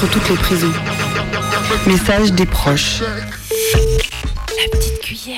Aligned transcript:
contre 0.00 0.12
toutes 0.12 0.28
les 0.30 0.36
prisons. 0.36 0.72
Message 1.86 2.32
des 2.32 2.46
proches. 2.46 3.00
La 3.00 4.70
petite 4.70 5.00
cuillère. 5.00 5.36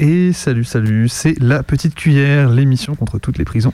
Et 0.00 0.32
salut, 0.32 0.64
salut, 0.64 1.08
c'est 1.08 1.38
La 1.40 1.62
Petite 1.62 1.94
Cuillère, 1.94 2.50
l'émission 2.50 2.96
contre 2.96 3.20
toutes 3.20 3.38
les 3.38 3.44
prisons 3.44 3.72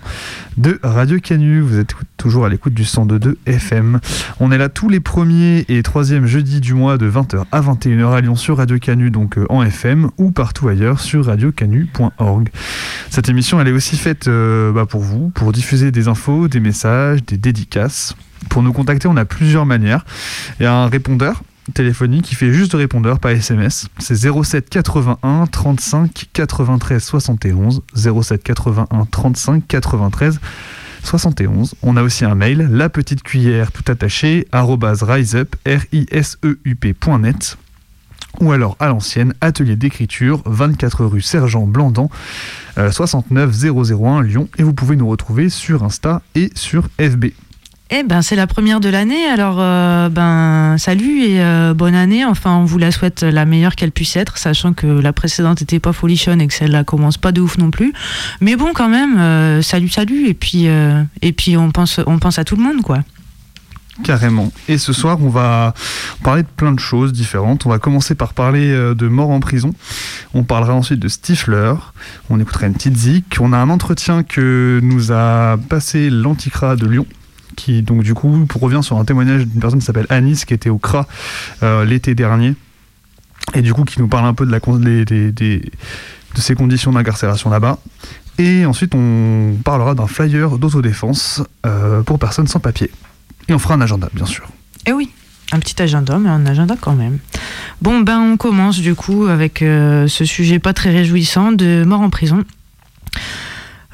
de 0.59 0.79
Radio 0.83 1.19
Canu. 1.19 1.61
Vous 1.61 1.79
êtes 1.79 1.95
toujours 2.19 2.45
à 2.45 2.51
l'écoute 2.51 2.75
du 2.75 2.83
102.2 2.83 3.37
FM. 3.47 4.01
On 4.39 4.53
est 4.53 4.59
là 4.59 4.69
tous 4.69 4.91
les 4.91 5.01
premiers 5.01 5.65
et 5.69 5.83
troisièmes 5.83 6.27
jeudis 6.27 6.61
du 6.61 6.75
mois 6.75 6.99
de 6.99 7.11
20h 7.11 7.45
à 7.51 7.61
21h 7.63 8.13
à 8.13 8.21
Lyon 8.21 8.37
sur 8.37 8.59
Radio 8.59 8.79
Canu, 8.79 9.11
donc 9.11 9.39
euh, 9.39 9.47
en 9.49 9.63
FM, 9.63 10.11
ou 10.19 10.31
partout 10.31 10.69
ailleurs 10.69 11.01
sur 11.01 11.25
radiocanu.org. 11.25 12.51
Cette 13.11 13.29
émission, 13.29 13.61
elle 13.61 13.67
est 13.67 13.73
aussi 13.73 13.97
faite 13.97 14.29
euh, 14.29 14.71
bah, 14.71 14.87
pour 14.87 15.01
vous, 15.01 15.31
pour 15.31 15.51
diffuser 15.51 15.91
des 15.91 16.07
infos, 16.07 16.47
des 16.47 16.61
messages, 16.61 17.25
des 17.25 17.37
dédicaces. 17.37 18.15
Pour 18.49 18.63
nous 18.63 18.73
contacter, 18.73 19.09
on 19.09 19.17
a 19.17 19.25
plusieurs 19.25 19.67
manières. 19.67 20.05
Il 20.61 20.63
y 20.63 20.67
a 20.67 20.73
un 20.73 20.87
répondeur 20.87 21.43
téléphonique 21.75 22.25
qui 22.25 22.37
fait 22.37 22.53
juste 22.53 22.73
répondeur, 22.75 23.19
pas 23.19 23.33
SMS. 23.33 23.89
C'est 23.99 24.15
07 24.15 24.71
81 24.71 25.49
35 25.49 26.27
93 26.33 27.03
71. 27.03 27.83
07 27.97 28.45
81 28.45 29.07
35 29.11 29.67
93 29.67 30.41
71. 31.03 31.75
On 31.83 31.97
a 31.97 32.05
aussi 32.05 32.25
un 32.25 32.37
mail, 32.37 32.69
la 32.71 32.89
petite 32.89 33.25
cuillère 33.25 33.73
tout 33.73 33.85
attaché, 33.91 34.47
arrobase 34.53 35.03
Ou 38.41 38.53
alors 38.53 38.77
à 38.79 38.89
l'ancienne, 38.89 39.35
atelier 39.41 39.77
d'écriture, 39.77 40.43
24 40.47 41.05
rue 41.05 41.21
Sergent 41.21 41.67
Blandan, 41.67 42.09
euh, 42.79 42.91
69 42.91 43.55
001 43.93 44.23
Lyon. 44.23 44.49
Et 44.59 44.63
vous 44.63 44.73
pouvez 44.73 44.97
nous 44.97 45.09
retrouver 45.09 45.49
sur 45.49 45.83
Insta 45.83 46.23
et 46.35 46.51
sur 46.55 46.89
FB. 47.01 47.27
Eh 47.93 48.05
ben, 48.05 48.23
c'est 48.23 48.37
la 48.37 48.47
première 48.47 48.79
de 48.79 48.89
l'année, 48.89 49.27
alors 49.27 49.57
euh, 49.59 50.09
ben 50.09 50.77
salut 50.79 51.25
et 51.25 51.43
euh, 51.43 51.75
bonne 51.75 51.97
année. 51.97 52.25
Enfin, 52.25 52.57
on 52.59 52.65
vous 52.65 52.79
la 52.79 52.93
souhaite 52.93 53.25
la 53.25 53.45
meilleure 53.45 53.75
qu'elle 53.75 53.91
puisse 53.91 54.15
être, 54.15 54.39
sachant 54.39 54.75
que 54.75 54.87
la 54.87 55.13
précédente 55.13 55.61
était 55.61 55.81
pas 55.81 55.93
folichonne 55.93 56.41
et 56.41 56.47
que 56.47 56.55
celle-là 56.55 56.85
commence 56.85 57.19
pas 57.19 57.33
de 57.33 57.41
ouf 57.41 57.59
non 57.59 57.73
plus. 57.73 57.93
Mais 58.41 58.55
bon, 58.55 58.71
quand 58.75 58.89
même, 58.89 59.19
euh, 59.19 59.61
salut, 59.61 59.89
salut. 59.89 60.29
Et 60.29 60.35
puis, 60.35 60.69
euh, 60.69 61.03
et 61.21 61.33
puis 61.33 61.57
on 61.57 61.73
pense, 61.73 61.99
on 62.07 62.21
pense 62.21 62.39
à 62.39 62.45
tout 62.45 62.55
le 62.55 62.63
monde, 62.63 62.81
quoi. 62.83 63.01
Carrément. 64.05 64.53
Et 64.69 64.79
ce 64.79 64.93
soir, 64.93 65.19
on 65.23 65.29
va 65.29 65.75
parler 66.23 66.43
de 66.43 66.49
plein 66.49 66.73
de 66.73 66.81
choses 66.81 67.13
différentes. 67.13 67.67
On 67.67 67.71
va 67.71 67.79
commencer 67.79 68.15
par 68.15 68.35
parler 68.35 68.71
euh, 68.71 68.95
de 68.95 69.09
mort 69.09 69.31
en 69.31 69.41
prison. 69.41 69.75
On 70.35 70.43
parlera 70.43 70.75
ensuite 70.75 71.01
de 71.01 71.09
Stifler. 71.09 71.75
On 72.31 72.41
écoutera 72.41 72.67
une 72.67 72.75
petite 72.75 72.97
zik. 72.97 73.37
On 73.41 73.53
a 73.53 73.59
un 73.59 73.71
entretien 73.71 74.23
que 74.23 74.81
nous 74.83 75.13
a 75.13 75.57
passé 75.69 76.11
l'Anticra 76.11 76.77
de 76.77 76.87
Lyon. 76.87 77.07
Qui, 77.57 77.83
donc, 77.83 78.03
du 78.03 78.15
coup, 78.15 78.47
revient 78.55 78.81
sur 78.83 78.99
un 78.99 79.05
témoignage 79.05 79.47
d'une 79.47 79.61
personne 79.61 79.81
qui 79.81 79.87
s'appelle 79.87 80.07
Anis, 80.09 80.45
qui 80.45 80.55
était 80.55 80.71
au 80.71 80.79
CRA 80.79 81.07
euh, 81.63 81.85
l'été 81.85 82.15
dernier. 82.15 82.55
Et 83.55 83.63
du 83.63 83.75
coup, 83.75 83.85
qui 83.85 83.99
nous 84.01 84.09
parle 84.09 84.27
un 84.27 84.35
peu 84.35 84.47
de, 84.47 84.53
la, 84.53 84.61
conditions 86.55 86.93
d'incarcération 86.93 87.51
là-bas. 87.51 87.79
Et 88.39 88.65
ensuite, 88.65 88.95
on 88.95 89.57
parlera 89.65 89.95
d'un 89.95 90.07
flyer 90.07 90.59
d'autodéfense 90.59 91.43
euh, 91.67 92.03
pour 92.03 92.19
personnes 92.19 92.47
sans 92.47 92.61
papier. 92.61 92.91
Et 93.51 93.55
on 93.55 93.59
fera 93.59 93.75
un 93.75 93.81
agenda, 93.81 94.09
bien 94.15 94.27
sûr. 94.27 94.49
Eh 94.87 94.93
oui, 94.93 95.11
un 95.53 95.59
petit 95.59 95.83
agenda, 95.83 96.19
mais 96.19 96.29
un 96.29 96.47
agenda 96.47 96.77
quand 96.81 96.95
même. 96.95 97.19
Bon, 97.83 98.01
ben 98.01 98.21
on 98.21 98.37
commence 98.37 98.79
du 98.79 98.95
coup 98.95 99.27
avec 99.27 99.61
euh, 99.61 100.07
ce 100.07 100.25
sujet 100.25 100.61
pas 100.61 100.73
très 100.73 100.91
réjouissant 100.91 101.51
de 101.51 101.83
mort 101.85 102.01
en 102.01 102.11
prison. 102.11 102.45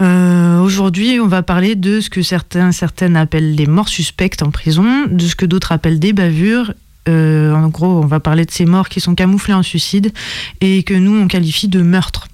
Euh, 0.02 0.60
Aujourd'hui, 0.60 1.18
on 1.22 1.26
va 1.26 1.42
parler 1.42 1.74
de 1.74 2.00
ce 2.00 2.10
que 2.10 2.20
certains, 2.20 2.70
certaines 2.70 3.16
appellent 3.16 3.54
les 3.54 3.66
morts 3.66 3.88
suspectes 3.88 4.42
en 4.42 4.50
prison, 4.50 5.06
de 5.10 5.22
ce 5.22 5.34
que 5.34 5.46
d'autres 5.46 5.72
appellent 5.72 6.00
des 6.00 6.12
bavures. 6.12 6.74
Euh, 7.08 7.54
en 7.54 7.68
gros, 7.68 8.02
on 8.02 8.06
va 8.06 8.20
parler 8.20 8.44
de 8.44 8.50
ces 8.50 8.66
morts 8.66 8.90
qui 8.90 9.00
sont 9.00 9.14
camouflées 9.14 9.54
en 9.54 9.62
suicide 9.62 10.12
et 10.60 10.82
que 10.82 10.92
nous, 10.92 11.16
on 11.16 11.28
qualifie 11.28 11.68
de 11.68 11.80
meurtre. 11.80 12.28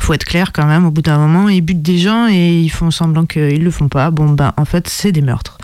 Faut 0.00 0.12
être 0.12 0.24
clair 0.24 0.52
quand 0.52 0.66
même, 0.66 0.84
au 0.84 0.90
bout 0.90 1.02
d'un 1.02 1.16
moment, 1.16 1.48
ils 1.48 1.62
butent 1.62 1.82
des 1.82 1.98
gens 1.98 2.28
et 2.28 2.60
ils 2.60 2.70
font 2.70 2.90
semblant 2.90 3.24
qu'ils 3.24 3.62
le 3.62 3.70
font 3.70 3.88
pas. 3.88 4.10
Bon, 4.10 4.28
ben, 4.30 4.52
en 4.56 4.64
fait, 4.64 4.88
c'est 4.88 5.12
des 5.12 5.22
meurtres. 5.22 5.56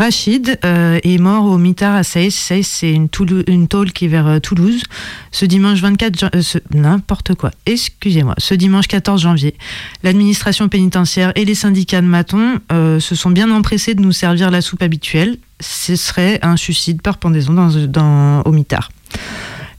Rachid 0.00 0.58
euh, 0.64 0.98
est 1.02 1.18
mort 1.18 1.44
au 1.44 1.58
mitard 1.58 1.94
à 1.94 2.02
Seyss. 2.02 2.34
Seyss, 2.34 2.66
c'est 2.66 2.90
une, 2.90 3.08
une 3.46 3.68
tôle 3.68 3.92
qui 3.92 4.06
est 4.06 4.08
vers 4.08 4.26
euh, 4.26 4.38
Toulouse. 4.38 4.82
Ce 5.30 5.44
dimanche 5.44 5.80
24 5.80 6.18
jan- 6.18 6.30
euh, 6.34 6.40
n'importe 6.72 7.34
quoi. 7.34 7.50
Excusez-moi. 7.66 8.34
Ce 8.38 8.54
dimanche 8.54 8.86
14 8.88 9.20
janvier, 9.20 9.54
l'administration 10.02 10.70
pénitentiaire 10.70 11.32
et 11.34 11.44
les 11.44 11.54
syndicats 11.54 12.00
de 12.00 12.06
Maton 12.06 12.60
se 12.70 13.14
sont 13.14 13.30
bien 13.30 13.50
empressés 13.50 13.94
de 13.94 14.00
nous 14.00 14.12
servir 14.12 14.50
la 14.50 14.62
soupe 14.62 14.80
habituelle. 14.82 15.36
Ce 15.60 15.96
serait 15.96 16.38
un 16.40 16.56
suicide 16.56 17.02
par 17.02 17.18
pendaison 17.18 17.52
dans, 17.52 17.68
dans, 17.86 18.40
au 18.46 18.52
mitard. 18.52 18.90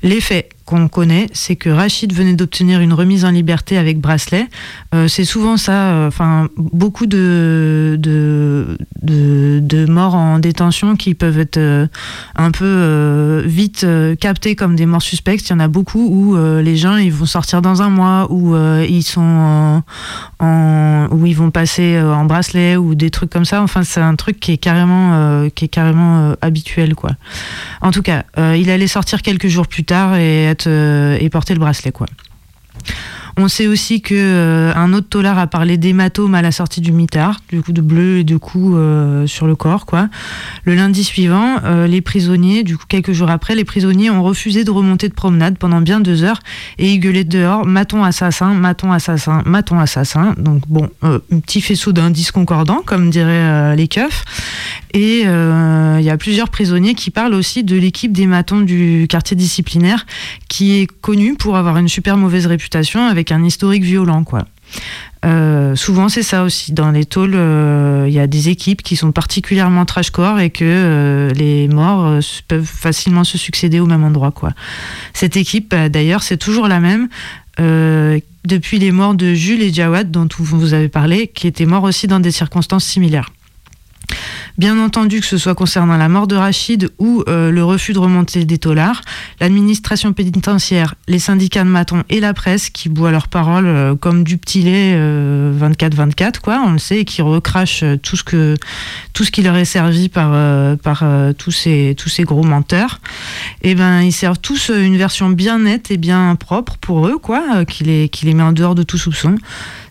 Les 0.04 0.22
faits 0.22 0.50
qu'on 0.72 0.88
connaît, 0.88 1.28
c'est 1.34 1.58
que 1.58 1.70
Rachid 1.70 2.14
venait 2.14 2.34
d'obtenir 2.34 2.80
une 2.80 2.94
remise 2.94 3.26
en 3.26 3.32
liberté 3.32 3.78
avec 3.78 4.00
bracelet. 4.00 4.48
Euh, 4.96 5.10
c'est 5.10 5.26
souvent 5.26 5.58
ça, 5.58 5.74
euh, 5.74 6.08
enfin 6.08 6.48
beaucoup 6.56 7.08
de, 7.08 7.98
de, 8.00 8.78
de, 9.02 9.86
morts 9.86 10.16
en 10.16 10.40
détention 10.40 10.96
qui 10.96 11.14
peuvent 11.14 11.40
être 11.40 11.58
euh, 11.58 11.88
un 12.38 12.52
peu 12.52 13.44
vite 13.46 13.86
captées 14.22 14.56
comme 14.56 14.78
des 14.78 14.86
morts 14.86 15.02
suspectes. 15.02 15.50
Il 15.50 15.52
y 15.52 15.56
en 15.56 15.60
a 15.60 15.68
beaucoup 15.68 16.08
où 16.08 16.38
les 16.38 16.78
gens 16.78 16.96
ils 16.96 17.12
vont 17.12 17.26
sortir 17.26 17.62
dans 17.62 17.82
un 17.82 17.90
mois, 17.90 18.32
où 18.32 18.56
ils 18.88 19.04
sont 19.04 19.84
en, 20.40 21.08
où 21.12 21.26
ils 21.26 21.36
vont 21.36 21.52
passer 21.52 22.00
en 22.00 22.24
bracelet 22.26 22.78
ou 22.78 22.96
des 22.96 23.10
trucs 23.10 23.30
comme 23.30 23.46
ça. 23.46 23.62
Enfin, 23.62 23.84
c'est 23.84 24.00
un 24.00 24.16
truc 24.16 24.40
qui 24.40 24.54
est 24.54 24.58
carrément, 24.58 25.50
qui 25.54 25.66
est 25.66 25.70
carrément 25.70 26.34
habituel, 26.42 26.96
quoi. 26.96 27.12
En 27.82 27.92
tout 27.92 28.04
cas, 28.04 28.24
il 28.38 28.70
allait 28.70 28.88
sortir 28.88 29.22
quelques 29.22 29.48
jours 29.48 29.68
plus 29.68 29.84
tard 29.84 30.16
et, 30.16 30.46
être, 30.46 30.61
et 30.68 31.30
porter 31.30 31.54
le 31.54 31.60
bracelet, 31.60 31.92
quoi. 31.92 32.08
On 33.38 33.48
sait 33.48 33.68
aussi 33.68 34.02
que 34.02 34.14
euh, 34.16 34.74
un 34.76 34.94
autre 34.94 35.08
tolard 35.10 35.40
a 35.40 35.48
parlé 35.48 35.78
d'hématome 35.78 36.36
à 36.36 36.42
la 36.42 36.52
sortie 36.52 36.82
du 36.82 36.92
mitard, 36.92 37.40
du 37.50 37.62
coup 37.62 37.72
de 37.72 37.82
bleu 37.82 38.20
et 38.20 38.24
de 38.24 38.38
coups 38.38 38.76
euh, 38.76 39.26
sur 39.28 39.48
le 39.48 39.56
corps, 39.56 39.86
quoi. 39.86 40.10
Le 40.66 40.76
lundi 40.76 41.04
suivant, 41.04 41.58
euh, 41.64 41.88
les 41.88 42.02
prisonniers, 42.02 42.64
du 42.64 42.78
coup 42.78 42.86
quelques 42.88 43.14
jours 43.14 43.30
après, 43.30 43.56
les 43.56 43.64
prisonniers 43.64 44.10
ont 44.10 44.24
refusé 44.24 44.64
de 44.64 44.72
remonter 44.72 45.08
de 45.08 45.14
promenade 45.14 45.58
pendant 45.58 45.82
bien 45.82 46.00
deux 46.00 46.24
heures 46.24 46.40
et 46.78 46.92
ils 46.92 47.00
gueulaient 47.00 47.24
dehors 47.24 47.66
maton 47.66 48.04
assassin, 48.04 48.54
maton 48.54 48.92
assassin, 48.92 49.44
maton 49.46 49.80
assassin. 49.80 50.36
Donc 50.38 50.64
bon, 50.68 50.90
un 51.02 51.20
petit 51.40 51.62
faisceau 51.62 51.94
d'indices 51.94 52.32
concordants, 52.32 52.82
comme 52.86 53.10
diraient 53.10 53.76
les 53.76 53.88
keufs. 53.88 54.24
Et 54.94 55.22
il 55.22 56.04
y 56.04 56.10
a 56.10 56.18
plusieurs 56.18 56.50
prisonniers 56.50 56.96
qui 56.96 57.12
parlent 57.12 57.34
aussi 57.34 57.64
de 57.64 57.76
l'équipe 57.76 58.12
des 58.12 58.28
matons 58.28 58.62
du 58.62 59.08
quartier 59.10 59.38
disciplinaire, 59.38 60.06
qui 60.50 60.80
est 60.80 60.88
connue 61.02 61.36
pour 61.36 61.56
avoir 61.58 61.78
une 61.78 61.88
super 61.88 62.18
mauvaise 62.18 62.46
réputation 62.46 63.06
avec 63.06 63.21
un 63.30 63.44
historique 63.44 63.84
violent, 63.84 64.24
quoi. 64.24 64.46
Euh, 65.24 65.76
souvent, 65.76 66.10
c'est 66.10 66.24
ça 66.24 66.44
aussi. 66.44 66.72
Dans 66.72 66.92
les 66.92 67.06
tôles, 67.06 67.36
euh, 67.36 68.06
il 68.08 68.14
y 68.14 68.20
a 68.20 68.28
des 68.28 68.50
équipes 68.50 68.82
qui 68.82 68.96
sont 68.96 69.12
particulièrement 69.12 69.86
trashcore 69.86 70.40
et 70.40 70.50
que 70.50 70.66
euh, 70.66 71.30
les 71.32 71.68
morts 71.68 72.20
peuvent 72.48 72.66
facilement 72.66 73.24
se 73.24 73.38
succéder 73.38 73.80
au 73.80 73.86
même 73.86 74.04
endroit. 74.04 74.32
Quoi. 74.32 74.52
Cette 75.14 75.38
équipe, 75.38 75.70
bah, 75.72 75.90
d'ailleurs, 75.90 76.24
c'est 76.24 76.38
toujours 76.38 76.68
la 76.68 76.80
même. 76.80 77.10
depuis 78.44 78.80
les 78.80 78.92
morts 78.92 79.14
de 79.14 79.36
Jules 79.36 79.62
et 79.62 79.72
Jawad, 79.72 80.10
dont 80.10 80.28
vous 80.40 80.74
avez 80.74 80.90
parlé, 80.90 81.28
qui 81.28 81.46
étaient 81.46 81.68
morts 81.68 81.84
aussi 81.84 82.08
dans 82.08 82.20
des 82.20 82.32
circonstances 82.32 82.86
similaires. 82.86 83.30
Bien 84.58 84.78
entendu, 84.80 85.22
que 85.22 85.26
ce 85.26 85.38
soit 85.38 85.56
concernant 85.56 85.98
la 85.98 86.10
mort 86.10 86.28
de 86.28 86.36
Rachid 86.36 86.90
ou 87.00 87.24
le 87.28 87.62
refus 87.62 87.94
de 87.94 88.00
remonter 88.00 88.46
des 88.46 88.58
tollards, 88.58 89.02
l'administration 89.40 90.14
pénitentiaire, 90.14 90.96
les 91.08 91.20
syndicats 91.20 91.64
de 91.64 91.70
Maton 91.70 92.04
et 92.10 92.20
la 92.20 92.34
presse 92.34 92.70
qui 92.70 92.90
boit 92.90 93.12
leurs 93.12 93.28
paroles 93.28 93.98
comme 94.00 94.24
du 94.24 94.38
petit 94.38 94.62
lait 94.62 94.96
24-24, 94.96 96.40
quoi, 96.42 96.62
on 96.66 96.74
le 96.74 96.80
sait, 96.80 97.00
et 97.00 97.06
qui 97.06 97.22
recrachent 97.22 97.86
tout 98.04 98.18
ce, 98.18 98.24
que, 98.24 98.56
tout 99.14 99.24
ce 99.24 99.32
qui 99.32 99.42
leur 99.42 99.56
est 99.56 99.66
servi 99.66 100.10
par, 100.10 100.32
par 100.78 101.04
tous, 101.38 101.52
ces, 101.52 101.96
tous 101.98 102.10
ces 102.10 102.24
gros 102.24 102.44
menteurs. 102.44 103.00
Et 103.64 103.72
eh 103.72 103.76
ben, 103.76 104.02
ils 104.02 104.14
servent 104.14 104.40
tous 104.40 104.70
une 104.70 104.98
version 104.98 105.30
bien 105.30 105.60
nette 105.60 105.92
et 105.92 105.98
bien 105.98 106.36
propre 106.36 106.78
pour 106.80 107.08
eux, 107.08 107.18
quoi, 107.18 107.66
qui 107.66 107.84
les 107.84 108.34
met 108.34 108.44
en 108.44 108.52
dehors 108.52 108.76
de 108.76 108.84
tout 108.84 108.98
soupçon 108.98 109.36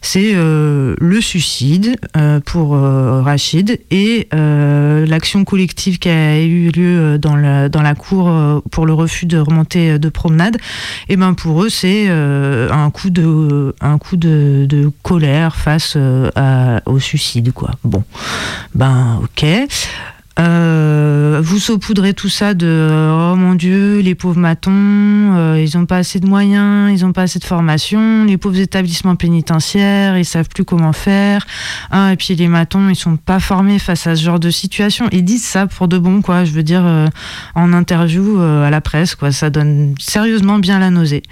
c'est 0.02 0.32
euh, 0.35 0.94
le 0.99 1.20
suicide 1.20 1.97
euh, 2.17 2.41
pour 2.41 2.75
euh, 2.75 3.23
Rachid 3.23 3.81
et 3.91 4.29
l'action 4.32 5.44
collective 5.44 5.99
qui 5.99 6.08
a 6.08 6.41
eu 6.41 6.70
lieu 6.70 7.19
dans 7.19 7.37
la, 7.37 7.69
dans 7.69 7.82
la 7.82 7.94
cour 7.94 8.31
pour 8.70 8.87
le 8.87 8.93
refus 8.93 9.26
de 9.26 9.38
remonter 9.38 9.99
de 9.99 10.08
promenade. 10.08 10.56
Et 11.08 11.17
ben 11.17 11.35
pour 11.35 11.62
eux, 11.64 11.69
c'est 11.69 12.08
un 12.08 12.91
coup 12.91 13.11
de 13.11 13.75
un 13.81 13.99
coup 13.99 14.17
de 14.17 14.93
colère 15.02 15.56
face 15.56 15.97
au 16.87 16.99
suicide, 16.99 17.53
quoi. 17.53 17.70
Bon, 17.85 18.05
ben 18.75 19.20
ok. 19.23 19.46
Euh, 20.40 21.40
vous 21.42 21.58
saupoudrez 21.58 22.14
tout 22.14 22.31
ça 22.31 22.54
de 22.54 22.88
oh 22.90 23.37
mon 23.37 23.54
Dieu, 23.54 24.00
les 24.00 24.14
pauvres 24.14 24.38
matons, 24.38 24.70
euh, 24.72 25.62
ils 25.62 25.76
n'ont 25.76 25.84
pas 25.84 25.98
assez 25.98 26.19
de 26.19 26.26
moyens, 26.26 26.90
ils 26.90 27.04
n'ont 27.04 27.12
pas 27.12 27.22
assez 27.22 27.38
de 27.38 27.44
formation, 27.44 28.25
les 28.25 28.38
pauvres 28.38 28.58
établissements 28.58 29.16
pénitentiaires, 29.16 30.16
ils 30.16 30.25
savent 30.25 30.48
plus 30.48 30.64
comment 30.64 30.94
faire. 30.94 31.46
Ah, 31.90 32.12
et 32.12 32.16
puis 32.16 32.34
les 32.34 32.48
matons, 32.48 32.88
ils 32.88 32.96
sont 32.96 33.16
pas 33.16 33.38
formés 33.38 33.78
face 33.78 34.06
à 34.06 34.16
ce 34.16 34.25
genre 34.25 34.40
de 34.40 34.50
situation. 34.50 35.08
Ils 35.12 35.25
disent 35.25 35.44
ça 35.44 35.66
pour 35.66 35.88
de 35.88 35.98
bon, 35.98 36.22
quoi. 36.22 36.44
Je 36.44 36.52
veux 36.52 36.62
dire, 36.62 36.86
euh, 36.86 37.06
en 37.54 37.75
interview 37.75 38.40
à 38.40 38.70
la 38.70 38.81
presse, 38.81 39.14
quoi. 39.14 39.32
Ça 39.32 39.50
donne 39.50 39.94
sérieusement 39.98 40.58
bien 40.58 40.78
la 40.78 40.90
nausée. 40.90 41.22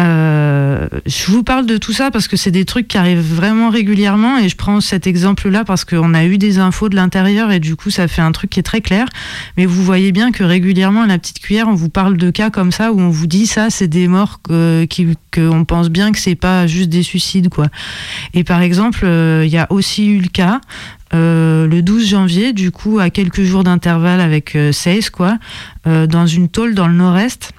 Euh, 0.00 0.88
je 1.04 1.26
vous 1.30 1.42
parle 1.42 1.66
de 1.66 1.76
tout 1.76 1.92
ça 1.92 2.10
parce 2.10 2.26
que 2.26 2.36
c'est 2.36 2.50
des 2.50 2.64
trucs 2.64 2.88
qui 2.88 2.96
arrivent 2.96 3.20
vraiment 3.20 3.68
régulièrement 3.68 4.38
et 4.38 4.48
je 4.48 4.56
prends 4.56 4.80
cet 4.80 5.06
exemple-là 5.06 5.64
parce 5.64 5.84
qu'on 5.84 6.14
a 6.14 6.24
eu 6.24 6.38
des 6.38 6.58
infos 6.58 6.88
de 6.88 6.96
l'intérieur 6.96 7.52
et 7.52 7.60
du 7.60 7.76
coup 7.76 7.90
ça 7.90 8.08
fait 8.08 8.22
un 8.22 8.32
truc 8.32 8.50
qui 8.50 8.60
est 8.60 8.64
très 8.64 8.80
clair. 8.80 9.06
Mais 9.58 9.66
vous 9.66 9.82
voyez 9.82 10.12
bien 10.12 10.32
que 10.32 10.42
régulièrement 10.42 11.02
à 11.02 11.06
la 11.06 11.18
petite 11.18 11.40
cuillère 11.40 11.68
on 11.68 11.74
vous 11.74 11.90
parle 11.90 12.16
de 12.16 12.30
cas 12.30 12.50
comme 12.50 12.72
ça 12.72 12.92
où 12.92 13.00
on 13.00 13.10
vous 13.10 13.26
dit 13.26 13.46
ça 13.46 13.68
c'est 13.68 13.88
des 13.88 14.08
morts 14.08 14.40
qu'on 14.42 14.86
qui, 14.88 15.06
pense 15.66 15.90
bien 15.90 16.12
que 16.12 16.18
c'est 16.18 16.34
pas 16.34 16.66
juste 16.66 16.88
des 16.88 17.02
suicides 17.02 17.50
quoi. 17.50 17.66
Et 18.32 18.44
par 18.44 18.62
exemple 18.62 19.00
euh, 19.04 19.44
il 19.44 19.50
y 19.50 19.58
a 19.58 19.66
aussi 19.70 20.06
eu 20.06 20.20
le 20.20 20.28
cas 20.28 20.60
euh, 21.12 21.66
le 21.66 21.82
12 21.82 22.06
janvier, 22.06 22.52
du 22.52 22.70
coup, 22.70 23.00
à 23.00 23.10
quelques 23.10 23.42
jours 23.42 23.64
d'intervalle 23.64 24.20
avec 24.20 24.54
euh, 24.54 24.70
quoi, 25.12 25.38
dans 25.84 26.26
une 26.26 26.48
tôle 26.48 26.76
dans 26.76 26.86
le 26.86 26.94
nord-est 26.94 27.52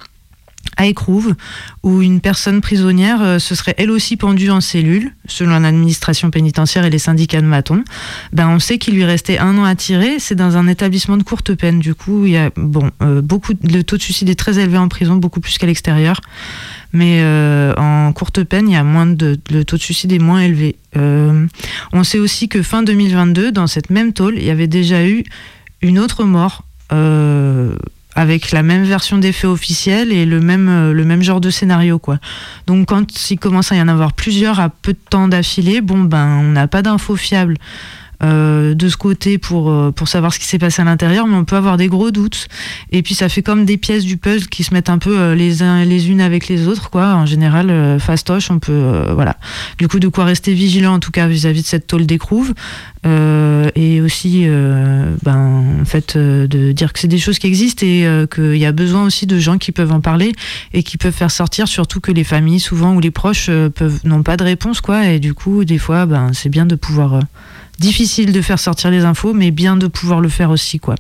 à 0.78 0.86
Écrouve, 0.86 1.36
où 1.84 2.02
une 2.02 2.22
personne 2.22 2.62
prisonnière 2.62 3.22
euh, 3.22 3.40
se 3.40 3.56
serait 3.56 3.76
elle 3.78 3.92
aussi 3.92 4.18
pendue 4.18 4.50
en 4.50 4.62
cellule, 4.62 5.12
selon 5.28 5.60
l'administration 5.60 6.32
pénitentiaire 6.32 6.86
et 6.86 6.90
les 6.90 7.00
syndicats 7.00 7.42
de 7.42 7.46
Maton. 7.46 7.84
Ben, 8.32 8.50
on 8.50 8.60
sait 8.60 8.78
qu'il 8.78 8.96
lui 8.96 9.04
restait 9.04 9.38
un 9.38 9.58
an 9.58 9.64
à 9.64 9.76
tirer. 9.76 10.20
C'est 10.20 10.36
dans 10.36 10.58
un 10.58 10.68
établissement 10.68 11.18
de 11.18 11.24
courte 11.24 11.54
peine. 11.56 11.80
Du 11.80 11.96
coup, 11.96 12.26
il 12.26 12.32
y 12.32 12.38
a 12.38 12.52
bon, 12.56 12.92
euh, 13.02 13.22
beaucoup, 13.22 13.54
le 13.64 13.82
taux 13.84 13.98
de 13.98 14.02
suicide 14.02 14.30
est 14.30 14.36
très 14.36 14.60
élevé 14.60 14.78
en 14.78 14.88
prison, 14.88 15.18
beaucoup 15.18 15.42
plus 15.42 15.58
qu'à 15.58 15.68
l'extérieur. 15.68 16.22
Mais 16.94 17.20
euh, 17.22 17.74
en 17.78 18.12
courte 18.14 18.44
peine, 18.44 18.68
il 18.68 18.74
y 18.74 18.78
a 18.78 18.84
moins 18.84 19.06
de, 19.06 19.40
le 19.50 19.64
taux 19.64 19.78
de 19.78 19.82
suicide 19.82 20.12
est 20.12 20.20
moins 20.20 20.40
élevé. 20.42 20.76
on 20.96 22.04
sait 22.04 22.20
aussi 22.20 22.50
que 22.50 22.62
fin 22.62 22.84
2022, 22.84 23.52
dans 23.52 23.68
cette 23.68 23.90
même 23.90 24.12
tôle, 24.12 24.36
il 24.38 24.44
y 24.44 24.50
avait 24.50 24.68
déjà 24.68 25.06
eu 25.08 25.24
une 25.82 26.00
autre 26.00 26.26
mort 26.26 26.66
avec 28.16 28.52
la 28.52 28.64
même 28.64 28.84
version 28.84 29.18
des 29.18 29.32
faits 29.32 29.52
et 29.88 30.26
le 30.26 30.40
même, 30.40 30.70
euh, 30.70 30.94
le 30.94 31.06
même 31.06 31.22
genre 31.22 31.42
de 31.42 31.50
scénario 31.50 32.00
quoi. 32.00 32.20
Donc 32.68 32.88
quand 32.88 33.32
il 33.32 33.38
commence 33.38 33.72
à 33.72 33.76
y 33.76 33.82
en 33.82 33.88
avoir 33.88 34.14
plusieurs 34.14 34.60
à 34.60 34.70
peu 34.70 34.94
de 34.94 35.00
temps 35.10 35.28
d'affilée, 35.28 35.82
bon 35.82 36.02
ben 36.02 36.40
on 36.42 36.52
n'a 36.52 36.68
pas 36.68 36.82
d'infos 36.82 37.16
fiables. 37.16 37.58
Euh, 38.24 38.76
de 38.76 38.88
ce 38.88 38.98
côté 38.98 39.40
pour, 39.40 39.72
euh, 39.72 39.92
pour 39.92 40.08
savoir 40.08 40.32
ce 40.32 40.38
qui 40.38 40.46
s'est 40.46 40.60
passé 40.60 40.82
à 40.82 40.86
l'intérieur, 40.86 41.26
mais 41.26 41.36
on 41.36 41.46
peut 41.46 41.56
avoir 41.56 41.78
des 41.78 41.88
gros 41.88 42.12
doutes. 42.12 42.48
Et 42.92 43.02
puis 43.02 43.16
ça 43.16 43.30
fait 43.30 43.42
comme 43.42 43.66
des 43.66 43.78
pièces 43.78 44.06
du 44.06 44.18
puzzle 44.18 44.48
qui 44.48 44.64
se 44.64 44.74
mettent 44.74 44.90
un 44.90 45.00
peu 45.00 45.34
les, 45.34 45.64
uns, 45.64 45.84
les 45.86 46.10
unes 46.10 46.22
avec 46.22 46.48
les 46.48 46.68
autres, 46.68 46.92
quoi. 46.92 47.16
En 47.16 47.26
général, 47.26 48.00
fastoche, 48.00 48.52
on 48.52 48.60
peut, 48.60 49.06
voilà. 49.14 49.38
Du 49.78 49.88
coup, 49.88 50.00
de 50.00 50.08
quoi 50.08 50.26
rester 50.26 50.54
vigilant 50.54 50.94
en 50.94 51.00
tout 51.00 51.12
cas 51.12 51.28
vis-à-vis 51.28 51.64
de 51.64 51.68
cette 51.68 51.88
tôle 51.88 52.06
d'écrouve. 52.06 52.54
et 53.06 54.02
aussi, 54.02 54.46
ben, 55.24 55.80
en 55.82 55.86
fait, 55.86 56.18
de 56.18 56.72
dire 56.72 56.94
que 56.94 57.00
c'est 57.00 57.08
des 57.08 57.18
choses 57.18 57.40
qui 57.40 57.48
existent 57.48 57.86
et 57.86 58.26
qu'il 58.34 58.58
y 58.58 58.66
a 58.66 58.72
besoin 58.72 59.04
aussi 59.04 59.26
de 59.26 59.40
gens 59.40 59.58
qui 59.58 59.72
peuvent 59.72 59.92
en 59.92 60.02
parler 60.02 60.34
et 60.74 60.84
qui 60.84 60.98
peuvent 60.98 61.14
faire 61.14 61.32
sortir, 61.32 61.68
surtout 61.68 62.00
que 62.00 62.12
les 62.12 62.24
familles, 62.24 62.60
souvent, 62.60 62.94
ou 62.94 63.00
les 63.00 63.12
proches, 63.12 63.50
peuvent 63.76 64.00
n'ont 64.04 64.24
pas 64.24 64.38
de 64.38 64.44
réponse, 64.44 64.82
quoi. 64.82 65.08
Et 65.08 65.20
du 65.20 65.34
coup, 65.34 65.66
des 65.66 65.78
fois, 65.78 66.06
ben, 66.06 66.32
c'est 66.34 66.50
bien 66.50 66.66
de 66.66 66.76
pouvoir 66.76 67.20
difficile 67.80 68.32
de 68.32 68.42
faire 68.42 68.60
sortir 68.60 68.92
les 68.92 69.06
infos, 69.06 69.34
mais 69.34 69.52
bien 69.52 69.78
de 69.78 69.88
pouvoir 69.88 70.22
le 70.22 70.30
faire 70.30 70.50
aussi, 70.50 70.80
quoi. 70.80 70.96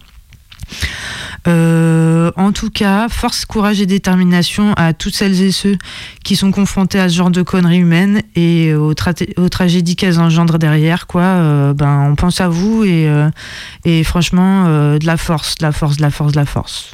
Euh, 1.47 2.31
en 2.35 2.51
tout 2.51 2.69
cas, 2.69 3.09
force, 3.09 3.45
courage 3.45 3.81
et 3.81 3.85
détermination 3.85 4.73
à 4.73 4.93
toutes 4.93 5.15
celles 5.15 5.41
et 5.41 5.51
ceux 5.51 5.77
qui 6.23 6.35
sont 6.35 6.51
confrontés 6.51 6.99
à 6.99 7.09
ce 7.09 7.15
genre 7.15 7.31
de 7.31 7.41
conneries 7.41 7.79
humaines 7.79 8.21
et 8.35 8.73
aux, 8.73 8.93
tragédies 8.93 9.95
qu'elles 9.95 10.19
engendrent 10.19 10.59
derrière. 10.59 11.07
Quoi. 11.07 11.21
Euh, 11.21 11.73
ben, 11.73 12.09
on 12.11 12.15
pense 12.15 12.41
à 12.41 12.47
vous 12.47 12.83
et, 12.83 13.07
euh, 13.07 13.29
et 13.85 14.03
franchement, 14.03 14.65
de 14.65 15.05
la 15.05 15.17
force, 15.17 15.55
de 15.55 15.65
la 15.65 15.71
force, 15.71 15.97
de 15.97 16.01
la 16.01 16.11
force, 16.11 16.31
de 16.31 16.37
la 16.37 16.45
force. 16.45 16.91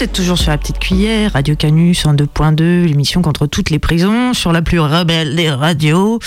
Vous 0.00 0.04
êtes 0.04 0.12
toujours 0.14 0.38
sur 0.38 0.50
la 0.50 0.56
petite 0.56 0.78
cuillère, 0.78 1.34
Radio 1.34 1.54
Canus 1.54 2.06
en 2.06 2.14
2.2, 2.14 2.86
l'émission 2.86 3.20
contre 3.20 3.46
toutes 3.46 3.68
les 3.68 3.78
prisons, 3.78 4.32
sur 4.32 4.50
la 4.50 4.62
plus 4.62 4.80
rebelle 4.80 5.36
des 5.36 5.50
radios. 5.50 6.20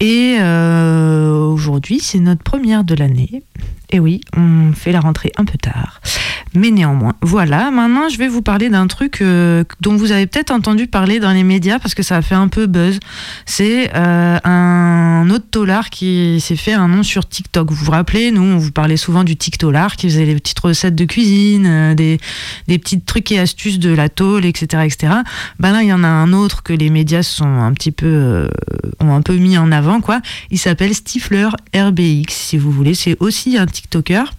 Et 0.00 0.38
euh, 0.40 1.44
aujourd'hui, 1.44 2.00
c'est 2.00 2.18
notre 2.18 2.42
première 2.42 2.82
de 2.82 2.96
l'année. 2.96 3.44
Et 3.92 4.00
oui, 4.00 4.22
on 4.34 4.72
fait 4.72 4.90
la 4.90 5.00
rentrée 5.00 5.32
un 5.36 5.44
peu 5.44 5.58
tard. 5.58 6.00
Mais 6.54 6.70
néanmoins, 6.70 7.14
voilà. 7.22 7.70
Maintenant, 7.70 8.08
je 8.08 8.18
vais 8.18 8.28
vous 8.28 8.42
parler 8.42 8.68
d'un 8.68 8.86
truc 8.86 9.20
euh, 9.20 9.64
dont 9.80 9.96
vous 9.96 10.12
avez 10.12 10.26
peut-être 10.26 10.50
entendu 10.50 10.86
parler 10.86 11.18
dans 11.18 11.32
les 11.32 11.44
médias 11.44 11.78
parce 11.78 11.94
que 11.94 12.02
ça 12.02 12.16
a 12.16 12.22
fait 12.22 12.34
un 12.34 12.48
peu 12.48 12.66
buzz. 12.66 13.00
C'est 13.46 13.90
euh, 13.94 14.38
un 14.44 15.28
autre 15.30 15.46
tolard 15.50 15.90
qui 15.90 16.40
s'est 16.40 16.56
fait 16.56 16.72
un 16.72 16.88
nom 16.88 17.02
sur 17.02 17.26
TikTok. 17.26 17.70
Vous 17.70 17.84
vous 17.84 17.90
rappelez, 17.90 18.30
nous, 18.30 18.42
on 18.42 18.58
vous 18.58 18.72
parlait 18.72 18.96
souvent 18.98 19.24
du 19.24 19.36
TikTolard 19.36 19.96
qui 19.96 20.08
faisait 20.08 20.26
les 20.26 20.34
petites 20.34 20.60
recettes 20.60 20.94
de 20.94 21.04
cuisine, 21.04 21.66
euh, 21.66 21.94
des, 21.94 22.18
petits 22.66 23.00
trucs 23.00 23.30
et 23.32 23.38
astuces 23.38 23.78
de 23.78 23.94
la 23.94 24.08
tôle, 24.08 24.44
etc., 24.44 24.84
etc. 24.84 25.12
Ben 25.58 25.72
là, 25.72 25.82
il 25.82 25.88
y 25.88 25.92
en 25.92 26.04
a 26.04 26.08
un 26.08 26.32
autre 26.32 26.62
que 26.62 26.72
les 26.72 26.90
médias 26.90 27.22
sont 27.22 27.44
un 27.44 27.72
petit 27.72 27.92
peu 27.92 28.48
ont 29.00 29.14
un 29.14 29.22
peu 29.22 29.36
mis 29.36 29.58
en 29.58 29.72
avant, 29.72 30.00
quoi. 30.00 30.20
Il 30.50 30.58
s'appelle 30.58 30.94
Stifler 30.94 31.48
RBX, 31.74 32.32
si 32.32 32.58
vous 32.58 32.70
voulez. 32.70 32.94
C'est 32.94 33.16
aussi 33.20 33.56
un 33.58 33.66
TikToker. 33.82 34.32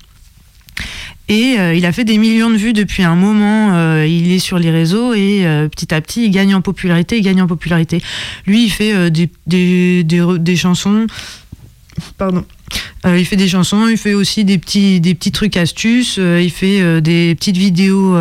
Et 1.30 1.58
euh, 1.58 1.74
il 1.74 1.86
a 1.86 1.92
fait 1.92 2.04
des 2.04 2.18
millions 2.18 2.50
de 2.50 2.58
vues 2.58 2.74
depuis 2.74 3.04
un 3.04 3.16
moment. 3.16 3.74
Euh, 3.74 4.06
il 4.06 4.32
est 4.32 4.40
sur 4.40 4.60
les 4.60 4.72
réseaux 4.72 5.14
et 5.14 5.46
euh, 5.46 5.70
petit 5.70 5.94
à 5.94 6.02
petit, 6.02 6.26
il 6.26 6.32
gagne 6.32 6.54
en 6.54 6.62
popularité, 6.62 7.18
il 7.18 7.24
gagne 7.24 7.42
en 7.42 7.48
popularité. 7.48 8.02
Lui, 8.46 8.66
il 8.66 8.70
fait 8.70 9.10
des, 9.10 10.56
chansons. 10.56 11.08
Pardon. 12.18 12.46
Il 13.06 13.26
fait 13.26 13.36
des 13.36 13.48
chansons, 13.48 13.88
il 13.90 13.98
fait 13.98 14.14
aussi 14.14 14.46
des 14.46 14.58
petits, 14.58 15.02
des 15.02 15.14
petits 15.14 15.32
trucs 15.32 15.58
astuces, 15.58 16.18
il 16.18 16.52
fait 16.52 17.02
des 17.02 17.36
petites 17.36 17.58
vidéos 17.58 18.16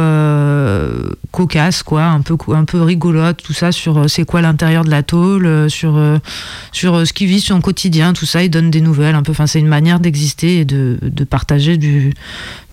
cocasse, 1.31 1.83
quoi, 1.83 2.05
un 2.05 2.21
peu, 2.21 2.37
un 2.49 2.65
peu 2.65 2.83
rigolote, 2.83 3.43
tout 3.43 3.53
ça, 3.53 3.73
sur 3.73 4.11
c'est 4.11 4.25
quoi 4.25 4.41
l'intérieur 4.43 4.85
de 4.85 4.91
la 4.91 5.03
tôle, 5.03 5.71
sur, 5.71 6.01
sur 6.73 7.07
ce 7.07 7.13
qu'il 7.13 7.29
vit 7.29 7.41
sur 7.41 7.55
son 7.55 7.61
quotidien, 7.61 8.13
tout 8.13 8.27
ça. 8.27 8.43
Il 8.43 8.51
donne 8.51 8.71
des 8.71 8.81
nouvelles, 8.81 9.15
un 9.15 9.23
peu. 9.23 9.33
Enfin, 9.33 9.47
c'est 9.47 9.61
une 9.61 9.69
manière 9.69 10.01
d'exister 10.01 10.59
et 10.59 10.65
de, 10.65 10.99
de 11.01 11.25
partager 11.25 11.77
du, 11.77 12.13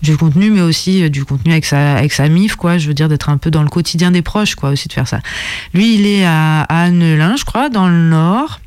du 0.02 0.16
contenu, 0.16 0.50
mais 0.50 0.62
aussi 0.62 1.08
du 1.10 1.24
contenu 1.24 1.52
avec 1.52 1.64
sa, 1.64 1.96
avec 1.96 2.12
sa 2.12 2.28
mif, 2.28 2.56
quoi. 2.56 2.78
Je 2.78 2.88
veux 2.88 2.94
dire, 2.94 3.08
d'être 3.08 3.28
un 3.28 3.38
peu 3.38 3.50
dans 3.50 3.62
le 3.62 3.68
quotidien 3.68 4.10
des 4.10 4.22
proches, 4.22 4.54
quoi, 4.54 4.70
aussi 4.70 4.88
de 4.88 4.92
faire 4.92 5.08
ça. 5.08 5.20
Lui, 5.74 5.94
il 5.94 6.06
est 6.06 6.24
à, 6.24 6.62
à 6.62 6.82
Annelin, 6.84 7.36
je 7.36 7.44
crois, 7.44 7.68
dans 7.68 7.88
le 7.88 8.08
Nord. 8.08 8.60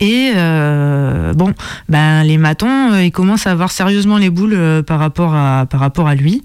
Et 0.00 0.32
euh, 0.34 1.32
bon, 1.34 1.52
ben 1.88 2.24
les 2.24 2.36
matons, 2.36 2.92
euh, 2.92 3.04
ils 3.04 3.12
commencent 3.12 3.46
à 3.46 3.52
avoir 3.52 3.70
sérieusement 3.70 4.18
les 4.18 4.30
boules 4.30 4.54
euh, 4.54 4.82
par 4.82 4.98
rapport 4.98 5.34
à 5.34 5.66
par 5.66 5.78
rapport 5.80 6.08
à 6.08 6.14
lui, 6.14 6.42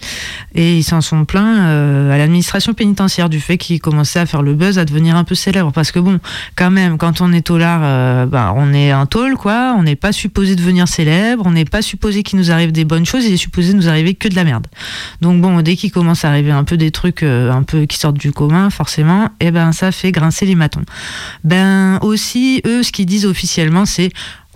et 0.53 0.77
ils 0.77 0.83
s'en 0.83 1.01
sont 1.01 1.25
plaints 1.25 2.11
à 2.11 2.17
l'administration 2.17 2.73
pénitentiaire 2.73 3.29
du 3.29 3.39
fait 3.39 3.57
qu'il 3.57 3.79
commençait 3.79 4.19
à 4.19 4.25
faire 4.25 4.43
le 4.43 4.53
buzz, 4.53 4.77
à 4.77 4.85
devenir 4.85 5.15
un 5.15 5.23
peu 5.23 5.33
célèbre. 5.33 5.71
Parce 5.71 5.91
que 5.91 5.99
bon, 5.99 6.19
quand 6.55 6.69
même, 6.69 6.97
quand 6.97 7.21
on 7.21 7.33
est 7.33 7.41
taulard, 7.41 8.27
ben, 8.27 8.53
on 8.55 8.73
est 8.73 8.91
un 8.91 9.05
tôle, 9.05 9.35
quoi. 9.35 9.75
On 9.77 9.83
n'est 9.83 9.95
pas 9.95 10.11
supposé 10.11 10.55
devenir 10.55 10.87
célèbre, 10.87 11.43
on 11.45 11.51
n'est 11.51 11.65
pas 11.65 11.81
supposé 11.81 12.23
qu'il 12.23 12.37
nous 12.37 12.51
arrive 12.51 12.71
des 12.71 12.85
bonnes 12.85 13.05
choses, 13.05 13.25
il 13.25 13.33
est 13.33 13.37
supposé 13.37 13.73
nous 13.73 13.89
arriver 13.89 14.13
que 14.13 14.27
de 14.27 14.35
la 14.35 14.43
merde. 14.43 14.67
Donc 15.21 15.41
bon, 15.41 15.61
dès 15.61 15.75
qu'il 15.75 15.91
commence 15.91 16.25
à 16.25 16.29
arriver 16.29 16.51
un 16.51 16.63
peu 16.63 16.77
des 16.77 16.91
trucs 16.91 17.23
un 17.23 17.63
peu 17.63 17.85
qui 17.85 17.97
sortent 17.97 18.19
du 18.19 18.31
commun, 18.31 18.69
forcément, 18.69 19.25
et 19.39 19.47
eh 19.47 19.51
ben 19.51 19.71
ça 19.71 19.91
fait 19.91 20.11
grincer 20.11 20.45
les 20.45 20.55
matons. 20.55 20.83
Ben 21.43 21.97
aussi, 22.01 22.61
eux, 22.65 22.83
ce 22.83 22.91
qu'ils 22.91 23.07
disent 23.07 23.25
officiellement, 23.47 23.85
c'est 23.85 24.09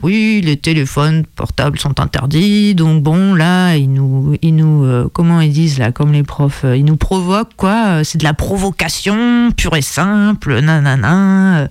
oui, 0.04 0.42
les 0.44 0.58
téléphones 0.58 1.26
portables 1.26 1.80
sont 1.80 2.00
interdits, 2.00 2.76
donc 2.76 3.04
bon, 3.04 3.36
là, 3.36 3.76
ils 3.76 3.92
nous, 3.92 4.36
ils 4.42 4.54
nous, 4.54 4.84
euh, 4.84 5.08
comment 5.14 5.40
ils 5.40 5.54
disent 5.54 5.78
là, 5.78 5.92
comme 5.92 6.12
les 6.12 6.24
profs, 6.24 6.66
euh, 6.66 6.76
ils 6.76 6.84
nous 6.84 6.98
provoquent 6.98 7.56
quoi 7.56 7.86
euh, 7.86 8.04
C'est 8.04 8.18
de 8.18 8.24
la 8.24 8.34
provocation 8.34 9.52
pure 9.56 9.76
et 9.78 9.84
simple, 9.84 10.60
nanana. 10.60 11.70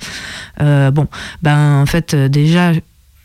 bon, 0.59 1.09
ben 1.43 1.83
en 1.83 1.87
fait, 1.87 2.15
déjà, 2.15 2.73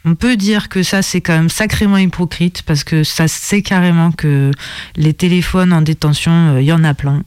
on 0.06 0.16
peut 0.16 0.38
dire 0.38 0.70
que 0.70 0.84
ça, 0.84 1.02
c'est 1.02 1.22
quand 1.22 1.34
même 1.34 1.50
sacrément 1.50 1.98
hypocrite 1.98 2.62
parce 2.64 2.84
que 2.84 3.04
ça 3.04 3.28
sait 3.28 3.62
carrément 3.62 4.12
que 4.12 4.52
les 4.96 5.14
téléphones 5.14 5.74
en 5.74 5.82
détention, 5.82 6.58
il 6.60 6.66
y 6.66 6.72
en 6.72 6.84
a 6.84 6.94
plein. 6.94 7.24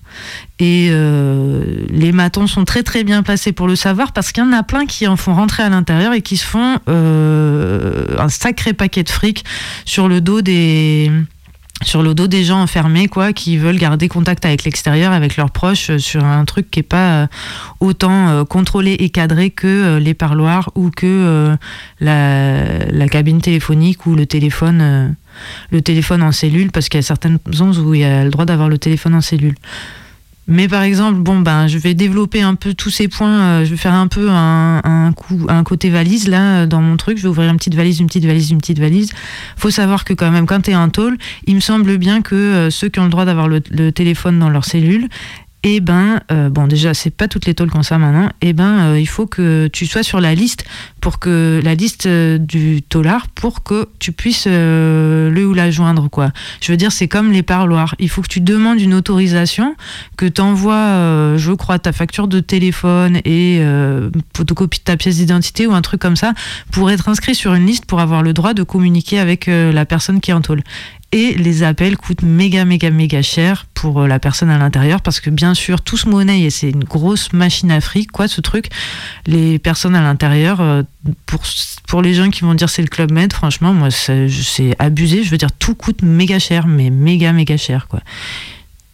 Et 0.60 0.88
euh, 0.90 1.64
les 1.90 2.12
matons 2.12 2.46
sont 2.46 2.64
très 2.64 2.82
très 2.82 3.04
bien 3.04 3.22
placés 3.22 3.52
pour 3.52 3.68
le 3.68 3.76
savoir 3.76 4.12
parce 4.12 4.32
qu'il 4.32 4.42
y 4.42 4.46
en 4.46 4.52
a 4.52 4.62
plein 4.62 4.86
qui 4.86 5.06
en 5.06 5.16
font 5.16 5.34
rentrer 5.34 5.62
à 5.62 5.68
l'intérieur 5.68 6.12
et 6.12 6.22
qui 6.22 6.36
se 6.36 6.46
font 6.46 6.78
euh, 6.88 8.06
un 8.18 8.28
sacré 8.28 8.72
paquet 8.72 9.02
de 9.02 9.08
fric 9.08 9.44
sur 9.84 10.08
le 10.08 10.20
dos 10.20 10.40
des 10.40 11.12
sur 11.82 12.02
le 12.02 12.14
dos 12.14 12.26
des 12.26 12.44
gens 12.44 12.60
enfermés, 12.60 13.08
quoi, 13.08 13.32
qui 13.32 13.56
veulent 13.56 13.78
garder 13.78 14.08
contact 14.08 14.44
avec 14.44 14.64
l'extérieur, 14.64 15.12
avec 15.12 15.36
leurs 15.36 15.50
proches, 15.50 15.90
euh, 15.90 15.98
sur 15.98 16.24
un 16.24 16.44
truc 16.44 16.70
qui 16.70 16.80
est 16.80 16.82
pas 16.84 17.22
euh, 17.22 17.26
autant 17.80 18.28
euh, 18.28 18.44
contrôlé 18.44 18.92
et 18.92 19.10
cadré 19.10 19.50
que 19.50 19.98
les 19.98 20.14
parloirs 20.14 20.70
ou 20.74 20.90
que 20.90 21.56
la, 22.00 22.86
la, 22.90 23.08
cabine 23.08 23.40
téléphonique 23.40 24.06
ou 24.06 24.14
le 24.14 24.26
téléphone, 24.26 25.14
le 25.70 25.82
téléphone 25.82 26.22
en 26.22 26.32
cellule, 26.32 26.70
parce 26.70 26.88
qu'il 26.88 26.98
y 26.98 27.02
a 27.02 27.02
certaines 27.02 27.38
zones 27.52 27.76
où 27.78 27.94
il 27.94 28.00
y 28.00 28.04
a 28.04 28.24
le 28.24 28.30
droit 28.30 28.44
d'avoir 28.44 28.68
le 28.68 28.78
téléphone 28.78 29.14
en 29.14 29.20
cellule. 29.20 29.54
Mais 30.50 30.66
par 30.66 30.82
exemple, 30.82 31.20
bon 31.20 31.40
ben, 31.40 31.66
je 31.66 31.76
vais 31.76 31.92
développer 31.92 32.40
un 32.40 32.54
peu 32.54 32.72
tous 32.72 32.88
ces 32.88 33.06
points. 33.06 33.40
Euh, 33.40 33.64
je 33.66 33.70
vais 33.70 33.76
faire 33.76 33.92
un 33.92 34.08
peu 34.08 34.30
un, 34.30 34.80
un, 34.82 35.12
coup, 35.12 35.46
un 35.48 35.62
côté 35.62 35.90
valise 35.90 36.26
là 36.26 36.64
dans 36.64 36.80
mon 36.80 36.96
truc. 36.96 37.18
Je 37.18 37.24
vais 37.24 37.28
ouvrir 37.28 37.50
une 37.50 37.58
petite 37.58 37.74
valise, 37.74 38.00
une 38.00 38.06
petite 38.06 38.24
valise, 38.24 38.50
une 38.50 38.58
petite 38.58 38.78
valise. 38.78 39.12
Faut 39.56 39.70
savoir 39.70 40.04
que 40.04 40.14
quand 40.14 40.30
même, 40.30 40.46
quand 40.46 40.62
tu 40.62 40.70
es 40.70 40.74
un 40.74 40.88
tôle, 40.88 41.18
il 41.46 41.54
me 41.54 41.60
semble 41.60 41.98
bien 41.98 42.22
que 42.22 42.34
euh, 42.34 42.70
ceux 42.70 42.88
qui 42.88 42.98
ont 42.98 43.04
le 43.04 43.10
droit 43.10 43.26
d'avoir 43.26 43.46
le, 43.46 43.60
téléphone 43.92 44.38
dans 44.38 44.48
leur 44.48 44.64
cellule, 44.64 45.08
eh 45.64 45.80
ben, 45.80 46.20
euh, 46.30 46.50
bon, 46.50 46.68
déjà, 46.68 46.94
c'est 46.94 47.10
pas 47.10 47.26
toutes 47.26 47.46
les 47.46 47.54
tôles 47.54 47.70
comme 47.70 47.82
ça 47.82 47.98
maintenant. 47.98 48.30
Eh 48.42 48.52
ben, 48.52 48.78
euh, 48.78 49.00
il 49.00 49.08
faut 49.08 49.26
que 49.26 49.68
tu 49.72 49.86
sois 49.86 50.04
sur 50.04 50.20
la 50.20 50.34
liste 50.34 50.64
pour 51.00 51.18
que 51.18 51.60
la 51.64 51.74
liste 51.74 52.06
euh, 52.06 52.38
du 52.38 52.80
tôlard 52.82 53.26
pour 53.28 53.64
que 53.64 53.88
tu 53.98 54.12
puisses 54.12 54.46
le 54.46 55.44
ou 55.44 55.54
la 55.54 55.72
joindre, 55.72 56.08
quoi. 56.08 56.30
Je 56.60 56.70
veux 56.70 56.76
dire, 56.76 56.92
c'est 56.92 57.08
comme 57.08 57.32
les 57.32 57.42
parloirs. 57.42 57.96
Il 57.98 58.08
faut 58.08 58.22
que 58.22 58.28
tu 58.28 58.40
demandes 58.40 58.80
une 58.80 58.94
autorisation, 58.94 59.74
que 60.16 60.26
tu 60.26 60.40
envoies, 60.40 61.36
je 61.36 61.52
crois, 61.52 61.78
ta 61.80 61.92
facture 61.92 62.28
de 62.28 62.38
téléphone 62.40 63.18
et 63.24 63.60
photocopie 64.36 64.78
de 64.78 64.84
ta 64.84 64.96
pièce 64.96 65.16
d'identité 65.16 65.66
ou 65.66 65.72
un 65.72 65.82
truc 65.82 66.00
comme 66.00 66.16
ça 66.16 66.34
pour 66.70 66.90
être 66.90 67.08
inscrit 67.08 67.34
sur 67.34 67.54
une 67.54 67.66
liste 67.66 67.86
pour 67.86 68.00
avoir 68.00 68.22
le 68.22 68.32
droit 68.32 68.54
de 68.54 68.62
communiquer 68.62 69.18
avec 69.18 69.46
la 69.46 69.84
personne 69.84 70.20
qui 70.20 70.30
est 70.30 70.34
en 70.34 70.40
tôle. 70.40 70.62
Et 71.10 71.32
les 71.32 71.62
appels 71.62 71.96
coûtent 71.96 72.22
méga, 72.22 72.66
méga, 72.66 72.90
méga 72.90 73.22
cher 73.22 73.64
pour 73.72 74.02
euh, 74.02 74.06
la 74.06 74.18
personne 74.18 74.50
à 74.50 74.58
l'intérieur 74.58 75.00
parce 75.00 75.20
que 75.20 75.30
bien 75.30 75.54
sûr, 75.54 75.80
tout 75.80 75.96
ce 75.96 76.06
monnaie, 76.06 76.42
et 76.42 76.50
c'est 76.50 76.68
une 76.68 76.84
grosse 76.84 77.32
machine 77.32 77.70
à 77.70 77.80
fric, 77.80 78.12
quoi, 78.12 78.28
ce 78.28 78.42
truc. 78.42 78.66
Les 79.26 79.58
personnes 79.58 79.96
à 79.96 80.02
l'intérieur, 80.02 80.60
euh, 80.60 80.82
pour, 81.24 81.40
pour 81.86 82.02
les 82.02 82.12
gens 82.12 82.28
qui 82.28 82.42
vont 82.42 82.52
dire 82.52 82.68
c'est 82.68 82.82
le 82.82 82.88
Club 82.88 83.10
Med, 83.10 83.32
franchement, 83.32 83.72
moi, 83.72 83.90
c'est 83.90 84.76
abusé. 84.78 85.22
Je 85.22 85.30
veux 85.30 85.38
dire, 85.38 85.52
tout 85.58 85.74
coûte 85.74 86.02
méga 86.02 86.38
cher, 86.38 86.66
mais 86.66 86.90
méga, 86.90 87.32
méga 87.32 87.56
cher, 87.56 87.88
quoi. 87.88 88.00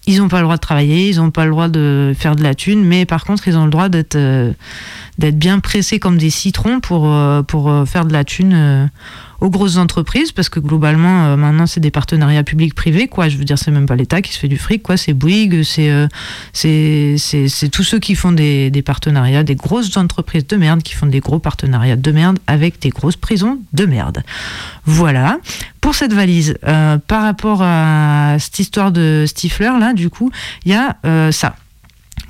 Ils 0.06 0.18
n'ont 0.18 0.28
pas 0.28 0.38
le 0.38 0.44
droit 0.44 0.56
de 0.56 0.60
travailler, 0.60 1.08
ils 1.08 1.16
n'ont 1.16 1.30
pas 1.30 1.46
le 1.46 1.50
droit 1.50 1.68
de 1.68 2.14
faire 2.16 2.36
de 2.36 2.42
la 2.42 2.54
thune, 2.54 2.84
mais 2.84 3.06
par 3.06 3.24
contre, 3.24 3.48
ils 3.48 3.56
ont 3.56 3.64
le 3.64 3.70
droit 3.70 3.88
d'être 3.88 4.16
euh, 4.16 4.52
bien 5.18 5.58
pressés 5.60 5.98
comme 5.98 6.18
des 6.18 6.28
citrons 6.28 6.78
pour, 6.78 7.10
pour 7.46 7.88
faire 7.88 8.04
de 8.04 8.12
la 8.12 8.22
thune 8.22 8.90
aux 9.40 9.50
grosses 9.50 9.76
entreprises, 9.76 10.32
parce 10.32 10.48
que 10.48 10.60
globalement, 10.60 11.26
euh, 11.26 11.36
maintenant, 11.36 11.66
c'est 11.66 11.80
des 11.80 11.90
partenariats 11.90 12.42
publics-privés, 12.42 13.08
quoi. 13.08 13.28
Je 13.28 13.36
veux 13.36 13.44
dire, 13.44 13.58
c'est 13.58 13.70
même 13.70 13.86
pas 13.86 13.96
l'État 13.96 14.22
qui 14.22 14.32
se 14.32 14.38
fait 14.38 14.48
du 14.48 14.56
fric, 14.56 14.82
quoi. 14.82 14.96
C'est 14.96 15.12
Bouygues, 15.12 15.62
c'est 15.62 15.90
euh, 15.90 17.16
tous 17.72 17.82
ceux 17.82 17.98
qui 17.98 18.14
font 18.14 18.32
des, 18.32 18.70
des, 18.70 18.82
partenariats, 18.82 19.42
des 19.42 19.54
grosses 19.54 19.96
entreprises 19.96 20.46
de 20.46 20.56
merde 20.56 20.82
qui 20.82 20.94
font 20.94 21.06
des 21.06 21.20
gros 21.20 21.38
partenariats 21.38 21.96
de 21.96 22.12
merde 22.12 22.38
avec 22.46 22.80
des 22.80 22.90
grosses 22.90 23.16
prisons 23.16 23.58
de 23.72 23.86
merde. 23.86 24.22
Voilà. 24.84 25.38
Pour 25.80 25.94
cette 25.94 26.12
valise, 26.12 26.56
euh, 26.66 26.98
par 26.98 27.22
rapport 27.22 27.60
à 27.62 28.36
cette 28.38 28.58
histoire 28.58 28.92
de 28.92 29.24
Stifler, 29.26 29.72
là, 29.78 29.92
du 29.92 30.10
coup, 30.10 30.30
il 30.64 30.72
y 30.72 30.74
a 30.74 30.96
ça 31.32 31.56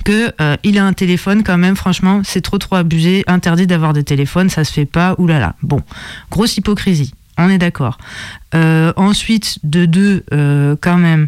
que 0.04 0.32
euh, 0.40 0.56
il 0.64 0.78
a 0.78 0.84
un 0.84 0.92
téléphone 0.92 1.42
quand 1.42 1.58
même 1.58 1.76
franchement 1.76 2.22
c'est 2.24 2.40
trop 2.40 2.58
trop 2.58 2.76
abusé 2.76 3.24
interdit 3.26 3.66
d'avoir 3.66 3.92
des 3.92 4.04
téléphones 4.04 4.50
ça 4.50 4.64
se 4.64 4.72
fait 4.72 4.86
pas 4.86 5.14
oulala 5.18 5.54
bon 5.62 5.80
grosse 6.30 6.56
hypocrisie 6.56 7.12
on 7.38 7.50
est 7.50 7.58
d'accord. 7.58 7.98
Euh, 8.54 8.92
ensuite 8.96 9.58
de 9.64 9.86
deux 9.86 10.24
euh, 10.32 10.76
quand 10.80 10.96
même 10.96 11.26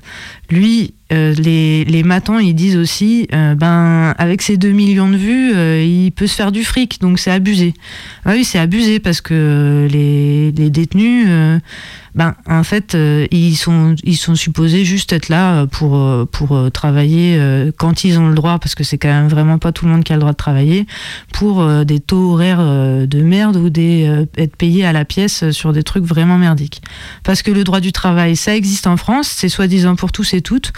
lui 0.51 0.95
les, 1.11 1.85
les 1.85 2.03
matons 2.03 2.39
ils 2.39 2.55
disent 2.55 2.77
aussi 2.77 3.29
ben 3.31 4.15
avec 4.19 4.43
ses 4.43 4.57
2 4.57 4.71
millions 4.71 5.09
de 5.09 5.17
vues 5.17 5.53
il 5.85 6.11
peut 6.11 6.27
se 6.27 6.35
faire 6.35 6.53
du 6.53 6.65
fric 6.65 7.01
donc 7.01 7.19
c'est 7.19 7.31
abusé 7.31 7.75
ah 8.25 8.33
oui 8.33 8.45
c'est 8.45 8.59
abusé 8.59 8.99
parce 8.99 9.21
que 9.21 9.87
les, 9.91 10.51
les 10.53 10.71
détenus 10.71 11.29
ben, 12.17 12.35
en 12.47 12.65
fait, 12.65 12.95
euh, 12.95 13.27
ils, 13.31 13.57
sont, 13.57 13.95
ils 14.03 14.17
sont 14.17 14.35
supposés 14.35 14.87
juste 14.87 15.13
être 15.13 15.29
là 15.29 15.53
euh, 15.53 15.67
pour, 15.67 15.97
euh, 15.97 16.25
pour 16.25 16.59
travailler 16.73 17.39
quand 17.77 18.05
ils 18.05 18.19
ont 18.19 18.29
le 18.29 18.35
droit, 18.35 18.59
parce 18.59 18.75
que 18.75 18.83
c'est 18.83 18.97
quand 18.97 19.09
même 19.09 19.29
vraiment 19.29 19.59
pas 19.59 19.73
tout 19.73 19.85
le 19.85 19.91
monde 19.91 20.03
qui 20.03 20.13
a 20.13 20.17
le 20.17 20.21
droit 20.21 20.33
de 20.33 20.37
travailler, 20.37 20.87
pour 21.33 21.67
des 21.85 22.01
taux 22.01 22.33
horaires 22.33 22.63
de 22.63 23.21
merde 23.21 23.57
ou 23.57 23.69
des, 23.69 24.25
être 24.39 24.57
payé 24.57 24.87
à 24.87 24.93
la 24.93 25.05
pièce 25.05 25.51
sur 25.51 25.73
des 25.75 25.83
trucs 25.83 26.05
vraiment 26.05 26.39
merdiques. 26.39 26.81
Parce 27.23 27.43
que 27.43 27.51
le 27.51 27.65
droit 27.65 27.81
du 27.81 27.93
travail, 27.93 28.37
ça 28.37 28.57
existe 28.57 28.87
en 28.87 28.97
France, 28.97 29.29
c'est 29.29 29.51
soi-disant 29.51 29.97
pour 29.97 30.13
tous 30.13 30.33
et 30.33 30.41
toutes, 30.41 30.73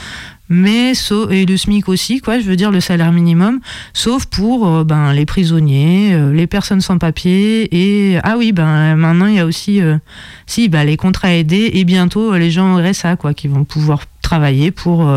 mais 0.49 0.93
et 1.31 1.47
le 1.47 1.57
SMIC 1.57 1.89
aussi, 1.89 2.21
quoi, 2.21 2.41
je 2.41 2.45
veux 2.45 2.57
dire 2.57 2.71
le 2.71 2.81
salaire 2.81 3.13
minimum, 3.13 3.61
sauf 3.93 4.27
pour 4.27 4.67
euh, 4.67 4.85
ben, 4.85 5.13
les 5.13 5.27
prisonniers, 5.27 6.15
euh, 6.15 6.33
les 6.33 6.47
personnes 6.47 6.81
sans 6.81 6.99
papier, 6.99 7.69
et 7.71 8.19
ah 8.23 8.37
oui, 8.39 8.53
ben 8.53 8.97
maintenant 8.97 9.27
il 9.27 9.35
y 9.35 9.41
a 9.41 9.47
aussi 9.47 9.83
euh, 9.83 9.99
si, 10.47 10.69
ben, 10.69 10.85
les 10.85 10.97
contrats 10.97 11.33
aidés, 11.33 11.71
et 11.75 11.85
bientôt 11.85 12.35
les 12.37 12.51
gens 12.51 12.77
au 12.77 12.83
RSA, 12.83 13.17
quoi, 13.17 13.35
qui 13.35 13.49
vont 13.49 13.65
pouvoir 13.65 14.03
travailler 14.23 14.71
pour 14.71 15.11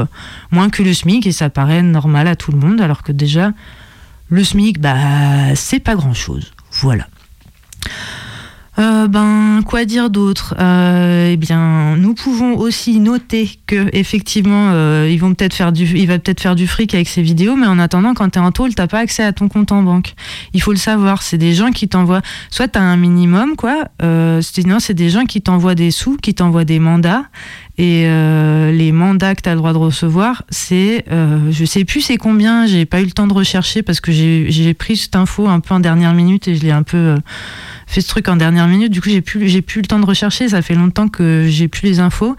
moins 0.51 0.69
que 0.69 0.83
le 0.83 0.93
SMIC, 0.93 1.25
et 1.27 1.31
ça 1.31 1.49
paraît 1.49 1.81
normal 1.81 2.27
à 2.27 2.35
tout 2.35 2.51
le 2.51 2.57
monde, 2.57 2.81
alors 2.81 3.03
que 3.03 3.11
déjà, 3.11 3.51
le 4.29 4.43
SMIC, 4.43 4.79
bah, 4.79 5.55
c'est 5.55 5.79
pas 5.79 5.95
grand 5.95 6.13
chose. 6.13 6.53
Voilà. 6.71 7.07
Euh, 8.81 9.07
ben, 9.07 9.61
quoi 9.63 9.85
dire 9.85 10.09
d'autre? 10.09 10.55
Euh, 10.59 11.29
Eh 11.31 11.37
bien, 11.37 11.95
nous 11.97 12.15
pouvons 12.15 12.57
aussi 12.57 12.99
noter 12.99 13.49
que 13.67 13.89
effectivement, 13.93 14.71
euh, 14.71 15.07
ils 15.09 15.19
vont 15.19 15.33
peut-être 15.35 15.53
faire 15.53 15.71
du, 15.71 15.85
il 15.85 16.07
va 16.07 16.17
peut-être 16.17 16.41
faire 16.41 16.55
du 16.55 16.65
fric 16.65 16.95
avec 16.95 17.07
ces 17.07 17.21
vidéos, 17.21 17.55
mais 17.55 17.67
en 17.67 17.77
attendant, 17.77 18.15
quand 18.15 18.29
t'es 18.29 18.39
en 18.39 18.51
tôle, 18.51 18.73
t'as 18.73 18.87
pas 18.87 18.99
accès 18.99 19.23
à 19.23 19.33
ton 19.33 19.49
compte 19.49 19.71
en 19.71 19.83
banque. 19.83 20.15
Il 20.53 20.61
faut 20.61 20.71
le 20.71 20.77
savoir. 20.77 21.21
C'est 21.21 21.37
des 21.37 21.53
gens 21.53 21.69
qui 21.69 21.87
t'envoient. 21.87 22.23
Soit 22.49 22.69
t'as 22.69 22.81
un 22.81 22.97
minimum, 22.97 23.55
quoi. 23.55 23.85
sinon, 24.41 24.79
c'est 24.79 24.95
des 24.95 25.09
gens 25.09 25.25
qui 25.25 25.41
t'envoient 25.41 25.75
des 25.75 25.91
sous, 25.91 26.17
qui 26.17 26.33
t'envoient 26.33 26.65
des 26.65 26.79
mandats, 26.79 27.25
Et 27.77 28.05
euh, 28.05 28.71
les 28.71 28.91
mandats 28.91 29.35
que 29.35 29.41
tu 29.41 29.49
le 29.49 29.55
droit 29.55 29.73
de 29.73 29.77
recevoir, 29.77 30.43
c'est, 30.49 31.05
euh, 31.11 31.51
je 31.51 31.65
sais 31.65 31.85
plus 31.85 32.01
c'est 32.01 32.17
combien, 32.17 32.65
j'ai 32.65 32.85
pas 32.85 33.01
eu 33.01 33.05
le 33.05 33.11
temps 33.11 33.27
de 33.27 33.33
rechercher 33.33 33.81
parce 33.81 33.99
que 34.01 34.11
j'ai 34.11 34.73
pris 34.73 34.97
cette 34.97 35.15
info 35.15 35.47
un 35.47 35.59
peu 35.59 35.73
en 35.73 35.79
dernière 35.79 36.13
minute 36.13 36.47
et 36.47 36.55
je 36.55 36.63
l'ai 36.63 36.71
un 36.71 36.83
peu 36.83 36.97
euh, 36.97 37.17
fait 37.91 38.01
ce 38.01 38.07
truc 38.07 38.27
en 38.29 38.35
dernière 38.37 38.67
minute. 38.67 38.91
Du 38.91 39.01
coup, 39.01 39.09
j'ai 39.09 39.21
plus, 39.21 39.47
j'ai 39.49 39.61
plus 39.61 39.81
le 39.81 39.87
temps 39.87 39.99
de 39.99 40.05
rechercher. 40.05 40.49
Ça 40.49 40.61
fait 40.61 40.75
longtemps 40.75 41.07
que 41.07 41.45
j'ai 41.47 41.67
plus 41.67 41.87
les 41.87 41.99
infos. 41.99 42.35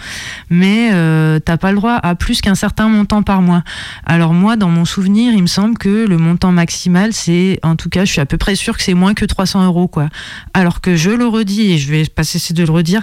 Mais 0.50 0.90
euh, 0.92 1.38
t'as 1.38 1.56
pas 1.56 1.70
le 1.70 1.76
droit 1.76 1.94
à 1.94 2.14
plus 2.14 2.40
qu'un 2.40 2.54
certain 2.54 2.88
montant 2.88 3.22
par 3.22 3.42
mois. 3.42 3.62
Alors 4.04 4.32
moi, 4.32 4.56
dans 4.56 4.70
mon 4.70 4.84
souvenir, 4.84 5.32
il 5.34 5.42
me 5.42 5.46
semble 5.46 5.76
que 5.76 6.06
le 6.06 6.16
montant 6.16 6.52
maximal, 6.52 7.12
c'est, 7.12 7.60
en 7.62 7.76
tout 7.76 7.88
cas, 7.88 8.04
je 8.04 8.12
suis 8.12 8.20
à 8.20 8.26
peu 8.26 8.38
près 8.38 8.54
sûr 8.54 8.76
que 8.76 8.82
c'est 8.82 8.94
moins 8.94 9.14
que 9.14 9.24
300 9.24 9.64
euros, 9.66 9.88
quoi. 9.88 10.08
Alors 10.54 10.80
que 10.80 10.96
je 10.96 11.10
le 11.10 11.26
redis 11.26 11.72
et 11.72 11.78
je 11.78 11.90
vais 11.90 12.04
pas 12.04 12.24
cesser 12.24 12.54
de 12.54 12.64
le 12.64 12.72
redire, 12.72 13.02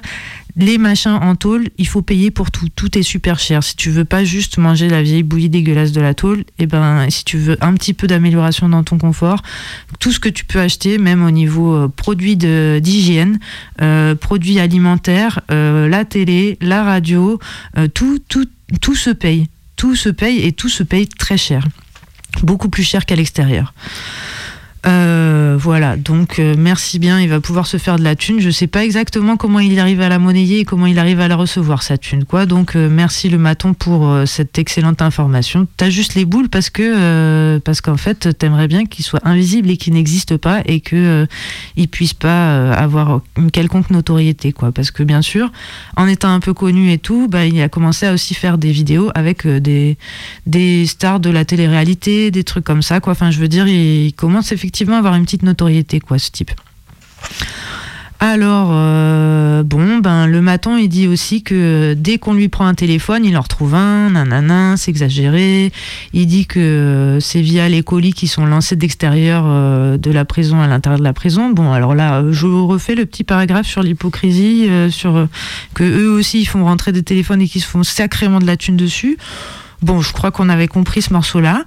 les 0.60 0.78
machins 0.78 1.18
en 1.22 1.36
tôle, 1.36 1.70
il 1.78 1.88
faut 1.88 2.02
payer 2.02 2.32
pour 2.32 2.52
tout. 2.52 2.68
Tout 2.76 2.98
est 2.98 3.04
super 3.04 3.40
cher. 3.40 3.64
Si 3.64 3.76
tu 3.78 3.90
veux 3.90 4.04
pas 4.04 4.26
juste 4.26 4.58
manger 4.58 4.90
la 4.90 5.02
vieille 5.02 5.24
bouillie 5.24 5.50
dégueulasse 5.50 5.94
de 5.94 6.02
la 6.02 6.14
tôle, 6.14 6.42
et 6.42 6.64
eh 6.64 6.66
ben 6.66 7.10
si 7.10 7.24
tu 7.24 7.38
veux 7.38 7.58
un 7.62 7.74
petit 7.74 7.94
peu 7.94 8.08
d'amélioration 8.08 8.68
dans 8.68 8.84
ton 8.84 8.98
confort, 8.98 9.42
tout 10.00 10.12
ce 10.12 10.20
que 10.20 10.28
tu 10.28 10.44
peux 10.44 10.60
acheter, 10.60 10.98
même 10.98 11.24
au 11.24 11.32
niveau 11.32 11.74
euh, 11.76 11.88
produits 11.88 12.36
d'hygiène, 12.36 13.40
euh, 13.82 14.16
produits 14.16 14.60
alimentaires, 14.60 15.40
euh, 15.50 15.88
la 15.88 16.04
télé, 16.04 16.58
la 16.60 16.84
radio, 16.84 17.40
tout, 17.94 18.20
tout, 18.28 18.48
tout 18.82 18.96
se 18.96 19.10
paye. 19.10 19.48
Tout 19.78 19.96
se 19.96 20.10
paye 20.10 20.46
et 20.46 20.52
tout 20.52 20.68
se 20.68 20.84
paye 20.84 21.08
très 21.08 21.38
cher. 21.38 21.66
Beaucoup 22.44 22.68
plus 22.68 22.84
cher 22.84 23.06
qu'à 23.06 23.16
l'extérieur. 23.16 23.74
Euh, 24.86 25.58
voilà, 25.60 25.98
donc 25.98 26.40
euh, 26.40 26.56
merci 26.58 27.00
bien, 27.00 27.20
il 27.20 27.28
va 27.28 27.42
pouvoir 27.42 27.68
se 27.68 27.76
faire 27.76 27.98
de 27.98 28.04
la 28.04 28.16
thune. 28.16 28.40
Je 28.40 28.50
sais 28.50 28.68
pas 28.68 28.86
exactement 28.86 29.36
comment 29.36 29.60
il 29.60 29.78
arrive 29.78 30.00
à 30.00 30.08
la 30.08 30.20
monnayer 30.20 30.60
et 30.60 30.66
comment 30.66 30.86
il 30.86 30.98
arrive 31.00 31.20
à 31.20 31.28
la 31.28 31.36
recevoir, 31.36 31.84
sa 31.84 31.98
thune, 31.98 32.24
quoi. 32.24 32.46
Donc 32.46 32.76
euh, 32.76 32.88
merci 32.90 33.28
le 33.28 33.38
maton 33.38 33.74
pour 33.74 34.10
cette 34.26 34.58
excellente 34.58 35.02
information. 35.02 35.68
T'as 35.76 35.90
juste 35.90 36.16
les 36.16 36.24
boules 36.24 36.48
parce 36.48 36.70
que 36.70 37.58
parce 37.60 37.82
qu'en 37.82 37.98
fait 37.98 38.38
t'aimerais 38.38 38.68
bien 38.68 38.86
qu'il 38.86 39.04
soit 39.04 39.20
invisible 39.26 39.70
et 39.70 39.78
qu'il 39.78 39.94
n'existe 39.94 40.38
pas 40.38 40.62
et 40.66 40.80
que 40.80 41.28
il 41.76 41.88
puisse 41.88 42.14
pas 42.14 42.72
avoir 42.72 43.22
une 43.38 43.52
quelconque 43.52 43.90
notoriété, 43.90 44.54
quoi. 44.54 44.72
Parce 44.72 44.92
que 44.92 45.04
bien 45.04 45.22
sûr, 45.22 45.52
en 45.98 46.08
étant 46.08 46.34
un 46.34 46.40
peu 46.40 46.54
connu 46.54 46.92
et 46.92 46.98
tout, 46.98 47.28
bah, 47.28 47.46
il 47.46 47.62
a 47.62 47.70
commencé 47.70 48.06
à 48.06 48.14
aussi 48.14 48.34
faire 48.34 48.58
des 48.58 48.72
vidéos 48.72 49.12
avec 49.14 49.46
des 49.46 49.98
des 50.46 50.86
stars 50.86 51.20
de 51.20 51.30
la 51.30 51.44
télé-réalité, 51.44 52.32
des 52.32 52.44
trucs 52.44 52.64
comme 52.64 52.82
ça, 52.82 53.02
quoi. 53.02 53.12
Enfin, 53.12 53.32
je 53.32 53.40
veux 53.40 53.50
dire, 53.50 53.68
il 53.68 54.14
commence 54.14 54.52
effectivement 54.52 54.69
effectivement 54.70 54.98
avoir 54.98 55.16
une 55.16 55.24
petite 55.24 55.42
notoriété, 55.42 56.00
quoi, 56.00 56.20
ce 56.20 56.30
type. 56.30 56.52
Alors, 58.20 58.70
euh, 58.72 59.64
bon, 59.64 59.98
ben, 59.98 60.28
le 60.28 60.42
matin, 60.42 60.78
il 60.78 60.90
dit 60.90 61.08
aussi 61.08 61.42
que 61.42 61.96
dès 61.98 62.20
qu'on 62.20 62.36
lui 62.36 62.50
prend 62.50 62.68
un 62.68 62.76
téléphone, 62.76 63.26
il 63.26 63.36
en 63.36 63.42
retrouve 63.42 63.74
un, 63.74 64.12
nanana, 64.12 64.76
c'est 64.78 64.92
exagéré. 64.92 65.72
Il 66.14 66.28
dit 66.28 66.46
que 66.46 67.18
c'est 67.20 67.42
via 67.42 67.68
les 67.68 67.82
colis 67.82 68.14
qui 68.14 68.28
sont 68.28 68.46
lancés 68.46 68.76
d'extérieur 68.76 69.46
euh, 69.48 69.98
de 69.98 70.12
la 70.12 70.24
prison 70.24 70.62
à 70.62 70.68
l'intérieur 70.68 71.00
de 71.00 71.04
la 71.04 71.14
prison. 71.14 71.50
Bon, 71.50 71.74
alors 71.74 71.96
là, 71.96 72.24
je 72.30 72.46
refais 72.46 72.94
le 72.94 73.08
petit 73.08 73.24
paragraphe 73.24 73.66
sur 73.66 73.82
l'hypocrisie, 73.82 74.68
euh, 74.70 74.92
sur 74.92 75.28
que 75.74 75.84
eux 75.84 76.12
aussi, 76.12 76.42
ils 76.42 76.46
font 76.46 76.64
rentrer 76.64 76.92
des 76.92 77.02
téléphones 77.02 77.42
et 77.42 77.48
qu'ils 77.48 77.62
se 77.62 77.68
font 77.68 77.82
sacrément 77.82 78.38
de 78.38 78.46
la 78.46 78.56
thune 78.56 78.78
dessus. 78.78 79.18
Bon, 79.82 80.02
je 80.02 80.12
crois 80.12 80.30
qu'on 80.30 80.50
avait 80.50 80.68
compris 80.68 81.02
ce 81.02 81.12
morceau-là. 81.14 81.64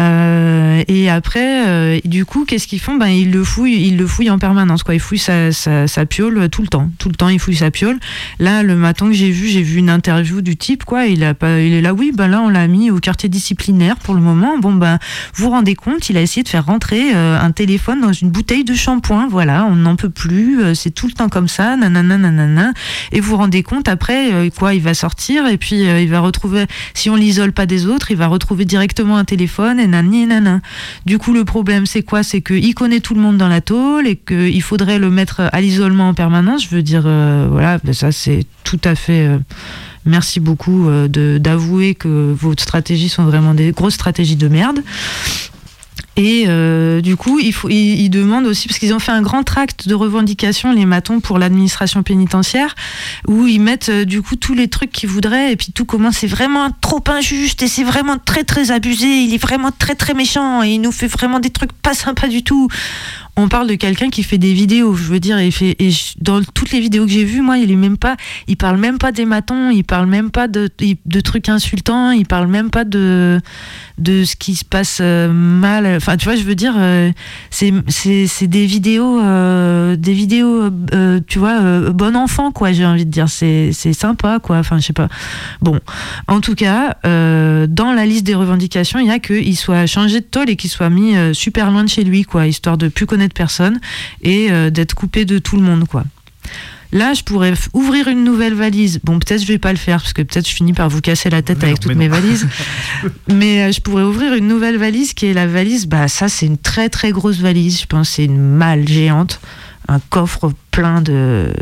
Euh, 0.00 0.82
et 0.88 1.10
après, 1.10 1.68
euh, 1.68 1.98
du 2.04 2.24
coup, 2.24 2.44
qu'est-ce 2.44 2.66
qu'ils 2.66 2.80
font? 2.80 2.96
Ben 2.96 3.08
ils 3.08 3.30
le 3.30 3.44
fouillent, 3.44 3.86
ils 3.86 3.96
le 3.96 4.06
fouillent 4.06 4.30
en 4.30 4.38
permanence. 4.38 4.82
Quoi, 4.82 4.94
ils 4.94 5.00
fouillent 5.00 5.18
sa, 5.18 5.52
sa, 5.52 6.06
piole 6.06 6.48
tout 6.48 6.62
le 6.62 6.68
temps, 6.68 6.90
tout 6.98 7.08
le 7.08 7.14
temps. 7.14 7.28
Ils 7.28 7.38
fouillent 7.38 7.56
sa 7.56 7.70
piole. 7.70 7.98
Là, 8.38 8.62
le 8.62 8.76
matin 8.76 9.06
que 9.06 9.12
j'ai 9.12 9.30
vu, 9.30 9.48
j'ai 9.48 9.62
vu 9.62 9.78
une 9.78 9.90
interview 9.90 10.40
du 10.40 10.56
type. 10.56 10.84
Quoi, 10.84 11.06
il 11.06 11.22
a 11.22 11.34
pas, 11.34 11.60
il 11.60 11.74
est 11.74 11.82
là. 11.82 11.92
Oui, 11.92 12.12
ben 12.14 12.28
là, 12.28 12.40
on 12.40 12.48
l'a 12.48 12.66
mis 12.66 12.90
au 12.90 12.98
quartier 12.98 13.28
disciplinaire 13.28 13.96
pour 13.96 14.14
le 14.14 14.20
moment. 14.20 14.58
Bon, 14.58 14.72
ben, 14.72 14.98
vous 15.34 15.44
vous 15.44 15.50
rendez 15.50 15.74
compte, 15.74 16.08
il 16.08 16.16
a 16.16 16.22
essayé 16.22 16.42
de 16.42 16.48
faire 16.48 16.66
rentrer 16.66 17.14
euh, 17.14 17.38
un 17.38 17.50
téléphone 17.50 18.00
dans 18.00 18.12
une 18.12 18.30
bouteille 18.30 18.64
de 18.64 18.74
shampoing. 18.74 19.28
Voilà, 19.28 19.66
on 19.66 19.76
n'en 19.76 19.96
peut 19.96 20.10
plus. 20.10 20.74
c'est 20.74 20.90
tout 20.90 21.08
le 21.08 21.12
temps 21.12 21.28
comme 21.28 21.48
ça. 21.48 21.76
Nanana, 21.76 22.16
nanana. 22.16 22.72
Et 23.12 23.20
vous 23.20 23.30
vous 23.30 23.36
rendez 23.36 23.62
compte 23.62 23.88
après, 23.88 24.50
quoi, 24.56 24.74
il 24.74 24.80
va 24.80 24.94
sortir 24.94 25.46
et 25.46 25.58
puis 25.58 25.82
il 25.82 26.08
va 26.08 26.20
retrouver. 26.20 26.64
Si 26.94 27.10
on 27.10 27.16
l'isole 27.16 27.52
pas 27.52 27.66
des 27.66 27.86
autres, 27.86 28.10
il 28.10 28.16
va 28.16 28.26
retrouver 28.26 28.64
directement 28.64 29.16
un 29.16 29.24
téléphone 29.24 29.89
du 31.06 31.18
coup, 31.18 31.32
le 31.32 31.44
problème, 31.44 31.86
c'est 31.86 32.02
quoi? 32.02 32.22
C'est 32.22 32.40
qu'il 32.40 32.74
connaît 32.74 33.00
tout 33.00 33.14
le 33.14 33.20
monde 33.20 33.36
dans 33.36 33.48
la 33.48 33.60
tôle 33.60 34.06
et 34.06 34.16
qu'il 34.16 34.62
faudrait 34.62 34.98
le 34.98 35.10
mettre 35.10 35.42
à 35.52 35.60
l'isolement 35.60 36.08
en 36.08 36.14
permanence. 36.14 36.64
Je 36.64 36.74
veux 36.74 36.82
dire, 36.82 37.04
euh, 37.06 37.48
voilà, 37.50 37.78
ben 37.82 37.92
ça, 37.92 38.12
c'est 38.12 38.44
tout 38.64 38.80
à 38.84 38.94
fait. 38.94 39.26
Euh, 39.26 39.38
merci 40.04 40.40
beaucoup 40.40 40.88
euh, 40.88 41.08
d'avouer 41.38 41.94
que 41.94 42.32
vos 42.32 42.52
stratégies 42.52 43.08
sont 43.08 43.24
vraiment 43.24 43.54
des 43.54 43.72
grosses 43.72 43.94
stratégies 43.94 44.36
de 44.36 44.48
merde. 44.48 44.80
Et 46.22 46.44
euh, 46.48 47.00
du 47.00 47.16
coup, 47.16 47.38
il, 47.38 47.54
faut, 47.54 47.70
il, 47.70 48.10
demande 48.10 48.44
aussi, 48.44 48.68
parce 48.68 48.78
qu'ils 48.78 48.92
ont 48.92 48.98
fait 48.98 49.10
un 49.10 49.22
grand 49.22 49.42
tract 49.42 49.88
de 49.88 49.94
revendication, 49.94 50.70
les 50.70 50.84
matons, 50.84 51.20
pour 51.20 51.38
l'administration 51.38 52.02
pénitentiaire, 52.02 52.74
où 53.26 53.46
ils 53.46 53.58
mettent 53.58 53.88
euh, 53.88 54.04
du 54.04 54.20
coup 54.20 54.36
tous 54.36 54.52
les 54.52 54.68
trucs 54.68 54.92
qu'ils 54.92 55.08
voudraient, 55.08 55.50
et 55.52 55.56
puis 55.56 55.72
tout 55.72 55.86
comment 55.86 56.12
c'est 56.12 56.26
vraiment 56.26 56.68
trop 56.82 57.02
injuste, 57.06 57.62
et 57.62 57.68
c'est 57.68 57.84
vraiment 57.84 58.18
très 58.18 58.44
très 58.44 58.70
abusé, 58.70 59.06
il 59.06 59.32
est 59.32 59.42
vraiment 59.42 59.70
très 59.70 59.94
très 59.94 60.12
méchant, 60.12 60.62
et 60.62 60.72
il 60.72 60.82
nous 60.82 60.92
fait 60.92 61.06
vraiment 61.06 61.40
des 61.40 61.48
trucs 61.48 61.72
pas 61.72 61.94
sympas 61.94 62.28
du 62.28 62.42
tout 62.42 62.68
on 63.40 63.48
parle 63.48 63.68
de 63.68 63.74
quelqu'un 63.74 64.10
qui 64.10 64.22
fait 64.22 64.38
des 64.38 64.52
vidéos. 64.52 64.94
Je 64.94 65.04
veux 65.04 65.20
dire, 65.20 65.38
et, 65.38 65.50
fait, 65.50 65.76
et 65.78 65.90
dans 66.20 66.42
toutes 66.42 66.72
les 66.72 66.80
vidéos 66.80 67.06
que 67.06 67.12
j'ai 67.12 67.24
vues, 67.24 67.40
moi, 67.40 67.58
il 67.58 67.70
est 67.70 67.76
même 67.76 67.96
pas, 67.96 68.16
il 68.46 68.56
parle 68.56 68.76
même 68.76 68.98
pas 68.98 69.12
des 69.12 69.24
matons, 69.24 69.70
il 69.70 69.84
parle 69.84 70.06
même 70.06 70.30
pas 70.30 70.48
de, 70.48 70.68
de 70.78 71.20
trucs 71.20 71.48
insultants, 71.48 72.10
il 72.10 72.26
parle 72.26 72.48
même 72.48 72.70
pas 72.70 72.84
de 72.84 73.40
de 74.00 74.24
ce 74.24 74.34
qui 74.34 74.56
se 74.56 74.64
passe 74.64 74.98
euh, 75.00 75.30
mal. 75.32 75.86
Enfin, 75.86 76.16
tu 76.16 76.24
vois, 76.24 76.36
je 76.36 76.42
veux 76.42 76.54
dire, 76.54 76.74
euh, 76.76 77.12
c'est 77.50 78.46
des 78.46 78.66
vidéos, 78.66 79.20
euh, 79.20 79.96
des 79.96 80.14
vidéos, 80.14 80.70
tu 81.26 81.38
vois, 81.38 81.90
bon 81.90 82.16
enfant, 82.16 82.50
quoi. 82.50 82.72
J'ai 82.72 82.86
envie 82.86 83.06
de 83.06 83.10
dire, 83.10 83.28
c'est 83.28 83.72
sympa, 83.92 84.38
quoi. 84.42 84.58
Enfin, 84.58 84.78
je 84.78 84.86
sais 84.86 84.92
pas. 84.92 85.08
Bon, 85.60 85.78
en 86.26 86.40
tout 86.40 86.54
cas, 86.54 86.96
dans 87.04 87.92
la 87.94 88.06
liste 88.06 88.24
des 88.24 88.34
revendications, 88.34 88.98
il 88.98 89.06
y 89.06 89.10
a 89.10 89.18
qu'il 89.18 89.56
soit 89.56 89.86
changé 89.86 90.20
de 90.20 90.24
tôle 90.24 90.50
et 90.50 90.56
qu'il 90.56 90.70
soit 90.70 90.90
mis 90.90 91.14
super 91.34 91.70
loin 91.70 91.84
de 91.84 91.88
chez 91.88 92.04
lui, 92.04 92.24
quoi, 92.24 92.46
histoire 92.46 92.78
de 92.78 92.88
plus 92.88 93.06
connaître 93.06 93.34
personne 93.34 93.80
et 94.22 94.48
d'être 94.70 94.94
coupé 94.94 95.24
de 95.24 95.38
tout 95.38 95.56
le 95.56 95.62
monde, 95.62 95.86
quoi. 95.86 96.04
Là, 96.92 97.14
je 97.14 97.22
pourrais 97.22 97.54
ouvrir 97.72 98.08
une 98.08 98.24
nouvelle 98.24 98.54
valise. 98.54 99.00
Bon, 99.04 99.18
peut-être 99.18 99.42
je 99.42 99.46
vais 99.46 99.58
pas 99.58 99.72
le 99.72 99.78
faire 99.78 100.00
parce 100.00 100.12
que 100.12 100.22
peut-être 100.22 100.48
je 100.48 100.54
finis 100.54 100.72
par 100.72 100.88
vous 100.88 101.00
casser 101.00 101.30
la 101.30 101.42
tête 101.42 101.62
avec 101.62 101.78
toutes 101.80 101.94
mes 101.94 102.08
valises. 102.08 102.48
mais 103.28 103.62
euh, 103.62 103.72
je 103.72 103.80
pourrais 103.80 104.02
ouvrir 104.02 104.34
une 104.34 104.48
nouvelle 104.48 104.76
valise 104.76 105.14
qui 105.14 105.26
est 105.26 105.34
la 105.34 105.46
valise. 105.46 105.86
Bah, 105.86 106.08
ça, 106.08 106.28
c'est 106.28 106.46
une 106.46 106.58
très 106.58 106.88
très 106.88 107.12
grosse 107.12 107.38
valise. 107.38 107.80
Je 107.80 107.86
pense 107.86 108.10
c'est 108.10 108.24
une 108.24 108.40
malle 108.40 108.88
géante, 108.88 109.40
un 109.88 110.00
coffre 110.10 110.52
plein 110.70 111.00
de 111.00 111.52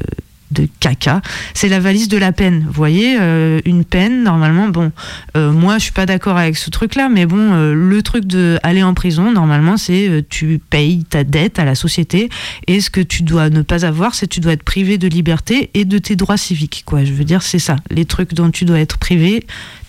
de 0.50 0.68
caca. 0.80 1.20
C'est 1.54 1.68
la 1.68 1.80
valise 1.80 2.08
de 2.08 2.16
la 2.16 2.32
peine. 2.32 2.64
Vous 2.66 2.72
voyez, 2.72 3.16
euh, 3.20 3.60
une 3.64 3.84
peine, 3.84 4.22
normalement, 4.22 4.68
bon, 4.68 4.92
euh, 5.36 5.52
moi 5.52 5.78
je 5.78 5.84
suis 5.84 5.92
pas 5.92 6.06
d'accord 6.06 6.36
avec 6.36 6.56
ce 6.56 6.70
truc-là, 6.70 7.08
mais 7.08 7.26
bon, 7.26 7.52
euh, 7.52 7.74
le 7.74 8.02
truc 8.02 8.24
de 8.24 8.58
aller 8.62 8.82
en 8.82 8.94
prison, 8.94 9.32
normalement, 9.32 9.76
c'est 9.76 10.24
tu 10.28 10.60
payes 10.70 11.04
ta 11.04 11.24
dette 11.24 11.58
à 11.58 11.64
la 11.64 11.74
société 11.74 12.28
et 12.66 12.80
ce 12.80 12.90
que 12.90 13.00
tu 13.00 13.22
dois 13.22 13.50
ne 13.50 13.62
pas 13.62 13.84
avoir, 13.84 14.14
c'est 14.14 14.26
tu 14.26 14.40
dois 14.40 14.52
être 14.52 14.62
privé 14.62 14.98
de 14.98 15.08
liberté 15.08 15.70
et 15.74 15.84
de 15.84 15.98
tes 15.98 16.16
droits 16.16 16.36
civiques. 16.36 16.82
Quoi. 16.86 17.04
Je 17.04 17.12
veux 17.12 17.24
dire, 17.24 17.42
c'est 17.42 17.58
ça, 17.58 17.76
les 17.90 18.04
trucs 18.04 18.34
dont 18.34 18.50
tu 18.50 18.64
dois 18.64 18.80
être 18.80 18.98
privé 18.98 19.46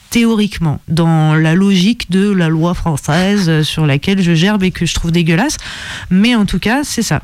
théoriquement, 0.09 0.81
dans 0.87 1.35
la 1.35 1.53
logique 1.53 2.09
de 2.09 2.31
la 2.31 2.49
loi 2.49 2.73
française 2.73 3.61
sur 3.61 3.85
laquelle 3.85 4.23
je 4.23 4.33
gerbe 4.33 4.63
et 4.63 4.71
que 4.71 4.87
je 4.87 4.95
trouve 4.95 5.11
dégueulasse. 5.11 5.57
Mais 6.09 6.33
en 6.33 6.45
tout 6.45 6.57
cas, 6.57 6.83
c'est 6.83 7.03
ça. 7.03 7.21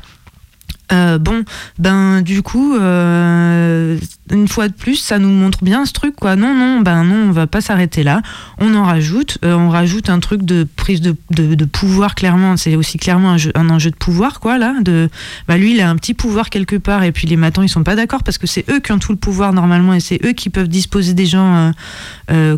Euh, 0.92 1.18
bon, 1.18 1.44
ben 1.78 2.22
du 2.22 2.42
coup, 2.42 2.76
euh, 2.76 3.98
une 4.30 4.48
fois 4.48 4.68
de 4.68 4.72
plus, 4.72 4.96
ça 4.96 5.18
nous 5.18 5.30
montre 5.30 5.62
bien 5.62 5.84
ce 5.86 5.92
truc, 5.92 6.16
quoi. 6.16 6.36
Non, 6.36 6.54
non, 6.54 6.80
ben 6.80 7.04
non, 7.04 7.28
on 7.28 7.30
va 7.30 7.46
pas 7.46 7.60
s'arrêter 7.60 8.02
là. 8.02 8.22
On 8.58 8.74
en 8.74 8.84
rajoute, 8.84 9.38
euh, 9.44 9.54
on 9.54 9.68
rajoute 9.68 10.10
un 10.10 10.20
truc 10.20 10.42
de 10.42 10.66
prise 10.76 11.00
de, 11.00 11.16
de, 11.30 11.64
pouvoir. 11.64 12.14
Clairement, 12.14 12.56
c'est 12.56 12.76
aussi 12.76 12.98
clairement 12.98 13.36
un, 13.54 13.70
enjeu 13.70 13.90
de 13.90 13.96
pouvoir, 13.96 14.40
quoi. 14.40 14.58
Là, 14.58 14.74
de, 14.80 15.08
bah 15.48 15.56
lui, 15.56 15.74
il 15.74 15.80
a 15.80 15.88
un 15.88 15.96
petit 15.96 16.14
pouvoir 16.14 16.50
quelque 16.50 16.76
part, 16.76 17.04
et 17.04 17.12
puis 17.12 17.26
les 17.26 17.36
matons, 17.36 17.62
ils 17.62 17.68
sont 17.68 17.84
pas 17.84 17.96
d'accord 17.96 18.22
parce 18.22 18.38
que 18.38 18.46
c'est 18.46 18.64
eux 18.70 18.80
qui 18.80 18.92
ont 18.92 18.98
tout 18.98 19.12
le 19.12 19.18
pouvoir 19.18 19.52
normalement, 19.52 19.94
et 19.94 20.00
c'est 20.00 20.24
eux 20.24 20.32
qui 20.32 20.50
peuvent 20.50 20.68
disposer 20.68 21.14
des 21.14 21.26
gens 21.26 21.72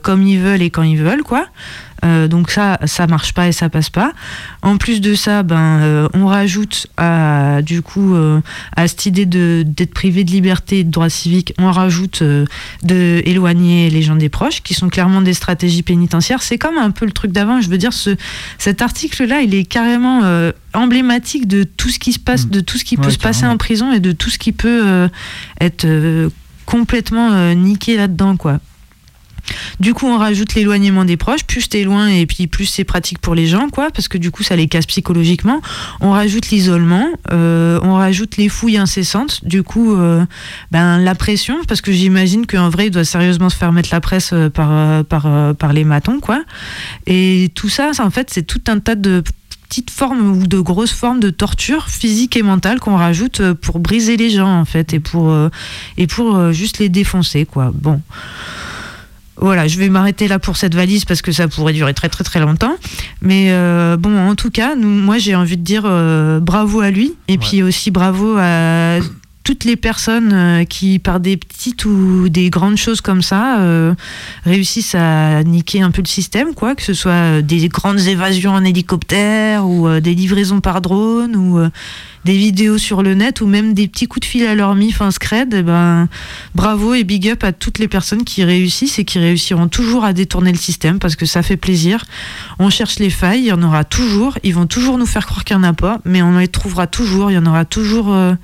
comme 0.03 0.23
ils 0.27 0.39
veulent 0.39 0.63
et 0.63 0.71
quand 0.71 0.83
ils 0.83 0.99
veulent, 0.99 1.23
quoi. 1.23 1.47
Euh, 2.05 2.29
donc 2.29 2.51
ça, 2.51 2.79
ça 2.85 3.07
marche 3.07 3.35
pas 3.35 3.49
et 3.49 3.53
ça 3.53 3.69
passe 3.69 3.91
pas. 3.91 4.13
En 4.63 4.77
plus 4.77 5.01
de 5.01 5.15
ça, 5.15 5.43
ben, 5.43 5.81
euh, 5.81 6.09
on 6.15 6.27
rajoute 6.27 6.87
à, 6.97 7.61
du 7.63 7.83
coup 7.83 8.15
euh, 8.15 8.41
à 8.77 8.87
cette 8.89 9.07
idée 9.07 9.27
d'être 9.27 9.95
privé 9.95 10.25
de 10.25 10.31
liberté 10.31 10.85
de 10.85 10.91
droits 10.91 11.11
civiques, 11.11 11.55
on 11.59 11.71
rajoute 11.71 12.23
de 12.23 13.23
éloigner 13.25 13.91
les 13.91 14.03
gens 14.03 14.17
des 14.17 14.29
proches, 14.29 14.63
qui 14.63 14.75
sont 14.75 14.89
clairement 14.89 15.21
des 15.21 15.35
stratégies 15.35 15.83
pénitentiaires. 15.83 16.43
C'est 16.43 16.59
comme 16.59 16.79
un 16.79 16.91
peu 16.91 17.05
le 17.05 17.13
truc 17.13 17.33
d'avant. 17.33 17.61
Je 17.61 17.69
veux 17.69 17.79
dire, 17.79 17.93
ce, 17.93 18.17
cet 18.59 18.83
article-là, 18.83 19.43
il 19.43 19.55
est 19.55 19.65
carrément 19.65 20.23
emblématique 20.75 21.49
de 21.49 21.65
tout 21.65 21.91
ce 21.91 21.99
qui 21.99 22.13
se 22.13 22.19
passe, 22.19 22.47
mm. 22.47 22.51
de 22.51 22.61
tout 22.61 22.79
ce 22.79 22.85
qui 22.85 22.97
peut 22.97 23.11
se 23.11 23.19
passer 23.19 23.47
en 23.47 23.57
prison 23.57 23.93
et 23.93 24.01
de 24.01 24.13
tout 24.13 24.31
ce 24.31 24.39
qui 24.39 24.53
peut 24.53 25.09
être 25.61 25.87
complètement 26.67 27.55
niqué 27.55 27.97
là-dedans, 27.97 28.37
quoi. 28.37 28.61
Du 29.81 29.95
coup, 29.95 30.07
on 30.07 30.19
rajoute 30.19 30.55
l'éloignement 30.55 31.05
des 31.05 31.17
proches. 31.17 31.45
Plus 31.45 31.69
t'es 31.69 31.85
loin 31.85 32.09
et 32.09 32.27
puis 32.27 32.47
plus 32.47 32.67
c'est 32.67 32.85
pratique 32.85 33.19
pour 33.19 33.35
les 33.35 33.47
gens, 33.47 33.69
quoi, 33.69 33.91
parce 33.91 34.09
que 34.09 34.19
du 34.19 34.31
coup, 34.31 34.43
ça 34.43 34.57
les 34.57 34.69
casse 34.69 34.87
psychologiquement. 34.87 35.61
On 36.01 36.11
rajoute 36.11 36.49
l'isolement, 36.49 37.07
euh, 37.31 37.79
on 37.83 37.95
rajoute 37.95 38.37
les 38.37 38.49
fouilles 38.49 38.79
incessantes. 38.79 39.45
Du 39.45 39.63
coup, 39.63 39.95
euh, 39.95 40.25
ben 40.71 40.99
la 40.99 41.15
pression, 41.15 41.57
parce 41.67 41.81
que 41.81 41.93
j'imagine 41.93 42.47
qu'en 42.47 42.69
vrai, 42.69 42.87
il 42.87 42.91
doit 42.91 43.05
sérieusement 43.05 43.51
se 43.51 43.57
faire 43.57 43.73
mettre 43.73 43.91
la 43.93 44.01
presse 44.01 44.31
euh, 44.33 44.51
par 44.51 45.05
par 45.05 45.55
par 45.55 45.73
les 45.73 45.85
matons, 45.85 46.21
quoi. 46.21 46.43
Et 47.07 47.51
tout 47.55 47.69
ça, 47.69 47.91
en 47.99 48.11
fait, 48.11 48.31
c'est 48.31 48.43
tout 48.43 48.63
un 48.69 48.79
tas 48.79 48.95
de 48.95 49.23
petites 49.69 49.91
formes 49.91 50.39
ou 50.39 50.47
de 50.47 50.61
grosses 50.61 50.93
formes 50.93 51.21
de 51.21 51.31
torture 51.31 51.89
physique 51.89 52.37
et 52.37 52.43
mentale 52.43 52.81
qu'on 52.81 52.97
rajoute 52.97 53.53
pour 53.53 53.81
briser 53.81 54.17
les 54.17 54.31
gens 54.31 54.61
en 54.61 54.65
fait 54.65 54.95
et 54.95 55.01
pour 55.01 55.31
et 55.99 56.07
pour 56.07 56.53
juste 56.53 56.79
les 56.79 56.89
défoncer 56.89 57.45
quoi. 57.45 57.71
Bon. 57.75 58.01
Voilà, 59.41 59.69
je 59.69 59.79
vais 59.79 59.89
m'arrêter 59.89 60.27
là 60.29 60.39
pour 60.39 60.57
cette 60.57 60.75
valise 60.75 61.05
parce 61.05 61.23
que 61.23 61.33
ça 61.33 61.49
pourrait 61.49 61.73
durer 61.73 61.95
très 61.95 62.09
très 62.09 62.25
très 62.25 62.41
longtemps. 62.41 62.75
Mais 63.23 63.47
euh, 63.51 63.97
bon, 63.97 64.17
en 64.19 64.35
tout 64.35 64.51
cas, 64.51 64.75
nous, 64.75 64.89
moi 64.89 65.19
j'ai 65.19 65.35
envie 65.35 65.57
de 65.57 65.63
dire 65.63 65.83
euh, 65.85 66.41
bravo 66.41 66.81
à 66.81 66.91
lui. 66.91 67.15
Et 67.29 67.39
puis 67.39 67.63
aussi 67.63 67.91
bravo 67.91 68.37
à 68.39 68.99
toutes 69.45 69.65
les 69.65 69.77
personnes 69.77 70.33
euh, 70.35 70.65
qui, 70.65 70.99
par 70.99 71.21
des 71.21 71.37
petites 71.37 71.85
ou 71.85 72.29
des 72.29 72.51
grandes 72.51 72.77
choses 72.77 73.01
comme 73.01 73.23
ça, 73.23 73.59
réussissent 74.45 74.97
à 74.97 75.45
niquer 75.45 75.83
un 75.83 75.91
peu 75.91 76.03
le 76.03 76.09
système, 76.09 76.55
quoi, 76.55 76.75
que 76.75 76.83
ce 76.83 76.95
soit 76.95 77.41
des 77.41 77.69
grandes 77.69 78.01
évasions 78.01 78.53
en 78.53 78.65
hélicoptère 78.65 79.67
ou 79.67 79.89
des 80.01 80.15
livraisons 80.15 80.61
par 80.61 80.81
drone 80.81 81.37
ou 81.37 81.61
des 82.25 82.37
vidéos 82.37 82.79
sur 82.79 83.03
le 83.03 83.15
net 83.15 83.41
ou 83.41 83.47
même 83.47 83.75
des 83.75 83.89
petits 83.89 84.07
coups 84.07 84.27
de 84.27 84.31
fil 84.31 84.47
à 84.47 84.55
leur 84.55 84.75
mif, 84.75 85.01
un 85.01 85.11
scred, 85.11 85.55
eh 85.55 85.63
ben, 85.63 86.09
bravo 86.55 86.95
et 86.95 87.05
big 87.05 87.29
up 87.29 87.45
à 87.45 87.53
toutes 87.53 87.79
les 87.79 87.89
personnes 87.89 88.25
qui 88.25 88.45
réussissent 88.45 88.99
et 88.99 89.05
qui 89.05 89.19
réussiront 89.19 89.69
toujours 89.69 90.05
à 90.05 90.13
détourner 90.13 90.53
le 90.53 90.59
système 90.59 90.99
parce 90.99 91.17
que 91.17 91.27
ça 91.27 91.43
fait 91.43 91.57
plaisir. 91.57 92.05
On 92.59 92.71
cherche 92.71 92.99
les 92.99 93.11
failles, 93.11 93.41
il 93.41 93.47
y 93.47 93.53
en 93.53 93.63
aura 93.63 93.85
toujours, 93.85 94.39
ils 94.43 94.55
vont 94.55 94.67
toujours 94.67 94.99
nous 94.99 95.07
faire 95.07 95.27
croire 95.27 95.45
qu'il 95.45 95.57
n'y 95.57 95.65
en 95.65 95.69
a 95.69 95.73
pas, 95.73 96.01
mais 96.05 96.23
on 96.23 96.39
les 96.39 96.49
trouvera 96.49 96.87
toujours, 96.87 97.31
il 97.31 97.35
y 97.35 97.39
en 97.39 97.47
aura 97.47 97.65
toujours, 97.65 98.13
euh, 98.13 98.35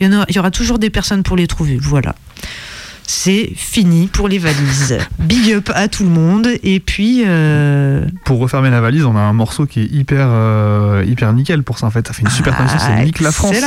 il, 0.00 0.12
y 0.30 0.38
aura, 0.38 0.50
toujours 0.50 0.78
des 0.78 0.90
personnes 0.90 1.22
pour 1.22 1.36
les 1.36 1.46
trouver. 1.46 1.78
Voilà 1.80 2.14
c'est 3.12 3.50
fini 3.54 4.06
pour 4.06 4.26
les 4.26 4.38
valises. 4.38 4.98
Big 5.18 5.52
up 5.52 5.70
à 5.74 5.88
tout 5.88 6.02
le 6.02 6.08
monde. 6.08 6.48
Et 6.62 6.80
puis. 6.80 7.22
Euh, 7.26 8.06
pour 8.24 8.38
refermer 8.38 8.70
la 8.70 8.80
valise, 8.80 9.04
on 9.04 9.16
a 9.16 9.20
un 9.20 9.34
morceau 9.34 9.66
qui 9.66 9.80
est 9.80 9.92
hyper, 9.92 10.26
euh, 10.30 11.04
hyper 11.06 11.32
nickel 11.34 11.62
pour 11.62 11.78
ça 11.78 11.86
en 11.86 11.90
fait. 11.90 12.06
Ça 12.06 12.14
fait 12.14 12.22
une 12.22 12.30
super 12.30 12.54
transition, 12.54 12.78
c'est 12.80 12.92
ah, 12.92 13.04
Nick 13.04 13.20
la 13.20 13.30
France. 13.30 13.54
C'est 13.54 13.60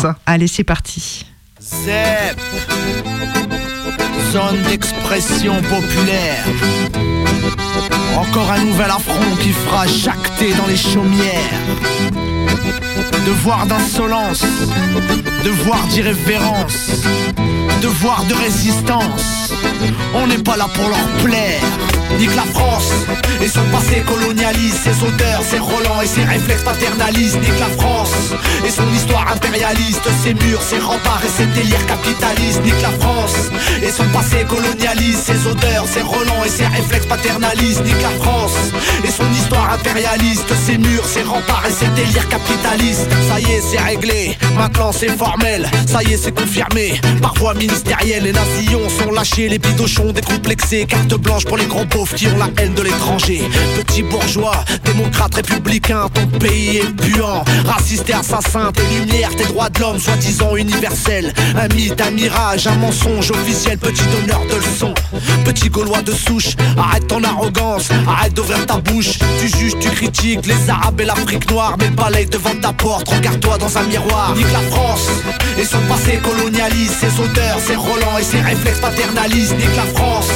ça. 0.00 0.16
Allez, 0.26 0.48
c'est 0.48 0.64
parti. 0.64 1.26
ZEP 1.60 2.40
Zone 4.32 4.62
d'expression 4.68 5.54
populaire. 5.62 6.44
Encore 8.16 8.50
un 8.50 8.64
nouvel 8.64 8.90
affront 8.90 9.36
qui 9.40 9.50
fera 9.50 9.86
jacter 9.86 10.54
dans 10.54 10.66
les 10.66 10.76
chaumières. 10.76 11.58
Devoir 13.26 13.66
d'insolence, 13.66 14.44
devoir 15.44 15.86
d'irrévérence, 15.88 16.90
devoir 17.80 18.24
de 18.24 18.34
résistance. 18.34 19.52
On 20.14 20.26
n'est 20.26 20.38
pas 20.38 20.56
là 20.56 20.68
pour 20.74 20.88
leur 20.88 21.24
plaire. 21.24 21.62
Nique 22.18 22.34
la 22.34 22.42
France 22.42 22.90
et 23.40 23.48
son 23.48 23.62
passé 23.70 24.02
colonialiste, 24.06 24.78
ses 24.82 25.06
odeurs, 25.06 25.42
ses 25.42 25.58
relents 25.58 26.00
et 26.02 26.06
ses 26.06 26.24
réflexes 26.24 26.64
paternalistes. 26.64 27.40
Nique 27.40 27.60
la 27.60 27.68
France 27.80 28.10
et 28.66 28.70
son 28.70 28.90
histoire 28.92 29.30
impérialiste, 29.30 30.08
ses 30.24 30.34
murs, 30.34 30.62
ses 30.62 30.78
remparts 30.78 31.22
et 31.24 31.28
ses 31.28 31.46
délires 31.46 31.86
capitalistes. 31.86 32.64
Nique 32.64 32.82
la 32.82 32.90
France 32.98 33.36
et 33.82 33.90
son 33.90 34.08
passé 34.08 34.44
colonialiste, 34.48 35.26
ses 35.26 35.46
odeurs, 35.46 35.86
ses 35.86 36.00
relents 36.00 36.44
et 36.44 36.48
ses 36.48 36.66
réflexes 36.66 37.06
paternalistes. 37.06 37.84
Nique 37.84 38.02
la 38.02 38.24
France 38.24 38.56
et 39.04 39.10
son 39.10 39.30
histoire 39.32 39.74
impérialiste, 39.74 40.52
ses 40.66 40.78
murs, 40.78 41.04
ses 41.04 41.22
remparts 41.22 41.64
et 41.68 41.72
ses 41.72 41.88
délires 41.88 42.28
capitalistes. 42.28 43.08
Ça 43.28 43.38
y 43.38 43.52
est, 43.52 43.60
c'est 43.60 43.80
réglé, 43.80 44.36
maintenant 44.56 44.92
c'est 44.92 45.16
formel. 45.16 45.70
Ça 45.86 46.02
y 46.02 46.14
est, 46.14 46.16
c'est 46.16 46.34
confirmé. 46.34 47.00
Par 47.22 47.34
voie 47.34 47.54
ministérielle, 47.68 48.24
les 48.24 48.32
nazillons 48.32 48.88
sont 48.88 49.10
lâchés, 49.12 49.48
les 49.48 49.58
bidochons 49.58 50.12
décomplexés, 50.12 50.86
carte 50.86 51.14
blanche 51.14 51.44
pour 51.44 51.56
les 51.56 51.66
gros 51.66 51.84
pauvres 51.84 52.14
qui 52.14 52.26
ont 52.28 52.36
la 52.36 52.48
haine 52.62 52.74
de 52.74 52.82
l'étranger. 52.82 53.42
Petits 53.76 54.02
bourgeois, 54.02 54.64
démocrates 54.84 55.34
républicains, 55.34 56.08
ton 56.12 56.26
pays 56.38 56.78
est 56.78 56.92
puant. 56.96 57.44
Raciste 57.66 58.08
et 58.08 58.14
assassin, 58.14 58.72
tes 58.72 58.82
lumières, 58.98 59.34
tes 59.36 59.44
droits 59.44 59.68
de 59.68 59.80
l'homme, 59.80 59.98
soi-disant 59.98 60.56
universels. 60.56 61.32
Un 61.56 61.68
mythe, 61.74 62.00
un 62.00 62.10
mirage, 62.10 62.66
un 62.66 62.76
mensonge 62.76 63.30
officiel, 63.30 63.78
petit 63.78 64.04
donneur 64.04 64.40
de 64.46 64.56
leçons. 64.56 64.94
Petit 65.44 65.68
gaulois 65.68 66.02
de 66.02 66.12
souche, 66.12 66.56
arrête 66.78 67.06
ton 67.06 67.22
arrogance, 67.22 67.88
arrête 68.06 68.34
d'ouvrir 68.34 68.64
ta 68.66 68.78
bouche. 68.78 69.18
Tu 69.40 69.58
juges, 69.58 69.78
tu 69.78 69.90
critiques 69.90 70.46
les 70.46 70.70
arabes 70.70 71.00
et 71.00 71.04
l'Afrique 71.04 71.50
noire, 71.50 71.76
mais 71.78 71.90
balaye 71.90 72.26
devant 72.26 72.54
ta 72.60 72.72
porte, 72.72 73.08
regarde-toi 73.08 73.58
dans 73.58 73.78
un 73.78 73.82
miroir. 73.84 74.34
Nique 74.36 74.52
la 74.52 74.60
France 74.70 75.08
et 75.58 75.64
son 75.64 75.80
passé 75.88 76.20
colonialiste, 76.22 76.94
ses 77.00 77.20
odeurs, 77.20 77.57
ses 77.60 77.76
relents 77.76 78.18
et 78.18 78.22
ses 78.22 78.40
réflexes 78.40 78.80
paternalistes. 78.80 79.56
Nique 79.56 79.76
la 79.76 79.86
France 79.98 80.30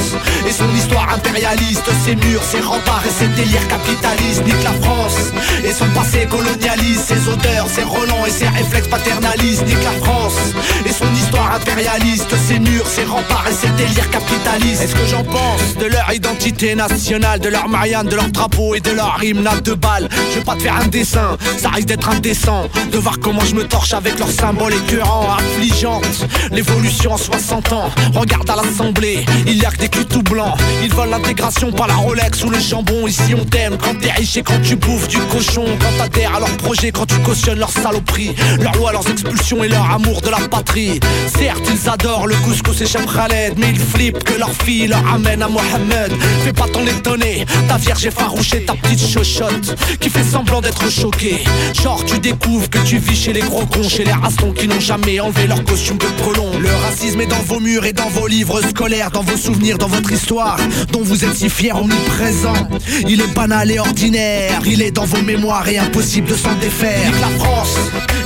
et 0.47 0.51
son 0.51 0.69
histoire 0.75 1.07
impérialiste, 1.13 1.89
ses 2.05 2.15
murs, 2.15 2.43
ses 2.43 2.59
remparts 2.59 3.03
et 3.05 3.11
ses 3.11 3.27
délires 3.27 3.67
capitalistes. 3.67 4.45
Nique 4.45 4.63
la 4.63 4.73
France 4.85 5.17
et 5.63 5.71
son 5.71 5.87
passé 5.87 6.27
colonialiste, 6.29 7.05
ses 7.07 7.29
odeurs, 7.29 7.67
ses 7.67 7.83
relents 7.83 8.25
et 8.25 8.31
ses 8.31 8.47
réflexes 8.47 8.87
paternalistes. 8.87 9.65
Nique 9.65 9.83
la 9.83 10.05
France 10.05 10.37
et 10.85 10.91
son 10.91 11.11
histoire 11.15 11.55
impérialiste, 11.55 12.35
ses 12.47 12.59
murs, 12.59 12.87
ses 12.87 13.03
remparts 13.03 13.45
et 13.49 13.53
ses 13.53 13.69
délires 13.69 14.09
capitalistes. 14.09 14.81
Est-ce 14.81 14.95
que 14.95 15.05
j'en 15.05 15.23
pense 15.23 15.75
de 15.79 15.85
leur 15.85 16.11
identité 16.13 16.75
nationale, 16.75 17.39
de 17.39 17.49
leur 17.49 17.67
Marianne, 17.67 18.07
de 18.07 18.15
leur 18.15 18.29
drapeau 18.29 18.75
et 18.75 18.79
de 18.79 18.91
leur 18.91 19.23
hymne 19.23 19.47
à 19.47 19.59
deux 19.61 19.75
balles? 19.75 20.09
Je 20.31 20.39
vais 20.39 20.43
pas 20.43 20.55
te 20.55 20.63
faire 20.63 20.77
un 20.77 20.87
dessin, 20.87 21.37
ça 21.57 21.69
risque 21.69 21.87
d'être 21.87 22.09
indécent 22.09 22.69
de 22.91 22.97
voir 22.97 23.19
comment 23.19 23.43
je 23.45 23.55
me 23.55 23.63
torche 23.65 23.93
avec 23.93 24.19
leurs 24.19 24.31
symboles 24.31 24.73
écœurants, 24.73 25.35
affligeantes. 25.37 26.25
L'évolution 26.51 27.12
en 27.13 27.17
60 27.17 27.73
ans, 27.73 27.91
regarde 28.15 28.49
à 28.49 28.55
l'assemblée, 28.55 29.23
il 29.45 29.61
y 29.61 29.65
a 29.65 29.69
que 29.69 29.77
des 29.77 29.87
culs 29.87 30.05
tout 30.05 30.23
blancs. 30.23 30.57
Ils 30.81 30.91
veulent 30.91 31.11
l'intégration 31.11 31.71
par 31.71 31.87
la 31.87 31.93
Rolex 31.93 32.43
ou 32.43 32.49
le 32.49 32.59
jambon. 32.59 33.05
Ici 33.05 33.35
on 33.39 33.45
t'aime 33.45 33.77
quand 33.77 33.99
t'es 33.99 34.11
riche 34.11 34.37
et 34.37 34.41
quand 34.41 34.59
tu 34.63 34.75
bouffes 34.75 35.07
du 35.07 35.19
cochon. 35.19 35.65
Quand 35.79 35.97
t'adhères 35.97 36.35
à 36.35 36.39
leurs 36.39 36.57
projets, 36.57 36.91
quand 36.91 37.05
tu 37.05 37.19
cautionnes 37.19 37.59
leur 37.59 37.69
saloperie, 37.69 38.35
leur 38.59 38.75
loi, 38.77 38.91
leurs 38.91 39.07
expulsions 39.07 39.63
et 39.63 39.67
leur 39.67 39.91
amour 39.91 40.21
de 40.21 40.29
la 40.29 40.39
patrie. 40.47 40.99
Certes, 41.37 41.61
ils 41.71 41.87
adorent 41.87 42.25
le 42.25 42.35
couscous 42.37 42.81
et 42.81 42.87
Chef 42.87 43.05
Khaled, 43.05 43.53
mais 43.57 43.69
ils 43.69 43.79
flippent 43.79 44.23
que 44.23 44.39
leur 44.39 44.51
fille 44.51 44.87
leur 44.87 45.07
amène 45.13 45.43
à 45.43 45.47
Mohamed. 45.47 46.13
Fais 46.43 46.53
pas 46.53 46.67
t'en 46.67 46.85
étonner, 46.85 47.45
ta 47.67 47.77
vierge 47.77 48.07
effarouchée, 48.07 48.65
ta 48.65 48.73
petite 48.73 49.07
chochotte 49.07 49.75
qui 49.99 50.09
fait 50.09 50.23
semblant 50.23 50.61
d'être 50.61 50.89
choquée. 50.89 51.43
Genre, 51.79 52.03
tu 52.05 52.17
découvres 52.17 52.71
que 52.71 52.79
tu 52.79 52.97
vis 52.97 53.15
chez 53.15 53.33
les 53.33 53.41
gros 53.41 53.67
cons, 53.67 53.87
chez 53.87 54.03
les 54.03 54.13
rastons 54.13 54.51
qui 54.51 54.67
n'ont 54.67 54.79
jamais 54.79 55.19
enlevé 55.19 55.45
leur 55.45 55.63
costume 55.63 55.97
de 55.97 56.07
prolong. 56.21 56.51
Le 56.59 56.69
racisme 56.93 57.21
est 57.21 57.25
dans 57.25 57.41
vos 57.47 57.59
murs 57.59 57.85
et 57.85 57.93
dans 57.93 58.09
vos 58.09 58.27
livres 58.27 58.61
scolaires, 58.61 59.09
dans 59.09 59.23
vos 59.23 59.35
souvenirs, 59.35 59.79
dans 59.79 59.87
votre 59.87 60.11
histoire, 60.11 60.57
dont 60.91 61.01
vous 61.01 61.25
êtes 61.25 61.35
si 61.35 61.49
fiers, 61.49 61.73
omniprésent. 61.73 62.67
Il 63.09 63.19
est 63.19 63.33
banal 63.33 63.71
et 63.71 63.79
ordinaire, 63.79 64.61
il 64.65 64.79
est 64.83 64.91
dans 64.91 65.05
vos 65.05 65.23
mémoires 65.23 65.67
et 65.67 65.79
impossible 65.79 66.27
de 66.27 66.35
s'en 66.35 66.53
défaire. 66.61 67.07
Nique 67.07 67.19
la 67.19 67.43
France 67.43 67.77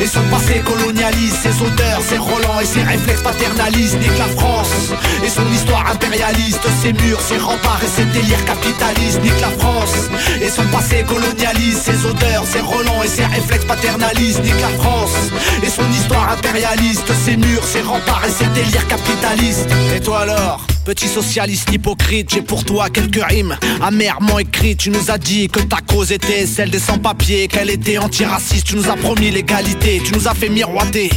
et 0.02 0.06
son 0.06 0.22
passé 0.30 0.62
colonialiste, 0.66 1.38
ses 1.44 1.62
odeurs, 1.64 2.02
ses 2.02 2.18
relents 2.18 2.60
et 2.62 2.66
ses 2.66 2.84
réflexes 2.84 3.22
paternalistes. 3.22 4.00
Nique 4.02 4.20
la 4.20 4.28
France 4.36 4.70
et 5.24 5.30
son 5.30 5.50
histoire 5.54 5.90
impérialiste, 5.90 6.68
ses 6.82 6.92
murs, 6.92 7.22
ses 7.22 7.38
remparts 7.38 7.82
et 7.84 7.88
ses 7.88 8.06
délires 8.06 8.44
capitalistes. 8.46 9.24
Nique 9.24 9.42
la 9.42 9.52
France 9.58 9.96
et 10.42 10.50
son 10.50 10.66
passé 10.76 11.06
colonialiste, 11.08 11.84
ses 11.84 12.06
odeurs, 12.06 12.44
ses 12.46 12.60
relents 12.60 13.02
et 13.02 13.08
ses 13.08 13.26
réflexes 13.26 13.66
paternalistes. 13.66 14.44
Nique 14.44 14.62
la 14.62 14.84
France 14.84 15.16
et 15.64 15.70
son 15.70 15.90
histoire 15.92 16.34
impérialiste, 16.34 17.14
ses 17.26 17.38
murs, 17.38 17.64
ses 17.64 17.82
remparts 17.82 18.26
et 18.28 18.32
ses 18.32 18.50
délires 18.58 18.88
capitalistes. 18.88 19.70
Et 19.96 20.00
toi 20.00 20.22
alors? 20.22 20.77
Petit 20.88 21.10
socialiste 21.10 21.70
hypocrite, 21.74 22.30
j'ai 22.34 22.42
pour 22.42 22.64
toi 22.64 22.90
quelques 22.90 23.22
rimes 23.22 23.58
amèrement 23.82 24.40
écrites. 24.40 24.78
Tu 24.78 24.90
nous 24.90 25.12
as 25.12 25.18
dit 25.18 25.50
que 25.50 25.60
ta 25.60 25.82
cause 25.82 26.14
était 26.14 26.46
celle 26.46 26.70
des 26.70 26.80
sans-papiers, 26.80 27.50
qu'elle 27.50 27.70
était 27.70 27.98
antiraciste. 27.98 28.68
Tu 28.68 28.78
nous 28.78 28.90
as 28.90 28.96
promis 28.96 29.30
l'égalité, 29.30 30.02
tu 30.06 30.14
nous 30.14 30.30
as 30.30 30.34
fait 30.34 30.48
miroiter. 30.48 31.10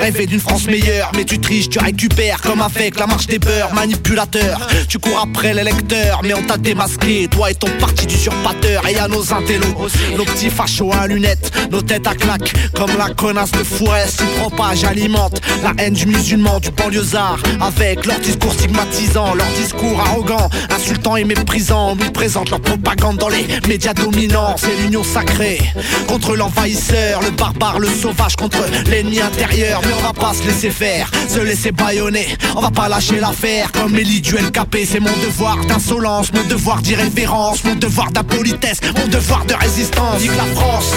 Rêver 0.00 0.26
d'une 0.26 0.38
France 0.38 0.66
meilleure, 0.66 1.10
mais 1.16 1.24
tu 1.24 1.40
triches, 1.40 1.68
tu 1.68 1.80
récupères 1.80 2.40
comme 2.40 2.62
avec 2.62 3.00
la 3.00 3.08
marche 3.08 3.26
des 3.26 3.40
beurs. 3.40 3.74
Manipulateur, 3.74 4.64
tu 4.88 5.00
cours 5.00 5.18
après 5.18 5.52
les 5.54 5.64
lecteurs, 5.64 6.20
mais 6.22 6.34
on 6.34 6.44
t'a 6.44 6.56
démasqué. 6.56 7.26
Toi 7.26 7.50
et 7.50 7.56
ton 7.56 7.70
parti 7.80 8.06
d'usurpateur, 8.06 8.86
et 8.86 8.96
à 8.96 9.08
nos 9.08 9.34
intellos, 9.34 9.88
nos 10.16 10.24
petits 10.24 10.50
fachos 10.50 10.92
à 10.92 11.08
lunettes, 11.08 11.50
nos 11.72 11.82
têtes 11.82 12.06
à 12.06 12.14
claque, 12.14 12.52
comme 12.76 12.96
la 12.96 13.12
connasse 13.12 13.50
de 13.50 13.64
Fourès. 13.64 14.18
Ils 14.20 14.40
propagent, 14.40 14.84
alimentent 14.84 15.40
la 15.64 15.72
haine 15.82 15.94
du 15.94 16.06
musulman, 16.06 16.60
du 16.60 16.70
banlieusard, 16.70 17.40
avec 17.60 18.06
leur 18.06 18.20
discours 18.20 18.52
stigmatisant 18.52 19.15
leur 19.16 19.46
discours 19.56 19.98
arrogant, 19.98 20.50
insultant 20.70 21.16
et 21.16 21.24
méprisant, 21.24 21.96
présente 22.12 22.50
leur 22.50 22.60
propagande 22.60 23.16
dans 23.16 23.28
les 23.28 23.46
médias 23.66 23.94
dominants. 23.94 24.56
C'est 24.58 24.76
l'union 24.82 25.02
sacrée 25.02 25.58
contre 26.06 26.36
l'envahisseur, 26.36 27.22
le 27.22 27.30
barbare, 27.30 27.78
le 27.78 27.88
sauvage 27.88 28.36
contre 28.36 28.58
l'ennemi 28.90 29.20
intérieur. 29.20 29.80
Mais 29.84 29.92
on 29.98 30.02
va 30.02 30.12
pas 30.12 30.34
se 30.34 30.42
laisser 30.46 30.70
faire, 30.70 31.10
se 31.28 31.40
laisser 31.40 31.72
baïonner. 31.72 32.26
On 32.56 32.60
va 32.60 32.70
pas 32.70 32.88
lâcher 32.88 33.18
l'affaire 33.18 33.72
comme 33.72 33.96
Elie 33.96 34.20
du 34.20 34.34
LKP. 34.34 34.84
C'est 34.86 35.00
mon 35.00 35.16
devoir 35.24 35.64
d'insolence, 35.64 36.32
mon 36.34 36.44
devoir 36.44 36.82
d'irrévérence, 36.82 37.64
mon 37.64 37.74
devoir 37.74 38.10
d'impolitesse, 38.10 38.80
mon 38.98 39.08
devoir 39.08 39.46
de 39.46 39.54
résistance. 39.54 40.20
Dit 40.20 40.28
que 40.28 40.36
la 40.36 40.60
France 40.60 40.92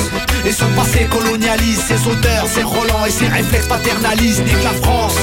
et 0.46 0.52
son 0.52 0.68
passé 0.76 1.08
colonialiste, 1.10 1.84
ses 1.88 2.10
odeurs, 2.10 2.48
ses 2.54 2.64
Roland 2.64 3.06
et 3.08 3.12
ses 3.12 3.28
réflexes 3.28 3.68
paternalistes. 3.68 4.44
Dit 4.44 4.52
que 4.52 4.64
la 4.64 4.74
France 4.82 5.16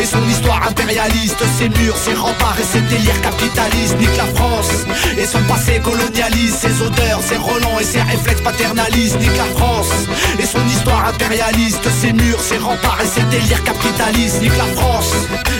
et 0.00 0.04
son 0.04 0.26
histoire 0.28 0.66
impérialiste, 0.68 1.42
ses 1.58 1.68
murs, 1.68 1.96
ses 1.96 2.14
remparts 2.14 2.39
et 2.58 2.64
ses 2.64 2.80
délires 2.82 3.20
capitalistes. 3.20 3.96
Dit 3.98 4.06
que 4.06 4.16
la 4.16 4.26
France 4.34 4.86
et 5.18 5.26
son 5.26 5.42
passé 5.44 5.80
colonialiste, 5.82 6.56
ses 6.56 6.82
odeurs, 6.82 7.20
ses 7.22 7.36
Roland 7.36 7.78
et 7.80 7.84
ses 7.84 8.00
réflexes 8.02 8.42
paternalistes. 8.42 9.18
Dit 9.18 9.28
que 9.28 9.38
la 9.38 9.50
France 9.56 9.92
et 10.38 10.46
son 10.46 10.64
histoire 10.66 10.99
impérialiste, 11.10 11.88
ses 12.00 12.12
murs, 12.12 12.40
ses 12.40 12.58
remparts 12.58 12.98
et 13.02 13.06
ses 13.06 13.22
délires 13.24 13.62
capitalistes. 13.64 14.40
Dit 14.40 14.48
que 14.48 14.58
la 14.58 14.70
France 14.76 15.12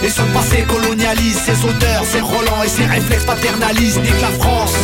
et 0.03 0.09
son 0.09 0.25
passé 0.33 0.65
colonialiste, 0.69 1.41
ses 1.41 1.65
odeurs, 1.65 2.05
ses 2.05 2.21
Roland 2.21 2.63
et 2.65 2.69
ses 2.69 2.87
réflexes 2.87 3.25
paternalistes. 3.25 4.01
Dit 4.03 4.11
que 4.11 4.23
la 4.23 4.35
France 4.39 4.75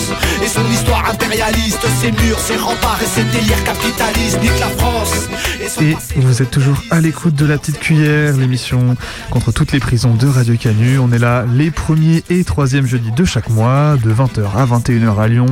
et 0.43 0.49
son 0.49 0.67
histoire 0.71 1.09
impérialiste, 1.11 1.87
ses 2.01 2.13
murs, 2.13 2.39
ses 2.39 2.57
remparts 2.57 2.99
et 3.03 3.07
ses 3.07 3.25
délires 3.25 3.63
capitalistes. 3.65 4.41
Dit 4.41 4.49
que 4.49 4.61
la 4.61 4.69
France 4.71 5.29
et 5.63 5.69
son 5.69 5.81
Et 5.83 6.21
vous 6.21 6.43
êtes 6.43 6.51
toujours 6.51 6.83
à 6.91 7.01
l'écoute 7.01 7.35
de 7.35 7.47
la 7.47 7.59
petite 7.59 7.79
cuillère, 7.79 8.37
l'émission 8.37 8.97
contre 9.31 9.53
toutes 9.53 9.73
les 9.73 9.81
prisons 9.81 10.15
de 10.15 10.27
Radio 10.27 10.57
Canu. 10.57 10.99
On 10.99 11.13
est 11.13 11.19
là 11.19 11.45
les 11.55 11.71
premiers 11.71 12.25
et 12.29 12.45
troisièmes 12.45 12.87
jeudis 12.87 13.13
de 13.13 13.25
chaque 13.25 13.51
mois, 13.51 13.97
de 14.03 14.13
20h 14.13 14.57
à 14.57 14.67
21h 14.67 15.21
à 15.21 15.29
Lyon, 15.29 15.47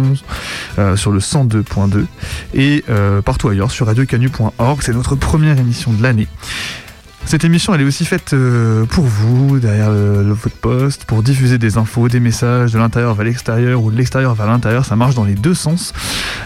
euh, 0.79 0.97
sur 0.97 1.13
le 1.13 1.21
102.2 1.21 2.07
et 2.55 2.85
euh, 2.89 3.23
partout 3.23 3.49
ailleurs 3.49 3.71
sur 3.71 3.87
radiocanu.org. 3.87 4.81
C'est 4.83 4.93
notre 4.93 5.04
première 5.13 5.59
émission 5.59 5.93
de 5.93 6.03
l'année. 6.03 6.29
Cette 7.27 7.43
émission, 7.45 7.75
elle 7.75 7.81
est 7.81 7.85
aussi 7.85 8.05
faite 8.05 8.35
euh, 8.35 8.85
pour 8.85 9.05
vous, 9.05 9.59
derrière 9.59 9.91
votre 9.91 10.57
poste, 10.57 11.07
pour 11.07 11.23
diffuser 11.23 11.57
des 11.57 11.79
infos, 11.79 12.09
des 12.09 12.21
messages 12.21 12.73
de 12.73 12.79
l'intérieur 12.79 13.15
vers 13.15 13.25
l'extérieur 13.25 13.83
ou 13.83 13.91
de 13.91 13.97
l'extérieur 13.97 14.35
vers 14.35 14.47
l'intérieur. 14.47 14.85
Ça 14.85 14.95
marche 14.95 15.15
dans 15.15 15.25
les 15.25 15.35
deux 15.35 15.55
sens. 15.55 15.95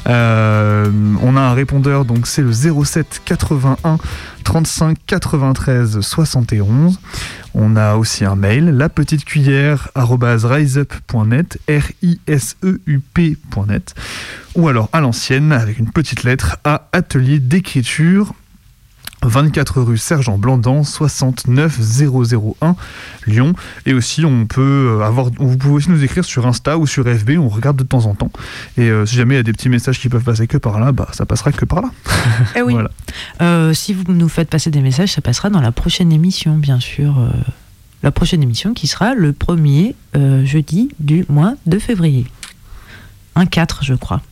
Euh, 0.08 0.88
on 1.20 1.36
a 1.36 1.40
un 1.40 1.52
répondeur, 1.52 2.04
donc 2.04 2.28
c'est 2.28 2.42
le 2.42 2.52
07 2.52 3.22
81 3.24 3.98
35 4.44 4.98
93 5.04 6.00
71. 6.00 7.00
On 7.54 7.76
a 7.76 7.96
aussi 7.96 8.24
un 8.24 8.36
mail, 8.36 8.70
la 8.70 8.88
petite 8.88 9.24
cuillère 9.24 9.88
riseup.net, 9.96 11.58
r 11.68 11.90
i 12.02 12.20
s 12.28 12.56
e 12.62 12.80
u 12.86 13.00
p.net, 13.00 13.94
ou 14.54 14.68
alors 14.68 14.88
à 14.92 15.00
l'ancienne 15.00 15.50
avec 15.52 15.78
une 15.78 15.90
petite 15.90 16.22
lettre 16.22 16.56
à 16.64 16.88
atelier 16.92 17.40
d'écriture 17.40 18.32
24 19.22 19.82
rue 19.82 19.98
Sergent 19.98 20.38
Blandan, 20.38 20.84
69 20.84 21.78
001 22.60 22.76
Lyon. 23.26 23.52
Et 23.86 23.94
aussi, 23.94 24.24
on 24.24 24.46
peut 24.46 25.00
avoir, 25.04 25.30
vous 25.38 25.56
pouvez 25.56 25.74
aussi 25.74 25.90
nous 25.90 26.04
écrire 26.04 26.24
sur 26.24 26.46
Insta 26.46 26.78
ou 26.78 26.86
sur 26.86 27.04
FB, 27.04 27.32
on 27.38 27.48
regarde 27.48 27.76
de 27.76 27.84
temps 27.84 28.06
en 28.06 28.14
temps. 28.14 28.30
Et 28.76 28.90
euh, 28.90 29.06
si 29.06 29.16
jamais 29.16 29.34
il 29.34 29.38
y 29.38 29.40
a 29.40 29.44
des 29.44 29.52
petits 29.52 29.68
messages 29.68 30.00
qui 30.00 30.08
peuvent 30.08 30.22
passer 30.24 30.46
que 30.46 30.56
par 30.56 30.78
là, 30.80 30.92
bah 30.92 31.08
ça 31.12 31.26
passera 31.26 31.52
que 31.52 31.64
par 31.64 31.82
là. 31.82 31.90
Eh 32.56 32.62
oui. 32.62 32.72
Voilà. 32.74 32.90
Euh, 33.42 33.74
si 33.74 33.92
vous 33.92 34.04
nous 34.08 34.28
faites 34.28 34.48
passer 34.48 34.70
des 34.70 34.80
messages, 34.80 35.12
ça 35.12 35.20
passera 35.20 35.50
dans 35.50 35.60
la 35.60 35.72
prochaine 35.72 36.12
émission, 36.12 36.56
bien 36.56 36.80
sûr. 36.80 37.18
euh, 37.18 37.28
la 38.02 38.10
prochaine 38.12 38.42
émission 38.42 38.74
qui 38.74 38.86
sera 38.86 39.14
le 39.14 39.32
premier 39.32 39.96
euh, 40.16 40.44
jeudi 40.44 40.90
du 41.00 41.24
mois 41.28 41.54
de 41.66 41.78
février. 41.78 42.26
Un 43.34 43.46
4, 43.46 43.84
je 43.84 43.94
crois. 43.94 44.22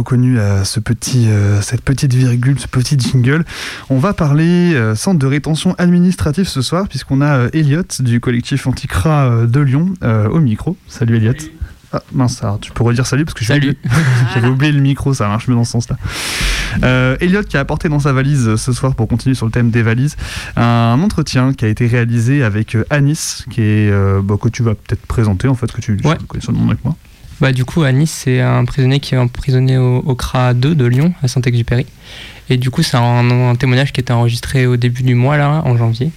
Reconnu 0.00 0.40
à 0.40 0.64
ce 0.64 0.80
petit, 0.80 1.28
euh, 1.28 1.60
cette 1.60 1.82
petite 1.82 2.12
virgule, 2.14 2.58
ce 2.58 2.66
petit 2.66 2.98
jingle. 2.98 3.44
On 3.90 3.98
va 3.98 4.12
parler 4.14 4.72
euh, 4.74 4.94
centre 4.94 5.18
de 5.18 5.26
rétention 5.26 5.74
administrative 5.78 6.48
ce 6.48 6.62
soir, 6.62 6.88
puisqu'on 6.88 7.20
a 7.20 7.36
euh, 7.36 7.50
Elliot 7.52 7.82
du 8.00 8.18
collectif 8.20 8.66
Anticra 8.66 9.46
de 9.46 9.60
Lyon 9.60 9.92
au 10.02 10.40
micro. 10.40 10.76
Salut 10.88 11.16
Elliot. 11.16 11.34
Ah 11.92 12.02
mince, 12.12 12.40
alors 12.44 12.60
tu 12.60 12.70
pourrais 12.70 12.94
dire 12.94 13.04
salut 13.04 13.24
parce 13.24 13.34
que 13.34 13.44
j'avais 13.48 13.76
Salut. 14.32 14.46
oublié- 14.48 14.70
le 14.72 14.80
micro, 14.80 15.12
ça 15.12 15.26
marche 15.26 15.48
mieux 15.48 15.56
dans 15.56 15.64
ce 15.64 15.72
sens-là. 15.72 15.96
Euh, 16.84 17.16
Elliot 17.20 17.42
qui 17.42 17.56
a 17.56 17.60
apporté 17.60 17.88
dans 17.88 17.98
sa 17.98 18.12
valise 18.12 18.54
ce 18.54 18.72
soir 18.72 18.94
pour 18.94 19.08
continuer 19.08 19.34
sur 19.34 19.44
le 19.46 19.50
thème 19.52 19.70
des 19.70 19.82
valises 19.82 20.16
un 20.56 21.00
entretien 21.02 21.52
qui 21.52 21.64
a 21.64 21.68
été 21.68 21.88
réalisé 21.88 22.44
avec 22.44 22.76
Anis, 22.90 23.44
qui 23.50 23.60
est 23.60 23.90
euh, 23.90 24.20
bah, 24.22 24.36
que 24.40 24.48
tu 24.48 24.62
vas 24.62 24.74
peut-être 24.76 25.04
présenter 25.06 25.48
en 25.48 25.54
fait, 25.56 25.70
que 25.72 25.80
tu 25.80 25.98
Ouais. 26.04 26.16
tu 26.16 26.26
connais 26.26 26.44
son 26.44 26.52
nom 26.52 26.68
avec 26.68 26.84
moi. 26.84 26.94
Bah, 27.40 27.52
du 27.52 27.64
coup, 27.64 27.82
à 27.82 27.92
Nice, 27.92 28.10
c'est 28.24 28.40
un 28.40 28.66
prisonnier 28.66 29.00
qui 29.00 29.14
est 29.14 29.18
emprisonné 29.18 29.78
au, 29.78 30.14
CRA 30.14 30.52
2 30.52 30.74
de 30.74 30.84
Lyon, 30.84 31.14
à 31.22 31.28
Saint-Exupéry. 31.28 31.86
Et 32.50 32.58
du 32.58 32.70
coup, 32.70 32.82
c'est 32.82 32.98
un, 32.98 33.54
témoignage 33.56 33.92
qui 33.92 34.00
été 34.00 34.12
enregistré 34.12 34.66
au 34.66 34.76
début 34.76 35.02
du 35.02 35.14
mois, 35.14 35.38
là, 35.38 35.62
en 35.64 35.76
janvier. 35.76 36.10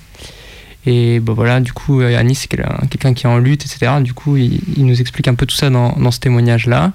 Et 0.85 1.21
bah, 1.21 1.31
voilà, 1.33 1.61
du 1.61 1.71
coup, 1.71 2.01
euh, 2.01 2.17
Anis, 2.17 2.39
c'est 2.39 2.47
quel- 2.49 2.67
quelqu'un 2.89 3.13
qui 3.13 3.25
est 3.25 3.29
en 3.29 3.37
lutte, 3.37 3.65
etc. 3.65 4.01
Du 4.01 4.13
coup, 4.13 4.35
il, 4.35 4.85
nous 4.85 4.99
explique 4.99 5.29
un 5.29 5.35
peu 5.35 5.45
tout 5.45 5.55
ça 5.55 5.69
dans, 5.69 6.11
ce 6.11 6.19
témoignage-là. 6.19 6.91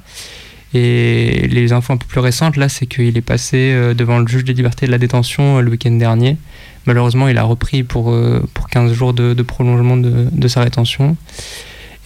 Et 0.75 1.49
les 1.51 1.73
infos 1.73 1.95
un 1.95 1.97
peu 1.97 2.07
plus 2.07 2.21
récentes, 2.21 2.59
là, 2.59 2.69
c'est 2.69 2.85
qu'il 2.85 3.17
est 3.17 3.23
passé 3.23 3.73
euh, 3.73 3.95
devant 3.95 4.19
le 4.19 4.27
juge 4.27 4.45
des 4.45 4.53
libertés 4.53 4.85
de 4.85 4.91
la 4.91 4.99
détention 4.99 5.57
euh, 5.57 5.61
le 5.62 5.71
week-end 5.71 5.93
dernier. 5.93 6.37
Malheureusement, 6.85 7.29
il 7.29 7.38
a 7.38 7.45
repris 7.45 7.83
pour, 7.83 8.11
euh, 8.11 8.47
pour 8.53 8.69
15 8.69 8.93
jours 8.93 9.14
de, 9.14 9.43
prolongement 9.43 9.97
de 9.97 10.49
sa 10.49 10.61
rétention. 10.61 11.17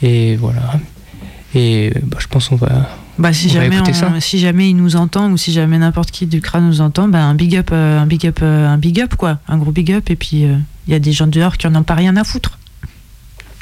Et 0.03 0.37
voilà. 0.37 0.79
Et 1.55 1.93
bah, 2.05 2.17
je 2.21 2.27
pense 2.29 2.49
qu'on 2.49 2.57
va. 2.57 2.89
Bah, 3.19 3.33
si, 3.33 3.49
On 3.51 3.55
va 3.55 3.63
jamais 3.65 3.77
écouter 3.77 3.91
on- 3.93 3.95
ça. 4.15 4.21
si 4.21 4.39
jamais 4.39 4.71
il 4.71 4.77
nous 4.77 4.97
entend 4.97 5.31
ou 5.31 5.37
si 5.37 5.53
jamais 5.53 5.79
n'importe 5.79 6.11
qui 6.11 6.27
du 6.27 6.41
CRA 6.41 6.61
nous 6.61 6.81
entend, 6.81 7.09
bah, 7.09 7.23
un 7.23 7.35
big 7.35 7.57
up, 7.57 7.71
euh, 7.73 7.99
un 8.01 8.07
big 8.07 8.27
up, 8.27 8.39
euh, 8.43 8.67
un 8.69 8.79
big 8.79 9.01
up 9.01 9.15
quoi, 9.17 9.39
un 9.49 9.59
gros 9.59 9.71
big 9.71 9.93
up. 9.93 10.09
Et 10.11 10.17
puis 10.17 10.45
euh, 10.45 10.57
il 10.87 10.93
y 10.93 10.97
a 10.97 10.99
des 10.99 11.13
gens 11.13 11.27
dehors 11.27 11.57
qui 11.59 11.67
en 11.67 11.75
ont 11.75 11.83
pas 11.83 11.95
rien 11.95 12.17
à 12.17 12.25
foutre. 12.25 12.59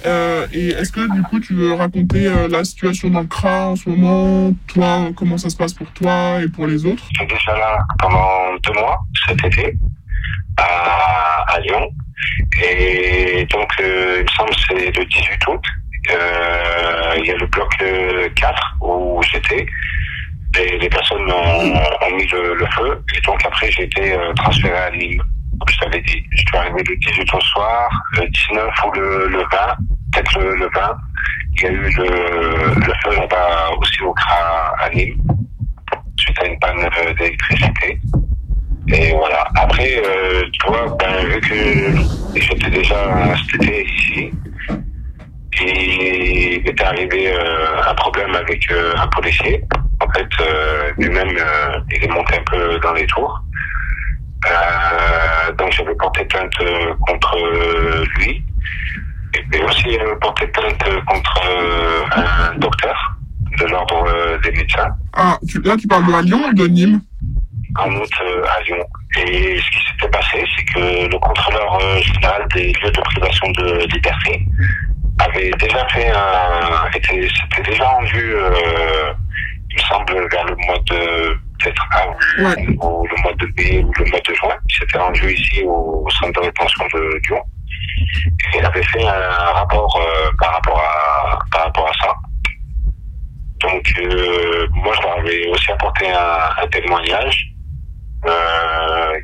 Euh, 0.07 0.47
et 0.55 0.69
est-ce 0.69 0.93
que 0.93 1.13
du 1.13 1.21
coup 1.23 1.41
tu 1.41 1.53
veux 1.53 1.75
raconter 1.75 2.27
euh, 2.27 2.49
la 2.49 2.65
situation 2.65 3.11
dans 3.11 3.21
le 3.21 3.27
CRA 3.27 3.69
en 3.71 3.77
ce 3.77 3.89
moment? 3.91 4.53
Toi, 4.69 4.87
euh, 5.09 5.13
comment 5.15 5.37
ça 5.37 5.51
se 5.51 5.57
passe 5.57 5.75
pour 5.75 5.91
toi 5.93 6.41
et 6.43 6.49
pour 6.49 6.67
les 6.67 6.87
autres? 6.87 7.03
J'étais 7.19 7.35
déjà 7.35 7.53
là 7.59 7.79
pendant 7.99 8.57
deux 8.63 8.73
mois 8.81 9.01
cet 9.29 9.45
été 9.45 9.77
à, 10.57 11.45
à 11.55 11.61
Lyon. 11.61 11.89
Et 12.63 13.47
donc, 13.53 13.69
euh, 13.81 14.19
il 14.21 14.23
me 14.25 14.29
semble 14.29 14.51
que 14.51 14.57
c'est 14.69 14.99
le 14.99 15.05
18 15.05 15.47
août. 15.49 15.61
Euh, 16.11 17.15
Il 17.19 17.27
y 17.27 17.31
a 17.31 17.37
le 17.37 17.47
bloc 17.47 17.71
euh, 17.83 18.29
4 18.35 18.77
où 18.81 19.21
j'étais. 19.23 19.67
Et 20.59 20.79
les 20.79 20.89
personnes 20.89 21.31
ont, 21.31 22.17
mis 22.17 22.27
le, 22.27 22.67
feu. 22.77 23.03
Et 23.17 23.21
donc 23.21 23.41
après, 23.45 23.71
j'ai 23.71 23.85
été 23.85 24.13
euh, 24.15 24.33
transféré 24.35 24.77
à 24.77 24.91
Nîmes. 24.91 25.23
Comme 25.59 25.69
je 25.69 25.79
t'avais 25.79 26.01
dit, 26.03 26.25
je 26.31 26.39
suis 26.39 26.57
arrivé 26.57 26.83
le 26.89 26.97
18 26.97 27.35
au 27.35 27.41
soir, 27.41 27.91
le 28.19 28.27
19 28.29 28.69
ou 28.85 28.93
le, 28.93 29.29
le 29.29 29.39
20, 29.39 29.47
peut-être 30.13 30.39
le, 30.41 30.57
le 30.57 30.71
20. 30.75 30.97
Il 31.57 31.63
y 31.63 31.67
a 31.67 31.71
eu 31.71 31.93
le, 31.97 32.05
le 32.75 32.93
feu 33.05 33.17
là-bas 33.17 33.71
aussi 33.79 34.03
au 34.03 34.13
CRA 34.15 34.75
à 34.81 34.91
Nîmes 34.91 35.23
suite 36.17 36.39
à 36.43 36.47
une 36.47 36.59
panne 36.59 36.79
euh, 36.81 37.15
d'électricité. 37.15 38.01
Et 38.89 39.13
voilà. 39.13 39.47
Après, 39.57 40.03
tu 40.53 40.67
vois, 40.67 40.97
ben, 40.99 41.27
vu 41.27 41.41
que 41.41 42.41
j'étais 42.41 42.71
déjà 42.71 42.97
cet 43.51 43.63
ici, 43.63 44.33
il 45.59 46.63
m'était 46.65 46.85
arrivé 46.85 47.33
euh, 47.33 47.83
un 47.89 47.95
problème 47.95 48.35
avec 48.35 48.71
euh, 48.71 48.95
un 48.97 49.07
policier. 49.09 49.63
En 50.01 50.11
fait, 50.13 50.29
euh, 50.41 50.93
lui-même, 50.99 51.29
euh, 51.37 51.79
il 51.91 52.05
est 52.05 52.09
monté 52.09 52.37
un 52.39 52.45
peu 52.51 52.79
dans 52.81 52.93
les 52.93 53.07
tours. 53.07 53.41
Euh, 54.47 55.53
donc 55.59 55.73
j'avais 55.73 55.95
porté 55.97 56.25
plainte 56.25 56.53
contre 57.07 57.37
lui. 58.19 58.43
Et 59.35 59.43
puis 59.51 59.63
aussi 59.63 59.99
porté 60.21 60.47
plainte 60.49 60.83
contre 61.07 61.41
euh, 61.49 62.05
un 62.17 62.57
docteur 62.57 62.97
de 63.59 63.67
l'ordre 63.67 64.39
des 64.43 64.51
médecins 64.53 64.89
Ah, 65.15 65.39
tu, 65.49 65.61
là 65.63 65.77
tu 65.77 65.87
parles 65.87 66.07
de 66.07 66.27
Lyon 66.27 66.41
ou 66.49 66.55
de 66.55 66.67
Nîmes? 66.67 67.01
En 67.79 67.91
août 67.93 68.11
euh, 68.23 68.43
à 68.57 68.63
Lyon. 68.63 68.85
Et 69.19 69.59
ce 69.61 69.71
qui 69.71 69.79
s'était 69.93 70.09
passé, 70.11 70.45
c'est 70.57 70.65
que 70.65 71.13
le 71.13 71.19
contrôleur 71.19 71.79
général 72.01 72.47
des 72.55 72.73
lieux 72.73 72.91
de 72.91 73.01
privation 73.01 73.51
de 73.51 73.87
liberté 73.93 74.47
avait 75.21 75.51
déjà 75.59 75.87
fait 75.89 76.11
un. 76.11 76.91
était- 76.95 77.29
C'était 77.51 77.71
déjà 77.71 77.85
rendu, 77.89 78.35
euh, 78.35 79.13
il 79.71 79.77
me 79.77 79.81
semble, 79.83 80.29
vers 80.31 80.45
le 80.45 80.57
mois 80.67 80.79
de. 80.87 81.39
peut-être 81.63 81.87
avril 81.93 82.79
ou 82.83 83.07
le 83.07 83.23
mois 83.23 83.33
de 83.35 83.47
mai 83.59 83.85
ou 83.85 83.93
le 83.99 84.05
mois 84.11 84.21
de 84.27 84.35
juin. 84.35 84.55
Il 84.69 84.77
s'était 84.79 84.99
rendu 84.99 85.33
ici 85.33 85.63
au, 85.65 86.07
centre 86.19 86.41
de 86.41 86.47
rétention 86.47 86.85
de 86.95 87.21
Lyon. 87.29 87.43
Et 88.55 88.59
il 88.59 88.65
avait 88.65 88.83
fait 88.83 89.07
un 89.07 89.53
rapport 89.53 90.01
euh, 90.01 90.31
par, 90.39 90.53
rapport 90.55 90.81
à, 90.81 91.39
par 91.53 91.65
rapport 91.65 91.89
à 91.89 91.93
ça. 92.07 92.15
Donc, 93.61 93.93
euh, 93.99 94.67
moi, 94.73 94.95
je 94.97 95.03
leur 95.03 95.19
avais 95.19 95.47
aussi 95.49 95.71
apporté 95.71 96.11
un, 96.11 96.63
un 96.63 96.67
témoignage 96.69 97.50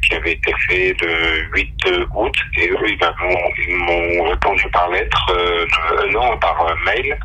qui 0.02 0.14
avait 0.14 0.32
été 0.32 0.52
fait 0.68 0.94
le 1.02 1.44
8 1.54 1.84
août. 2.14 2.34
Et 2.58 2.68
eux, 2.70 2.76
ils 2.88 3.76
m'ont- 3.76 4.24
répondu 4.30 4.64
par 4.72 4.88
lettre, 4.90 5.26
euh, 5.30 5.66
le- 6.04 6.10
non, 6.12 6.36
par 6.38 6.60
euh, 6.66 6.74
mail, 6.84 7.18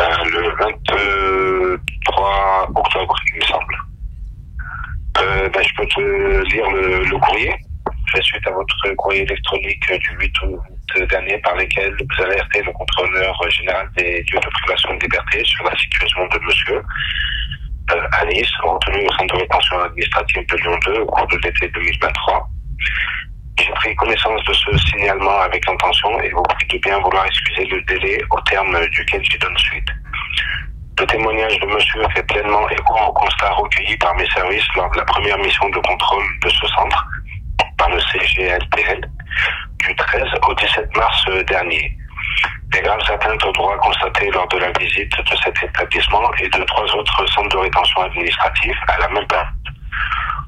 euh, 0.00 0.24
le 0.24 0.48
23 0.58 2.68
octobre, 2.74 3.14
il 3.32 3.36
me 3.36 3.42
semble. 3.44 3.76
Euh, 5.18 5.48
ben, 5.48 5.62
je 5.62 5.74
peux 5.76 5.86
te 5.86 6.00
lire 6.54 6.68
le, 6.70 7.04
le 7.04 7.18
courrier. 7.18 7.54
Fait 8.12 8.22
suite 8.22 8.46
à 8.46 8.50
votre 8.50 8.94
courrier 8.96 9.22
électronique 9.22 9.92
du 9.92 10.10
8 10.20 10.32
août 10.42 10.60
dernier 11.08 11.38
par 11.38 11.54
lequel 11.56 11.94
vous 11.98 12.22
alertez 12.24 12.62
le 12.62 12.72
contrôleur 12.72 13.50
général 13.50 13.88
des 13.96 14.22
lieux 14.30 14.38
de 14.40 14.48
privation 14.62 14.94
de 14.94 15.00
liberté 15.00 15.42
sur 15.44 15.64
la 15.64 15.74
situation 15.76 16.26
de 16.26 16.38
monsieur 16.46 16.82
euh, 17.92 18.06
à 18.12 18.24
Nice, 18.26 18.50
retenu 18.62 19.06
au 19.06 19.12
centre 19.12 19.34
de 19.34 19.40
rétention 19.40 19.80
administrative 19.80 20.46
de 20.46 20.56
Lyon 20.56 20.78
2 20.86 21.00
au 21.00 21.06
cours 21.06 21.26
de 21.28 21.36
l'été 21.38 21.68
2023. 21.68 22.48
J'ai 23.58 23.72
pris 23.72 23.94
connaissance 23.96 24.42
de 24.44 24.52
ce 24.52 24.78
signalement 24.90 25.38
avec 25.40 25.68
intention 25.68 26.20
et 26.20 26.30
vous 26.30 26.42
prie 26.42 26.66
de 26.66 26.78
bien 26.78 26.98
vouloir 26.98 27.26
excuser 27.26 27.66
le 27.66 27.82
délai 27.82 28.20
au 28.30 28.40
terme 28.42 28.78
duquel 28.88 29.22
j'y 29.24 29.38
donne 29.38 29.56
suite. 29.58 29.88
Le 30.98 31.06
témoignage 31.06 31.58
de 31.60 31.66
monsieur 31.66 32.02
fait 32.14 32.22
pleinement 32.26 32.68
écho 32.70 32.94
au 33.06 33.12
constat 33.12 33.50
recueilli 33.50 33.96
par 33.98 34.14
mes 34.16 34.28
services 34.30 34.66
lors 34.76 34.90
de 34.90 34.98
la 34.98 35.04
première 35.04 35.38
mission 35.38 35.68
de 35.68 35.78
contrôle 35.80 36.24
de 36.42 36.48
ce 36.48 36.66
centre 36.68 37.06
par 37.76 37.90
le 37.90 38.00
CGLPL 38.00 39.08
du 39.80 39.94
13 39.96 40.22
au 40.48 40.54
17 40.54 40.96
mars 40.96 41.24
dernier. 41.46 41.96
Les 42.72 42.80
graves 42.80 43.00
atteintes 43.08 43.44
aux 43.44 43.52
droits 43.52 43.78
constatées 43.78 44.30
lors 44.30 44.48
de 44.48 44.58
la 44.58 44.70
visite 44.78 45.12
de 45.16 45.36
cet 45.36 45.62
établissement 45.62 46.30
et 46.38 46.48
de 46.48 46.64
trois 46.64 46.84
autres 46.96 47.26
centres 47.30 47.48
de 47.50 47.58
rétention 47.58 48.02
administrative 48.02 48.74
à 48.88 48.98
la 48.98 49.08
même 49.08 49.26
date, 49.26 49.46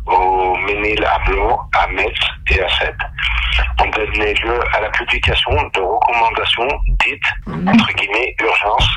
au 0.07 0.57
Ménil-Amelot, 0.57 1.61
à 1.75 1.87
Metz 1.89 2.19
et 2.51 2.61
à 2.61 2.69
Sète, 2.79 2.97
ont 3.81 3.91
donné 3.91 4.35
lieu 4.35 4.61
à 4.75 4.81
la 4.81 4.91
publication 4.91 5.53
de 5.53 5.81
recommandations 5.81 6.69
dites, 7.05 7.31
entre 7.47 7.93
guillemets, 7.95 8.35
urgence, 8.41 8.89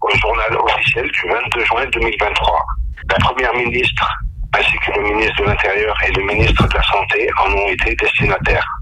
au 0.00 0.10
journal 0.18 0.56
officiel 0.56 1.10
du 1.10 1.28
22 1.28 1.64
juin 1.64 1.86
2023. 1.92 2.66
La 3.10 3.16
première 3.16 3.54
ministre, 3.54 4.18
ainsi 4.54 4.78
que 4.78 4.92
le 4.92 5.02
ministre 5.02 5.42
de 5.42 5.48
l'Intérieur 5.48 5.96
et 6.06 6.12
le 6.12 6.22
ministre 6.22 6.66
de 6.66 6.74
la 6.74 6.82
Santé 6.82 7.28
en 7.44 7.52
ont 7.52 7.68
été 7.68 7.94
destinataires. 7.94 8.77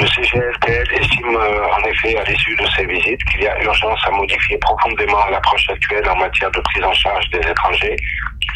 Le 0.00 0.06
CGLTL 0.06 0.88
estime 0.94 1.36
euh, 1.36 1.66
en 1.66 1.84
effet 1.84 2.16
à 2.16 2.24
l'issue 2.24 2.56
de 2.56 2.66
ces 2.74 2.86
visites 2.86 3.22
qu'il 3.24 3.42
y 3.42 3.46
a 3.46 3.62
urgence 3.62 4.00
à 4.06 4.10
modifier 4.10 4.56
profondément 4.58 5.26
l'approche 5.30 5.68
actuelle 5.68 6.08
en 6.08 6.16
matière 6.16 6.50
de 6.50 6.60
prise 6.60 6.84
en 6.84 6.92
charge 6.94 7.28
des 7.30 7.38
étrangers 7.38 7.96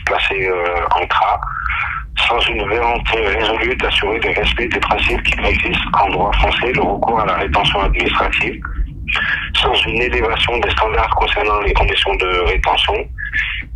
placés 0.07 0.49
euh, 0.49 0.87
en 0.94 1.07
CRA, 1.07 1.40
sans 2.27 2.40
une 2.49 2.66
volonté 2.66 3.20
résolue 3.20 3.77
d'assurer 3.77 4.18
le 4.20 4.40
respect 4.40 4.68
des 4.68 4.81
principes 4.81 5.22
qui 5.25 5.38
existent 5.40 5.90
en 6.01 6.09
droit 6.09 6.33
français, 6.33 6.72
le 6.72 6.83
recours 6.83 7.20
à 7.20 7.27
la 7.27 7.35
rétention 7.35 7.81
administrative, 7.83 8.61
sans 9.57 9.75
une 9.75 10.03
élévation 10.03 10.59
des 10.59 10.70
standards 10.70 11.14
concernant 11.16 11.61
les 11.61 11.72
conditions 11.75 12.14
de 12.14 12.46
rétention 12.46 12.96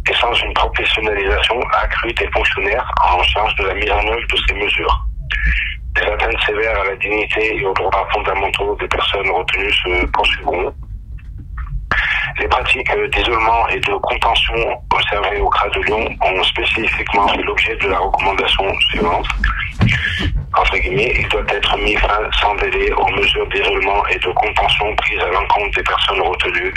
et 0.08 0.14
sans 0.14 0.32
une 0.32 0.54
professionnalisation 0.54 1.60
accrue 1.82 2.12
des 2.14 2.28
fonctionnaires 2.32 2.90
en 3.04 3.22
charge 3.22 3.54
de 3.56 3.66
la 3.66 3.74
mise 3.74 3.90
en 3.90 4.06
œuvre 4.08 4.26
de 4.32 4.38
ces 4.48 4.54
mesures. 4.54 5.06
Des 5.94 6.02
atteintes 6.02 6.40
sévères 6.46 6.80
à 6.80 6.84
la 6.84 6.96
dignité 6.96 7.56
et 7.56 7.64
aux 7.64 7.74
droits 7.74 8.08
fondamentaux 8.12 8.76
des 8.80 8.88
personnes 8.88 9.28
retenues 9.30 9.72
se 9.72 10.06
poursuivront. 10.06 10.72
Les 12.38 12.48
pratiques 12.48 12.90
d'isolement 13.12 13.68
et 13.68 13.80
de 13.80 13.94
contention 13.94 14.82
observées 14.94 15.40
au 15.40 15.48
CRA 15.50 15.68
de 15.68 15.80
Lyon 15.82 16.08
ont 16.22 16.44
spécifiquement 16.44 17.28
fait 17.28 17.42
l'objet 17.42 17.76
de 17.76 17.88
la 17.88 17.98
recommandation 17.98 18.78
suivante. 18.90 19.26
Entre 20.56 20.78
guillemets, 20.78 21.12
il 21.18 21.28
doit 21.28 21.44
être 21.48 21.78
mis 21.78 21.96
fin 21.96 22.30
sans 22.40 22.54
délai 22.54 22.92
aux 22.92 23.08
mesures 23.08 23.48
d'isolement 23.48 24.06
et 24.06 24.18
de 24.18 24.32
contention 24.32 24.94
prises 24.96 25.20
à 25.20 25.30
l'encontre 25.30 25.76
des 25.76 25.82
personnes 25.82 26.20
retenues. 26.20 26.74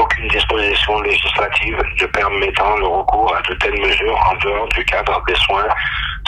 Aucune 0.00 0.28
disposition 0.28 1.00
législative 1.02 1.78
ne 2.00 2.06
permettant 2.06 2.76
le 2.76 2.86
recours 2.86 3.36
à 3.36 3.42
de 3.42 3.54
telles 3.54 3.80
mesures 3.80 4.18
en 4.30 4.34
dehors 4.36 4.68
du 4.68 4.84
cadre 4.86 5.22
des 5.28 5.34
soins 5.34 5.68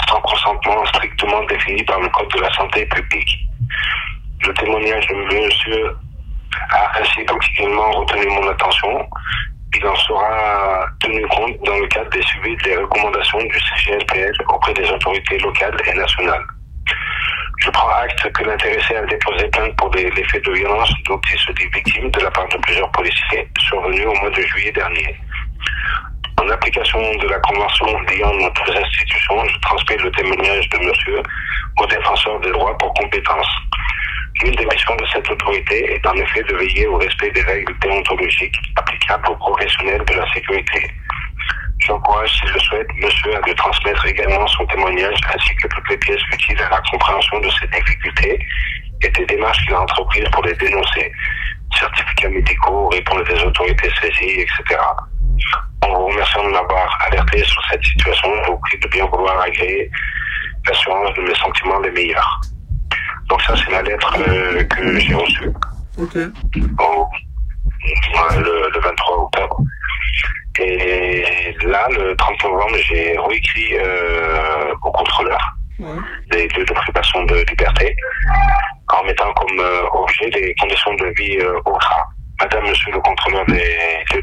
sans 0.08 0.20
consentement 0.20 0.84
strictement 0.86 1.42
défini 1.44 1.82
par 1.84 2.00
le 2.00 2.08
Code 2.08 2.30
de 2.34 2.40
la 2.40 2.52
santé 2.52 2.86
publique. 2.86 3.38
Le 4.46 4.54
témoignage 4.54 5.06
de 5.06 5.14
monsieur 5.14 5.96
a 6.70 7.00
ainsi 7.00 7.24
particulièrement 7.24 7.90
retenu 7.92 8.26
mon 8.26 8.48
attention. 8.48 9.08
Il 9.76 9.86
en 9.86 9.96
sera 9.96 10.86
tenu 11.00 11.26
compte 11.28 11.56
dans 11.64 11.78
le 11.78 11.86
cadre 11.88 12.10
des 12.10 12.22
suivis 12.22 12.56
des 12.58 12.76
recommandations 12.76 13.38
du 13.38 13.58
CGLPL 13.60 14.32
auprès 14.48 14.74
des 14.74 14.88
autorités 14.90 15.38
locales 15.38 15.76
et 15.86 15.94
nationales. 15.94 16.44
Je 17.58 17.70
prends 17.70 17.88
acte 17.88 18.30
que 18.32 18.44
l'intéressé 18.44 18.96
a 18.96 19.06
déposé 19.06 19.48
plainte 19.48 19.74
pour 19.76 19.90
des, 19.90 20.10
les 20.10 20.24
faits 20.24 20.44
de 20.44 20.52
violence 20.52 20.92
dont 21.06 21.20
il 21.32 21.38
se 21.38 21.52
dit 21.52 21.68
victime 21.72 22.10
de 22.10 22.20
la 22.20 22.30
part 22.30 22.48
de 22.48 22.58
plusieurs 22.58 22.90
policiers 22.92 23.48
survenus 23.58 24.06
au 24.06 24.14
mois 24.20 24.30
de 24.30 24.42
juillet 24.42 24.72
dernier. 24.72 25.16
En 26.40 26.48
application 26.50 27.00
de 27.00 27.28
la 27.28 27.38
convention 27.40 27.86
liant 27.86 28.34
nos 28.34 28.50
deux 28.50 28.76
institutions, 28.76 29.44
je 29.46 29.58
transmets 29.60 29.96
le 29.96 30.10
témoignage 30.12 30.68
de 30.70 30.78
monsieur 30.78 31.22
au 31.78 31.86
défenseur 31.86 32.40
des 32.40 32.50
droits 32.50 32.76
pour 32.78 32.92
compétence. 32.94 33.48
L'une 34.42 34.54
des 34.56 34.66
missions 34.66 34.96
de 34.96 35.06
cette 35.12 35.30
autorité 35.30 35.94
est 35.94 36.06
en 36.06 36.14
effet 36.14 36.42
de 36.42 36.56
veiller 36.56 36.86
au 36.88 36.96
respect 36.96 37.30
des 37.30 37.42
règles 37.42 37.72
déontologiques 37.80 38.56
applicables 38.76 39.28
aux 39.28 39.36
professionnels 39.36 40.04
de 40.04 40.14
la 40.14 40.32
sécurité. 40.32 40.90
J'encourage, 41.86 42.30
s'il 42.32 42.50
le 42.50 42.60
souhaite, 42.60 42.88
monsieur 42.96 43.36
à 43.36 43.40
lui 43.46 43.54
transmettre 43.54 44.06
également 44.06 44.46
son 44.48 44.66
témoignage 44.66 45.18
ainsi 45.34 45.54
que 45.56 45.68
toutes 45.68 45.90
les 45.90 45.98
pièces 45.98 46.22
utiles 46.32 46.60
à 46.62 46.70
la 46.70 46.82
compréhension 46.90 47.40
de 47.40 47.50
ces 47.50 47.66
difficultés 47.68 48.38
et 49.02 49.08
des 49.08 49.26
démarches 49.26 49.64
qu'il 49.66 49.74
a 49.74 49.80
entreprises 49.82 50.28
pour 50.32 50.44
les 50.44 50.54
dénoncer. 50.54 51.12
Certificats 51.78 52.28
médicaux, 52.28 52.88
réponse 52.88 53.24
des 53.24 53.40
autorités 53.42 53.90
saisies, 54.00 54.40
etc. 54.40 54.80
En 55.82 55.88
vous 55.88 56.06
remerciant 56.06 56.44
de 56.44 56.50
m'avoir 56.50 56.98
alerté 57.06 57.44
sur 57.44 57.62
cette 57.70 57.82
situation, 57.84 58.28
je 58.44 58.50
vous 58.50 58.58
prie 58.58 58.78
de 58.78 58.88
bien 58.88 59.04
vouloir 59.06 59.40
agréer 59.40 59.90
l'assurance 60.66 61.14
de 61.14 61.22
mes 61.22 61.34
sentiments 61.34 61.80
les 61.80 61.90
meilleurs. 61.90 62.40
Donc 63.28 63.40
ça, 63.42 63.54
c'est 63.56 63.70
la 63.72 63.82
lettre 63.82 64.14
euh, 64.28 64.62
que 64.64 64.98
j'ai 64.98 65.14
reçue 65.14 65.50
Ok. 65.98 66.14
le, 68.36 68.70
le 68.74 68.80
23 68.80 69.16
octobre. 69.24 69.58
Et 70.60 71.24
là, 71.64 71.86
le 71.90 72.14
30 72.16 72.44
novembre, 72.44 72.76
j'ai 72.88 73.16
réécrit 73.18 73.76
euh, 73.78 74.72
au 74.82 74.90
contrôleur 74.92 75.38
Ouais. 75.80 75.88
des 76.30 76.46
lieux 76.46 76.64
de 76.64 76.72
privation 76.72 77.24
de 77.24 77.34
liberté 77.50 77.96
en 78.92 79.02
mettant 79.04 79.32
comme 79.32 79.58
euh, 79.58 79.82
objet 79.92 80.30
les 80.30 80.54
conditions 80.60 80.94
de 80.94 81.06
vie 81.18 81.36
au 81.64 81.72
CRA. 81.72 82.04
Madame, 82.40 82.62
Monsieur 82.68 82.92
le 82.92 83.00
contrôleur 83.00 83.44
des 83.46 83.54
lieux 84.14 84.22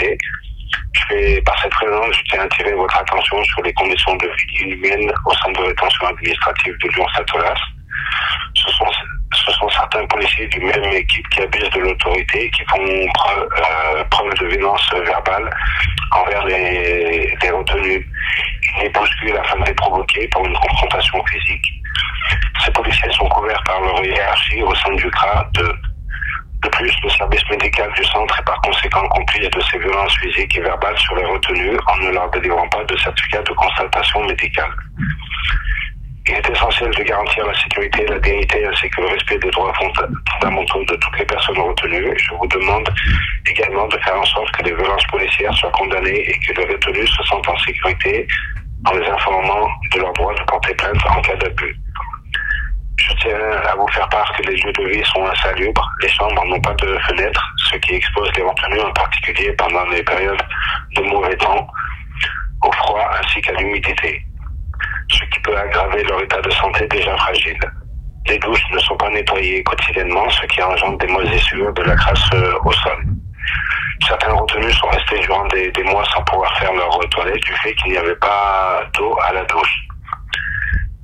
je 0.00 1.40
par 1.40 1.58
cette 1.62 1.74
raison, 1.74 2.12
je 2.12 2.22
tiens 2.30 2.40
à 2.40 2.44
attirer 2.44 2.72
votre 2.72 2.96
attention 2.96 3.42
sur 3.44 3.62
les 3.62 3.72
conditions 3.72 4.14
de 4.16 4.26
vie 4.26 4.64
inhumaines 4.64 5.12
au 5.24 5.34
centre 5.34 5.60
de 5.60 5.68
rétention 5.68 6.06
administrative 6.08 6.74
de 6.82 6.88
Lyon-Satolas. 6.88 7.54
Ce 8.54 8.70
sont, 8.72 8.90
ce 9.32 9.52
sont 9.52 9.68
certains 9.70 10.06
policiers 10.06 10.46
du 10.48 10.60
même 10.60 10.84
équipe 10.92 11.28
qui 11.30 11.42
abusent 11.42 11.70
de 11.70 11.80
l'autorité 11.80 12.44
et 12.44 12.50
qui 12.50 12.64
font 12.64 13.08
preuve, 13.14 13.48
euh, 13.58 14.34
de 14.40 14.46
violence 14.46 14.90
verbale 15.06 15.50
envers 16.12 16.44
les, 16.46 17.34
les 17.42 17.50
retenus. 17.50 18.04
Ils 18.82 18.92
bousculent 18.92 19.36
afin 19.36 19.58
de 19.60 19.66
les 19.66 19.74
provoquer 19.74 20.28
pour 20.28 20.46
une 20.46 20.54
confrontation 20.54 21.24
physique. 21.26 21.72
Ces 22.64 22.70
policiers 22.72 23.12
sont 23.12 23.28
couverts 23.28 23.62
par 23.64 23.80
leur 23.80 24.04
hiérarchie 24.04 24.62
au 24.62 24.74
sein 24.74 24.92
du 24.94 25.10
CRA 25.10 25.48
de 25.54 25.74
de 26.62 26.68
plus, 26.70 26.92
le 27.04 27.10
service 27.10 27.48
médical 27.50 27.90
du 27.94 28.04
centre 28.04 28.38
est 28.40 28.44
par 28.44 28.60
conséquent 28.62 29.06
complice 29.08 29.48
de 29.50 29.60
ces 29.70 29.78
violences 29.78 30.16
physiques 30.18 30.56
et 30.56 30.60
verbales 30.60 30.98
sur 30.98 31.14
les 31.16 31.24
retenus 31.24 31.78
en 31.86 31.96
ne 31.98 32.10
leur 32.10 32.28
délivrant 32.30 32.68
pas 32.68 32.84
de 32.84 32.96
certificat 32.96 33.42
de 33.42 33.52
constatation 33.52 34.24
médicale. 34.24 34.70
Il 36.26 36.34
est 36.34 36.50
essentiel 36.50 36.90
de 36.90 37.02
garantir 37.04 37.46
la 37.46 37.54
sécurité, 37.54 38.04
la 38.06 38.18
dignité 38.18 38.66
ainsi 38.66 38.90
que 38.90 39.00
le 39.00 39.06
respect 39.08 39.38
des 39.38 39.50
droits 39.50 39.72
fonda- 39.74 40.08
fondamentaux 40.32 40.84
de 40.84 40.96
toutes 40.96 41.18
les 41.18 41.24
personnes 41.24 41.58
retenues. 41.58 42.12
Je 42.18 42.34
vous 42.34 42.46
demande 42.48 42.88
également 43.46 43.86
de 43.86 43.96
faire 43.98 44.20
en 44.20 44.24
sorte 44.26 44.50
que 44.52 44.64
les 44.64 44.74
violences 44.74 45.06
policières 45.06 45.54
soient 45.54 45.70
condamnées 45.72 46.28
et 46.28 46.38
que 46.40 46.60
les 46.60 46.66
retenus 46.66 47.10
se 47.16 47.22
sentent 47.24 47.48
en 47.48 47.58
sécurité 47.58 48.26
en 48.84 48.92
les 48.92 49.06
informant 49.06 49.68
de 49.94 50.00
leur 50.00 50.12
droit 50.12 50.34
de 50.34 50.42
porter 50.42 50.74
plainte 50.74 50.98
en 51.08 51.20
cas 51.22 51.36
d'abus. 51.36 51.76
Je 52.98 53.12
tiens 53.20 53.38
à 53.64 53.74
vous 53.76 53.86
faire 53.88 54.08
part 54.08 54.30
que 54.36 54.42
les 54.42 54.56
lieux 54.56 54.72
de 54.72 54.84
vie 54.88 55.04
sont 55.04 55.24
insalubres, 55.24 55.88
les 56.02 56.08
chambres 56.08 56.44
n'ont 56.46 56.60
pas 56.60 56.74
de 56.74 56.98
fenêtres, 57.06 57.54
ce 57.70 57.76
qui 57.76 57.94
expose 57.94 58.28
les 58.36 58.42
retenus 58.42 58.82
en 58.82 58.92
particulier 58.92 59.52
pendant 59.52 59.84
les 59.86 60.02
périodes 60.02 60.42
de 60.96 61.02
mauvais 61.02 61.36
temps, 61.36 61.66
au 62.64 62.72
froid 62.72 63.08
ainsi 63.20 63.40
qu'à 63.40 63.52
l'humidité, 63.52 64.20
ce 65.10 65.24
qui 65.26 65.40
peut 65.40 65.56
aggraver 65.56 66.02
leur 66.04 66.20
état 66.22 66.40
de 66.40 66.50
santé 66.50 66.86
déjà 66.88 67.16
fragile. 67.18 67.58
Les 68.26 68.38
douches 68.38 68.64
ne 68.72 68.78
sont 68.80 68.96
pas 68.96 69.10
nettoyées 69.10 69.62
quotidiennement, 69.62 70.28
ce 70.30 70.44
qui 70.46 70.60
engendre 70.60 70.98
des 70.98 71.06
moisissures, 71.06 71.72
de 71.72 71.82
la 71.82 71.94
crasse 71.94 72.30
euh, 72.34 72.52
au 72.64 72.72
sol. 72.72 73.04
Certains 74.06 74.32
retenus 74.32 74.76
sont 74.76 74.88
restés 74.88 75.20
durant 75.20 75.46
des, 75.46 75.70
des 75.70 75.84
mois 75.84 76.04
sans 76.12 76.22
pouvoir 76.24 76.54
faire 76.58 76.72
leur 76.72 76.98
toilette 77.10 77.42
du 77.42 77.52
fait 77.62 77.74
qu'il 77.74 77.92
n'y 77.92 77.98
avait 77.98 78.16
pas 78.16 78.82
d'eau 78.94 79.16
à 79.24 79.32
la 79.32 79.44
douche. 79.44 79.87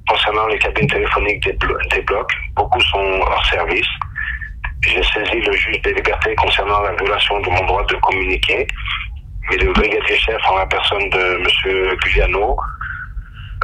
Concernant 0.08 0.46
les 0.48 0.58
cabines 0.58 0.86
téléphoniques 0.88 1.42
des, 1.44 1.52
blo- 1.54 1.78
des 1.90 2.02
blocs, 2.02 2.32
beaucoup 2.56 2.80
sont 2.80 3.20
hors 3.22 3.44
service. 3.46 3.86
J'ai 4.82 5.02
saisi 5.02 5.40
le 5.40 5.52
juge 5.52 5.80
des 5.82 5.94
libertés 5.94 6.34
concernant 6.34 6.82
la 6.82 6.92
violation 6.94 7.40
de 7.40 7.48
mon 7.48 7.64
droit 7.66 7.84
de 7.86 7.94
communiquer, 7.96 8.66
mais 9.50 9.56
le 9.56 9.72
brigadier 9.72 10.16
chef 10.18 10.36
en 10.46 10.56
la 10.58 10.66
personne 10.66 11.08
de 11.08 11.40
M. 11.40 11.96
Guyano 12.02 12.56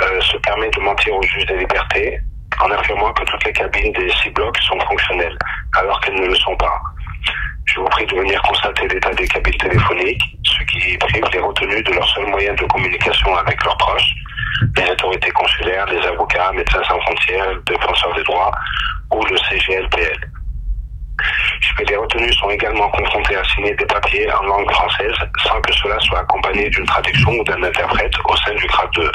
euh, 0.01 0.21
se 0.23 0.37
permet 0.39 0.71
de 0.71 0.81
mentir 0.81 1.15
au 1.15 1.23
juge 1.23 1.45
des 1.47 1.59
libertés 1.59 2.19
en 2.63 2.71
affirmant 2.71 3.13
que 3.13 3.25
toutes 3.25 3.45
les 3.45 3.53
cabines 3.53 3.93
des 3.93 4.11
six 4.23 4.31
blocs 4.31 4.57
sont 4.59 4.81
fonctionnelles, 4.81 5.37
alors 5.77 6.01
qu'elles 6.01 6.21
ne 6.21 6.27
le 6.27 6.35
sont 6.37 6.57
pas. 6.57 6.81
Je 7.67 7.79
vous 7.81 7.87
prie 7.87 8.07
de 8.07 8.17
venir 8.17 8.41
constater 8.43 8.89
l'état 8.89 9.13
des 9.13 9.29
cabines 9.29 9.59
téléphoniques, 9.59 10.23
ce 10.45 10.65
qui 10.65 10.97
prive 10.99 11.25
les 11.33 11.39
retenus 11.41 11.85
de 11.85 11.93
leur 11.93 12.09
seul 12.09 12.27
moyen 12.29 12.55
de 12.55 12.65
communication 12.65 13.37
avec 13.37 13.63
leurs 13.63 13.77
proches, 13.77 14.15
les 14.77 14.91
autorités 14.91 15.31
consulaires, 15.31 15.87
les 15.87 16.07
avocats, 16.07 16.53
médecins 16.53 16.83
sans 16.89 17.01
frontières, 17.01 17.57
défenseurs 17.67 18.15
des 18.15 18.23
droits 18.25 18.53
ou 19.13 19.25
le 19.25 19.37
CGLPL. 19.37 20.31
Les 21.89 21.97
retenus 21.97 22.37
sont 22.39 22.51
également 22.51 22.89
confrontés 22.91 23.37
à 23.37 23.45
signer 23.45 23.75
des 23.75 23.87
papiers 23.87 24.31
en 24.33 24.43
langue 24.43 24.71
française 24.71 25.15
sans 25.45 25.61
que 25.61 25.73
cela 25.73 25.99
soit 26.01 26.21
accompagné 26.21 26.69
d'une 26.71 26.85
traduction 26.87 27.33
ou 27.33 27.45
d'un 27.45 27.63
interprète 27.63 28.13
au 28.27 28.37
sein 28.37 28.55
du 28.55 28.67
grade 28.67 28.91
2. 28.95 29.11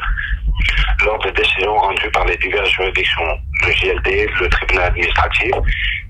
Lors 1.05 1.19
des 1.19 1.31
décisions 1.31 1.75
rendues 1.75 2.09
par 2.11 2.25
les 2.25 2.37
diverses 2.37 2.69
juridictions, 2.69 3.39
le 3.65 3.71
JLD, 3.71 4.29
le 4.39 4.49
tribunal 4.49 4.85
administratif 4.85 5.51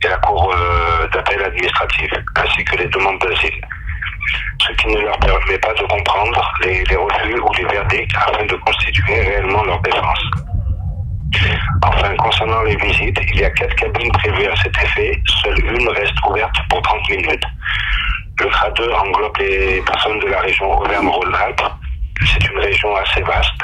et 0.03 0.07
la 0.07 0.17
cour 0.17 0.53
euh, 0.53 1.07
d'appel 1.07 1.43
administratif, 1.43 2.11
ainsi 2.35 2.63
que 2.63 2.77
les 2.77 2.87
demandes 2.87 3.19
d'asile. 3.19 3.67
Ce 4.67 4.73
qui 4.73 4.87
ne 4.87 5.01
leur 5.01 5.17
permet 5.19 5.57
pas 5.59 5.73
de 5.73 5.83
comprendre 5.83 6.53
les, 6.63 6.83
refus 6.95 7.39
ou 7.39 7.53
les 7.53 7.65
verdicts 7.65 8.15
afin 8.15 8.45
de 8.45 8.55
constituer 8.55 9.21
réellement 9.21 9.63
leur 9.63 9.79
défense. 9.81 10.21
Enfin, 11.83 12.15
concernant 12.15 12.63
les 12.63 12.75
visites, 12.77 13.19
il 13.33 13.41
y 13.41 13.43
a 13.43 13.49
quatre 13.51 13.75
cabines 13.75 14.11
prévues 14.13 14.47
à 14.47 14.55
cet 14.55 14.75
effet. 14.81 15.21
Seule 15.43 15.59
une 15.65 15.89
reste 15.89 16.15
ouverte 16.27 16.55
pour 16.69 16.81
30 16.81 17.09
minutes. 17.11 17.43
Le 18.39 18.47
CRA 18.47 18.71
2 18.71 18.91
englobe 18.91 19.37
les 19.37 19.81
personnes 19.81 20.19
de 20.19 20.27
la 20.27 20.39
région 20.39 20.79
Auvergne-Rhône-Alpes. 20.79 21.63
C'est 22.25 22.49
une 22.49 22.59
région 22.59 22.95
assez 22.95 23.21
vaste. 23.21 23.61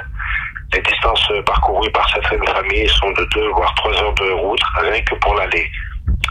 Les 0.74 0.82
distances 0.82 1.32
parcourues 1.45 1.91
par 1.91 2.08
certaines 2.12 2.45
familles 2.45 2.89
sont 2.89 3.12
de 3.12 3.28
2 3.34 3.49
voire 3.49 3.74
3 3.76 4.04
heures 4.04 4.14
de 4.14 4.32
route, 4.32 4.62
rien 4.82 5.02
que 5.02 5.16
pour 5.16 5.34
l'aller. 5.34 5.68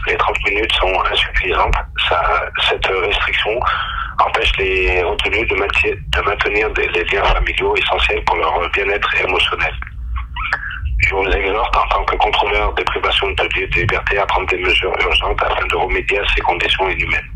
Les 0.07 0.15
30 0.15 0.37
minutes 0.45 0.73
sont 0.73 0.93
insuffisantes. 1.11 1.75
Cette 2.69 2.85
restriction 2.85 3.59
empêche 4.25 4.51
les 4.57 5.03
retenus 5.03 5.47
de, 5.47 5.55
maintenir 5.55 6.69
des, 6.73 6.87
liens 6.87 7.23
familiaux 7.23 7.75
essentiels 7.75 8.23
pour 8.25 8.37
leur 8.37 8.69
bien-être 8.71 9.09
émotionnel. 9.23 9.73
Je 10.99 11.15
vous 11.15 11.25
exhorte 11.25 11.75
en 11.75 11.87
tant 11.87 12.03
que 12.05 12.15
contrôleur 12.15 12.73
des 12.75 12.83
privations 12.83 13.31
de 13.31 13.79
liberté 13.79 14.17
à 14.17 14.25
prendre 14.25 14.47
des 14.47 14.57
mesures 14.57 14.93
urgentes 15.01 15.41
afin 15.43 15.65
de 15.65 15.75
remédier 15.75 16.19
à 16.19 16.23
ces 16.35 16.41
conditions 16.41 16.89
inhumaines. 16.89 17.31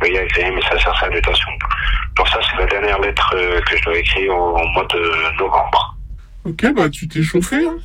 Veuillez 0.00 0.20
agréer 0.20 0.50
mes 0.50 0.62
sincères 0.62 0.96
salutations. 1.00 1.50
Donc 2.16 2.28
ça, 2.28 2.38
c'est 2.48 2.58
la 2.58 2.66
dernière 2.66 3.00
lettre 3.00 3.34
euh, 3.34 3.60
que 3.62 3.76
je 3.76 3.84
dois 3.84 3.98
écrire 3.98 4.34
au, 4.34 4.58
au 4.58 4.66
mois 4.68 4.84
de 4.84 5.38
novembre. 5.38 5.96
Ok, 6.44 6.72
bah 6.74 6.88
tu 6.88 7.08
t'es 7.08 7.22
chauffé, 7.22 7.56
hein 7.56 7.78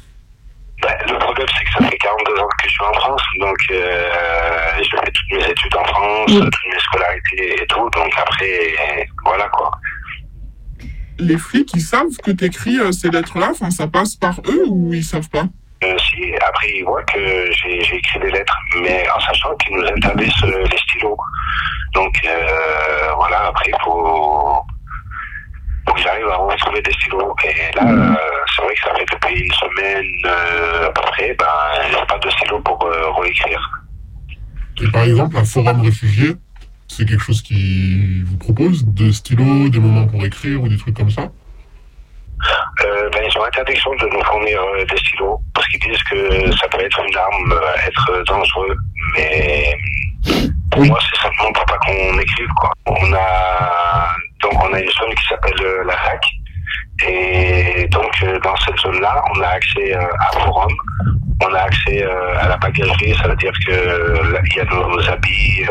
Ben, 0.84 1.14
le 1.14 1.18
problème, 1.18 1.48
c'est 1.58 1.64
que 1.66 1.72
ça 1.84 1.90
fait 1.90 1.98
42 1.98 2.40
ans 2.42 2.48
que 2.62 2.68
je 2.68 2.70
suis 2.70 2.84
en 2.84 2.94
France, 2.94 3.22
donc 3.40 3.58
euh, 3.72 4.12
je 4.80 4.98
fais 4.98 5.12
toutes 5.12 5.32
mes 5.32 5.50
études 5.50 5.76
en 5.78 5.86
France, 5.86 6.26
Oui. 6.28 6.40
toutes 6.42 6.74
mes 6.74 6.80
scolarités 6.80 7.64
et 7.64 7.68
tout, 7.68 7.90
donc 7.92 8.14
après, 8.18 8.76
voilà 9.24 9.48
quoi. 9.50 9.72
Les 11.20 11.38
flics, 11.38 11.72
ils 11.74 11.82
savent 11.82 12.18
que 12.24 12.32
t'écris 12.32 12.80
euh, 12.80 12.92
ces 12.92 13.10
lettres-là, 13.10 13.50
enfin 13.52 13.70
ça 13.72 13.88
passe 13.88 14.16
par 14.16 14.40
eux 14.50 14.66
ou 14.68 14.94
ils 14.94 15.04
savent 15.06 15.30
pas? 15.30 15.46
Euh, 15.86 15.98
si, 16.00 16.34
après, 16.46 16.68
ils 16.70 16.84
voient 16.84 17.04
que 17.04 17.52
j'ai 17.52 17.96
écrit 17.96 18.20
des 18.20 18.32
lettres, 18.32 18.58
mais 18.82 19.06
en 19.16 19.20
sachant 19.22 19.56
qu'ils 19.58 19.76
nous 19.78 19.86
interdisent 19.86 20.32
euh, 20.44 20.64
les 20.70 20.78
stylos. 20.78 21.18
Donc, 21.94 22.14
voilà, 23.16 23.48
après, 23.48 23.66
il 23.70 23.76
faut, 23.84 24.62
faut 25.88 25.94
que 25.94 26.02
j'arrive 26.02 26.28
à 26.28 26.38
retrouver 26.38 26.82
des 26.82 26.92
stylos. 26.94 27.36
Et 27.44 27.76
là, 27.76 27.84
euh, 27.86 28.16
c'est 28.56 28.64
vrai 28.64 28.74
que 28.74 28.82
ça 28.82 28.96
fait 28.96 29.06
depuis 29.12 29.40
une 29.42 29.54
semaine 29.54 30.06
euh, 30.26 30.88
à 30.88 30.92
peu 30.92 31.02
près, 31.02 31.36
ben, 31.38 31.46
il 31.86 31.96
n'y 31.96 32.02
a 32.02 32.06
pas 32.06 32.18
de 32.20 32.30
stylo 32.30 32.60
pour 32.60 32.84
euh, 32.86 33.12
réécrire. 33.20 33.72
Et 34.82 34.88
par 34.92 35.04
exemple, 35.04 35.38
un 35.38 35.46
forum 35.46 35.82
réfugié, 35.82 36.36
c'est 36.88 37.06
quelque 37.08 37.24
chose 37.24 37.42
qui 37.42 38.22
vous 38.24 38.38
propose 38.38 38.86
de 38.86 39.12
stylos, 39.12 39.70
des 39.70 39.80
moments 39.80 40.08
pour 40.08 40.24
écrire 40.26 40.62
ou 40.62 40.68
des 40.68 40.78
trucs 40.78 40.96
comme 40.96 41.10
ça? 41.10 41.30
Euh, 42.84 43.10
ben, 43.12 43.22
ils 43.24 43.38
ont 43.38 43.46
interdiction 43.46 43.92
de 43.96 44.08
nous 44.08 44.24
fournir 44.24 44.60
euh, 44.62 44.86
des 44.86 44.98
stylos 44.98 45.40
parce 45.54 45.68
qu'ils 45.68 45.80
disent 45.80 46.04
que 46.04 46.52
ça 46.58 46.68
peut 46.68 46.84
être 46.84 47.00
une 47.08 47.16
arme, 47.16 47.54
euh, 47.54 47.88
être 47.88 48.24
dangereux. 48.26 48.76
Mais 49.16 49.78
pour 50.72 50.84
moi, 50.86 51.00
c'est 51.10 51.22
simplement 51.22 51.52
pour 51.54 51.66
pas 51.66 51.78
qu'on 51.86 52.20
écrive. 52.20 52.50
Quoi. 52.58 52.72
On 52.88 53.14
a 53.14 54.10
donc 54.44 54.54
on 54.64 54.74
a 54.74 54.80
une 54.80 54.89
zone 54.91 55.16
qui 55.16 55.26
s'appelle 55.28 55.62
euh, 55.62 55.84
la 55.86 55.96
RAC 55.96 56.24
et 57.08 57.88
donc 57.89 58.12
euh, 58.24 58.39
dans 58.39 58.56
cette 58.58 58.78
zone-là, 58.78 59.24
on 59.36 59.41
a 59.41 59.48
accès 59.48 59.96
euh, 59.96 60.06
à 60.20 60.39
forum, 60.39 60.72
on 61.41 61.54
a 61.54 61.60
accès 61.62 62.04
à 62.39 62.48
la 62.50 62.58
bagagerie, 62.58 63.16
ça 63.22 63.28
veut 63.28 63.36
dire 63.38 63.52
que 63.66 63.72
euh, 63.72 64.32
là, 64.32 64.39
il 64.46 64.56
y 64.56 64.60
a 64.60 64.66
nos 64.66 65.10
habits. 65.10 65.66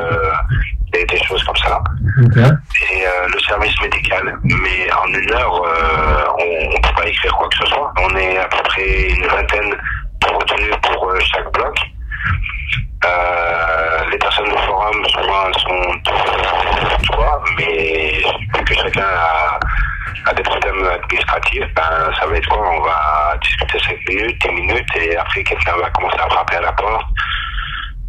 et 0.95 1.05
des 1.07 1.23
choses 1.25 1.43
comme 1.45 1.57
ça. 1.57 1.83
Et 2.11 3.07
euh, 3.07 3.29
le 3.33 3.41
service 3.41 3.81
médical. 3.81 4.39
Mais 4.45 4.93
en 4.93 5.07
une 5.09 5.33
heure, 5.33 5.63
euh, 5.65 6.25
on 6.39 6.75
ne 6.75 6.81
peut 6.83 6.95
pas 6.95 7.07
écrire 7.09 7.33
quoi 7.35 7.49
que 7.49 7.57
ce 7.59 7.67
soit. 7.67 7.93
On 8.01 8.17
est 8.17 8.37
à 8.39 8.45
peu 8.49 8.63
près 8.65 9.09
une 9.09 9.27
vingtaine 9.27 9.71
de 9.71 10.29
retenus 10.29 10.75
pour 10.83 11.09
euh, 11.09 11.19
chaque 11.21 11.51
bloc. 11.53 11.77
Les 14.11 14.19
personnes 14.19 14.45
du 14.45 14.59
forum, 14.67 15.07
souvent, 15.09 15.53
sont 15.55 15.99
vu 18.93 19.01
que 19.01 19.01
chacun 19.01 19.07
a, 19.07 19.59
a 20.31 20.35
des 20.35 20.43
problèmes 20.43 20.87
administratifs, 20.87 21.67
ben, 21.75 22.13
ça 22.19 22.27
va 22.27 22.37
être 22.37 22.49
quoi? 22.49 22.71
On 22.71 22.83
va 22.83 23.37
discuter 23.43 23.79
5 23.79 23.97
minutes, 24.09 24.41
10 24.41 24.49
minutes, 24.51 24.97
et 24.97 25.17
après, 25.17 25.43
quelqu'un 25.45 25.77
va 25.77 25.91
commencer 25.91 26.19
à 26.19 26.29
frapper 26.29 26.57
à 26.57 26.61
la 26.61 26.73
porte. 26.73 27.07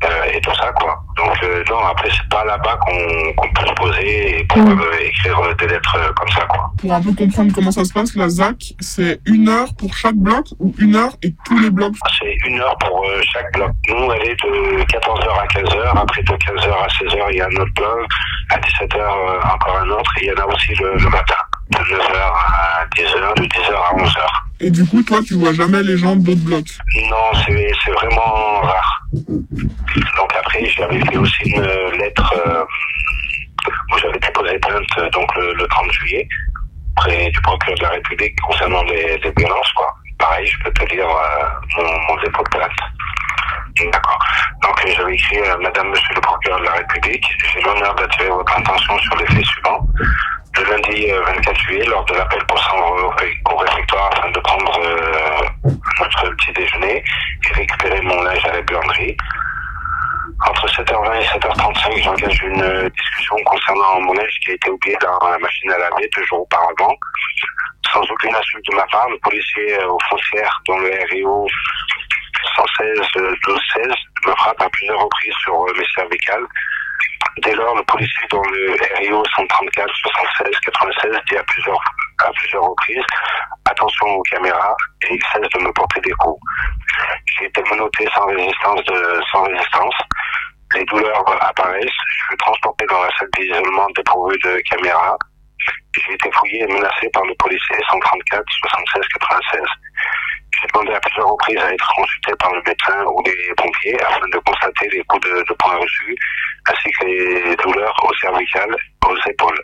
Euh, 0.04 0.32
et 0.34 0.42
tout 0.42 0.54
ça, 0.56 0.72
quoi. 0.74 1.00
Donc, 1.18 1.36
euh, 1.44 1.64
non, 1.70 1.80
après, 1.86 2.10
c'est 2.12 2.30
pas 2.30 2.44
là-bas 2.46 2.78
qu'on 2.82 3.34
qu'on 3.34 3.50
peut 3.54 3.68
se 3.68 3.74
poser 3.74 4.46
pour 4.50 4.62
euh, 4.62 5.00
écrire 5.02 5.40
euh, 5.40 5.54
des 5.56 5.68
lettres 5.68 5.98
euh, 5.98 6.12
comme 6.14 6.30
ça, 6.30 6.46
quoi. 6.46 6.72
Pour 6.80 6.94
un 6.94 7.02
peu 7.02 7.14
comprendre 7.14 7.52
comment 7.54 7.72
ça 7.72 7.86
se 7.86 7.94
passe, 7.94 8.16
la 8.16 8.30
ZAC, 8.30 8.74
c'est 8.80 9.20
une 9.26 9.48
heure 9.50 9.70
pour 9.78 9.94
chaque 9.96 10.16
bloc 10.16 10.46
ou 10.60 10.74
une 10.80 10.96
heure 10.96 11.14
et 11.24 11.34
tous 11.46 11.58
les 11.60 11.70
blocs? 11.70 11.94
C'est 12.20 12.36
une 12.48 12.60
heure 12.60 12.78
pour 12.80 13.04
euh, 13.06 13.22
chaque 13.32 13.52
bloc. 13.54 13.72
Nous, 13.90 14.12
elle 14.14 14.28
est 14.30 14.36
de 14.44 14.84
14h 14.84 15.30
à 15.40 15.46
15h. 15.48 16.02
Après, 16.02 16.24
de 16.24 16.32
15h 16.32 16.72
à 16.72 16.88
16h, 16.88 17.26
il 17.32 17.38
y 17.38 17.42
a 17.42 17.46
un 17.46 17.62
autre 17.62 17.74
bloc. 17.76 18.08
À 18.50 18.58
17h, 18.60 18.98
euh, 18.98 19.54
encore 19.54 19.78
un 19.80 19.90
autre. 19.90 20.12
Et 20.20 20.26
il 20.26 20.28
y 20.28 20.32
en 20.34 20.44
a 20.44 20.46
aussi 20.48 20.74
le, 20.76 20.96
le 20.98 21.10
matin. 21.10 21.36
De 21.70 21.78
9h 21.78 22.16
à 22.18 22.86
10h, 22.96 23.40
de 23.40 23.44
10h 23.46 23.74
à 23.74 23.96
11h. 23.96 24.20
Et 24.60 24.72
du 24.72 24.86
coup, 24.86 25.04
toi, 25.04 25.20
tu 25.26 25.34
vois 25.36 25.54
jamais 25.54 25.84
les 25.84 25.98
gens 25.98 26.16
d'autres 26.16 26.44
blocs. 26.44 26.78
Non, 27.10 27.42
c'est 27.46 27.92
vraiment 27.92 28.62
rare. 28.62 29.02
Donc 29.14 30.34
après, 30.40 30.66
j'avais 30.66 31.00
fait 31.00 31.18
aussi 31.18 31.50
une 31.50 31.62
lettre 32.00 32.34
euh, 32.48 32.64
où 33.68 33.98
j'avais 33.98 34.20
déposé 34.20 34.58
plainte 34.60 35.12
donc 35.12 35.36
le, 35.36 35.54
le 35.54 35.68
30 35.68 35.92
juillet 35.92 36.28
près 36.96 37.30
du 37.30 37.42
procureur 37.42 37.78
de 37.78 37.84
la 37.84 37.90
République 37.90 38.40
concernant 38.42 38.84
les, 38.84 39.20
violences. 39.38 39.72
Quoi. 39.74 39.94
Pareil, 40.20 40.48
je 40.48 40.58
peux 40.64 40.72
te 40.72 40.94
lire 40.94 41.08
euh, 41.08 41.46
mon, 41.78 42.14
mon 42.16 42.22
dépôt 42.22 42.44
de 42.44 42.50
plainte. 42.50 43.92
D'accord. 43.92 44.20
Donc 44.62 44.86
euh, 44.86 44.92
j'avais 44.96 45.16
écrit 45.16 45.40
euh, 45.40 45.58
Madame, 45.62 45.90
Monsieur 45.90 46.14
le 46.16 46.22
procureur 46.22 46.60
de 46.60 46.66
la 46.66 46.74
République, 46.74 47.26
j'ai 47.52 47.62
l'honneur 47.62 47.96
d'attirer 47.96 48.30
votre 48.30 48.58
attention 48.58 48.98
sur 49.00 49.16
les 49.18 49.26
faits 49.26 49.46
suivants. 49.46 49.88
Le 50.56 50.64
lundi 50.70 51.12
euh, 51.12 51.22
24 51.24 51.60
juillet, 51.62 51.86
lors 51.86 52.06
de 52.06 52.14
l'appel 52.14 52.44
pour 52.48 52.60
s'en 52.60 52.78
au, 52.78 53.12
au 53.52 53.58
réfectoire 53.58 54.10
afin 54.14 54.30
de 54.30 54.40
prendre 54.40 54.80
euh, 54.86 55.70
notre 56.00 56.30
petit 56.36 56.54
déjeuner 56.54 57.04
et 57.50 57.54
récupérer 57.54 58.02
mon 58.02 58.22
linge 58.22 58.46
à 58.46 58.54
la 58.54 58.62
buanderie, 58.62 59.18
entre 60.48 60.68
7h20 60.68 61.22
et 61.22 61.26
7h35, 61.26 62.04
j'engage 62.04 62.44
une 62.44 62.90
discussion 62.90 63.36
concernant 63.46 64.02
mon 64.02 64.14
neige 64.14 64.40
qui 64.44 64.52
a 64.52 64.54
été 64.56 64.70
oublié 64.70 64.98
dans 65.02 65.28
la 65.28 65.38
machine 65.38 65.72
à 65.72 65.78
laver 65.78 66.10
deux 66.16 66.24
jours 66.26 66.42
auparavant. 66.42 66.96
Sans 67.92 68.02
aucune 68.02 68.36
insulte 68.36 68.66
de 68.70 68.76
ma 68.76 68.86
part, 68.88 69.10
le 69.10 69.18
policier 69.20 69.78
aux 69.86 70.00
frontières, 70.08 70.62
dont 70.68 70.80
le 70.80 70.90
RIO 71.12 71.48
116 72.56 73.02
12 73.46 73.60
16 73.76 73.88
me 74.28 74.36
frappe 74.36 74.62
à 74.62 74.70
plusieurs 74.70 75.00
reprises 75.00 75.34
sur 75.44 75.66
mes 75.78 75.86
cervicales. 75.96 76.46
Dès 77.42 77.56
lors, 77.56 77.76
le 77.76 77.84
policier 77.84 78.26
dont 78.30 78.44
le 78.44 78.76
RIO 78.98 79.24
134 79.36 79.90
76 79.96 80.60
96 80.66 81.12
dit 81.30 81.38
à 81.38 81.44
plusieurs, 81.44 81.80
à 82.20 82.32
plusieurs 82.32 82.64
reprises 82.64 83.06
attention 83.66 84.08
aux 84.08 84.22
caméras 84.24 84.76
et 85.04 85.14
il 85.14 85.20
cesse 85.34 85.50
de 85.50 85.64
me 85.64 85.72
porter 85.74 86.02
des 86.02 86.12
coups. 86.12 86.40
J'ai 87.38 87.46
été 87.46 87.62
menotté 87.72 88.08
sans 88.14 88.26
résistance 88.26 88.84
de, 88.86 89.22
sans 89.32 89.44
résistance. 89.44 89.96
Les 90.76 90.86
douleurs 90.86 91.44
apparaissent. 91.44 91.86
Je 91.86 92.26
suis 92.28 92.38
transporté 92.38 92.86
dans 92.90 93.02
la 93.02 93.10
salle 93.18 93.30
d'isolement 93.38 93.88
dépourvue 93.96 94.38
de 94.44 94.62
caméras. 94.70 95.18
J'ai 95.96 96.14
été 96.14 96.30
fouillé 96.34 96.64
et 96.64 96.68
menacé 96.68 97.10
par 97.14 97.24
le 97.24 97.34
policier 97.36 97.78
134 97.90 98.44
76 98.62 99.08
96. 99.20 99.62
J'ai 100.64 100.70
demandé 100.72 100.94
à 100.94 101.00
plusieurs 101.02 101.28
reprises 101.28 101.58
à 101.58 101.74
être 101.74 101.92
consulté 101.94 102.32
par 102.40 102.54
le 102.54 102.62
médecin 102.66 103.04
ou 103.04 103.22
les 103.26 103.54
pompiers 103.58 104.02
afin 104.02 104.26
de 104.32 104.38
constater 104.38 104.88
les 104.90 105.04
coups 105.04 105.28
de, 105.28 105.44
de 105.44 105.54
poing 105.60 105.76
reçus 105.76 106.16
ainsi 106.70 106.90
que 106.92 107.06
les 107.06 107.56
douleurs 107.58 107.94
aux 108.02 108.16
cervicales, 108.16 108.76
aux 109.06 109.30
épaules. 109.30 109.62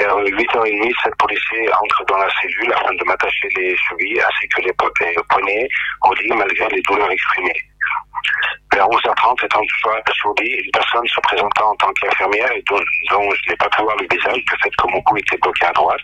Vers 0.00 0.16
8h30, 0.16 0.92
sept 1.04 1.14
policiers 1.18 1.68
entrent 1.74 2.04
dans 2.08 2.16
la 2.16 2.28
cellule 2.40 2.72
afin 2.72 2.94
de 2.94 3.04
m'attacher 3.04 3.48
les 3.56 3.76
chevilles 3.76 4.20
ainsi 4.20 4.48
que 4.48 4.62
les, 4.62 4.72
poignets 4.72 5.68
au 6.02 6.14
lit 6.14 6.32
malgré 6.32 6.68
les 6.68 6.82
douleurs 6.82 7.10
exprimées. 7.10 7.60
Vers 8.72 8.88
11h30, 8.88 9.44
étant 9.44 9.60
toujours 9.60 10.32
au 10.32 10.42
lit, 10.42 10.54
une 10.64 10.70
personne 10.70 11.06
se 11.06 11.20
présentant 11.20 11.70
en 11.70 11.76
tant 11.76 11.92
qu'infirmière 11.92 12.50
et 12.52 12.62
dont, 12.62 12.80
dont 13.10 13.30
je 13.30 13.50
n'ai 13.50 13.56
pas 13.56 13.68
pu 13.68 13.82
voir 13.82 13.96
le 13.96 14.06
visage 14.10 14.42
du 14.42 14.54
fait 14.62 14.70
que 14.70 14.88
mon 14.90 15.02
cou 15.02 15.18
était 15.18 15.38
bloqué 15.38 15.66
à 15.66 15.72
droite. 15.72 16.00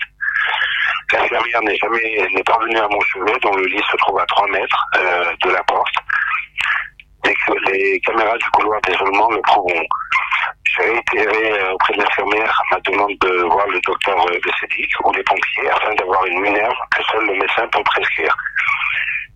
L'infirmière 1.12 1.62
n'est 1.62 1.76
jamais 1.76 2.26
n'est 2.32 2.42
pas 2.42 2.58
venue 2.58 2.78
à 2.78 2.88
mon 2.88 3.00
chevet, 3.00 3.38
dont 3.42 3.54
le 3.54 3.66
lit 3.66 3.82
se 3.90 3.96
trouve 3.98 4.18
à 4.18 4.26
3 4.26 4.48
mètres 4.48 4.86
euh, 4.96 5.32
de 5.44 5.50
la 5.50 5.62
porte. 5.64 5.94
Dès 7.24 7.34
que 7.34 7.52
les 7.70 8.00
caméras 8.00 8.36
du 8.38 8.50
couloir 8.50 8.80
d'isolement 8.82 9.30
le 9.30 9.40
prouveront. 9.42 9.86
J'ai 10.74 10.84
réitéré 10.84 11.60
euh, 11.60 11.72
auprès 11.72 11.92
de 11.94 11.98
l'infirmière 11.98 12.62
ma 12.70 12.80
demande 12.80 13.14
de 13.20 13.42
voir 13.42 13.66
le 13.68 13.80
docteur 13.80 14.18
euh, 14.26 14.38
Bessédic 14.42 14.90
ou 15.04 15.12
les 15.12 15.22
pompiers 15.22 15.70
afin 15.70 15.94
d'avoir 15.94 16.24
une 16.24 16.40
minerve 16.40 16.74
que 16.90 17.02
seul 17.12 17.26
le 17.26 17.34
médecin 17.34 17.68
peut 17.68 17.82
prescrire. 17.84 18.34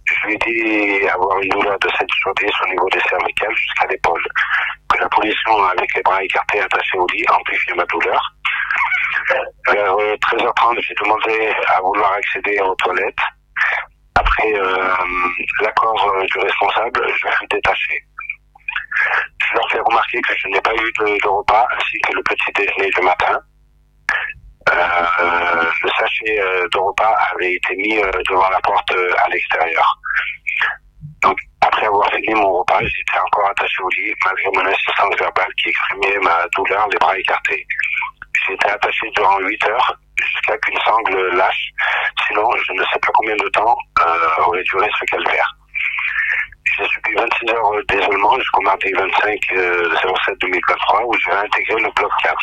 Je 0.06 0.26
lui 0.26 0.34
ai 0.34 0.38
dit 0.38 1.08
avoir 1.08 1.38
une 1.40 1.48
douleur 1.50 1.78
de 1.78 1.88
7 1.88 2.06
sur 2.22 2.34
10 2.34 2.50
au 2.62 2.68
niveau 2.68 2.88
des 2.90 3.00
cervicales 3.00 3.54
jusqu'à 3.54 3.86
l'épaule. 3.88 4.22
Que 4.88 4.98
la 4.98 5.08
position 5.08 5.64
avec 5.64 5.94
les 5.94 6.02
bras 6.02 6.22
écartés 6.22 6.60
attachés 6.60 6.98
au 6.98 7.06
lit 7.12 7.24
amplifiait 7.28 7.74
ma 7.74 7.84
douleur. 7.84 8.20
Vers 9.68 9.94
13h30, 9.94 10.80
j'ai 10.80 10.94
demandé 11.02 11.52
à 11.68 11.80
vouloir 11.80 12.12
accéder 12.12 12.58
aux 12.60 12.74
toilettes. 12.76 13.14
Après 14.14 14.52
euh, 14.54 14.94
l'accord 15.60 16.24
du 16.32 16.38
responsable, 16.38 17.06
je 17.08 17.28
fus 17.28 17.46
détaché. 17.50 18.02
Je 19.40 19.54
leur 19.54 19.70
fais 19.70 19.80
remarquer 19.80 20.20
que 20.22 20.34
je 20.38 20.48
n'ai 20.48 20.60
pas 20.60 20.74
eu 20.74 20.92
de, 21.20 21.28
repas 21.28 21.66
ainsi 21.76 21.98
que 21.98 22.12
le 22.14 22.22
petit 22.22 22.52
déjeuner 22.54 22.90
du 22.90 23.00
matin. 23.02 23.38
Euh, 24.68 25.64
le 25.82 25.90
sachet 25.90 26.36
de 26.72 26.78
repas 26.78 27.16
avait 27.34 27.54
été 27.54 27.76
mis 27.76 27.96
devant 28.28 28.50
la 28.50 28.60
porte 28.60 28.92
à 29.18 29.28
l'extérieur. 29.28 30.00
Donc, 31.22 31.38
après 31.60 31.86
avoir 31.86 32.08
fini 32.10 32.34
mon 32.34 32.58
repas, 32.58 32.80
j'étais 32.80 33.18
encore 33.18 33.50
attaché 33.50 33.82
au 33.82 33.88
lit 33.90 34.14
malgré 34.24 34.50
mon 34.54 34.66
assistance 34.66 35.16
verbale 35.18 35.52
qui 35.60 35.68
exprimait 35.68 36.18
ma 36.22 36.46
douleur, 36.56 36.88
les 36.88 36.98
bras 36.98 37.18
écartés. 37.18 37.66
J'ai 38.46 38.54
été 38.54 38.68
attaché 38.68 39.10
durant 39.14 39.38
8 39.38 39.68
heures 39.68 39.96
jusqu'à 40.20 40.56
qu'une 40.58 40.78
sangle 40.80 41.36
lâche. 41.36 41.70
Sinon, 42.26 42.50
je 42.56 42.72
ne 42.72 42.84
sais 42.84 42.98
pas 43.00 43.12
combien 43.14 43.36
de 43.36 43.48
temps 43.48 43.76
euh, 44.00 44.44
aurait 44.44 44.62
duré 44.64 44.88
ce 44.98 45.04
calvaire. 45.06 45.56
J'ai 46.76 46.84
subi 46.88 47.14
26 47.14 47.50
heures 47.52 47.70
d'isolement 47.88 48.38
jusqu'au 48.38 48.60
mardi 48.60 48.92
25 48.92 49.38
euh, 49.52 49.94
07 50.26 50.38
2023 50.40 51.04
où 51.06 51.12
j'ai 51.24 51.32
intégré 51.32 51.74
le 51.80 51.90
bloc 51.94 52.12
4. 52.22 52.36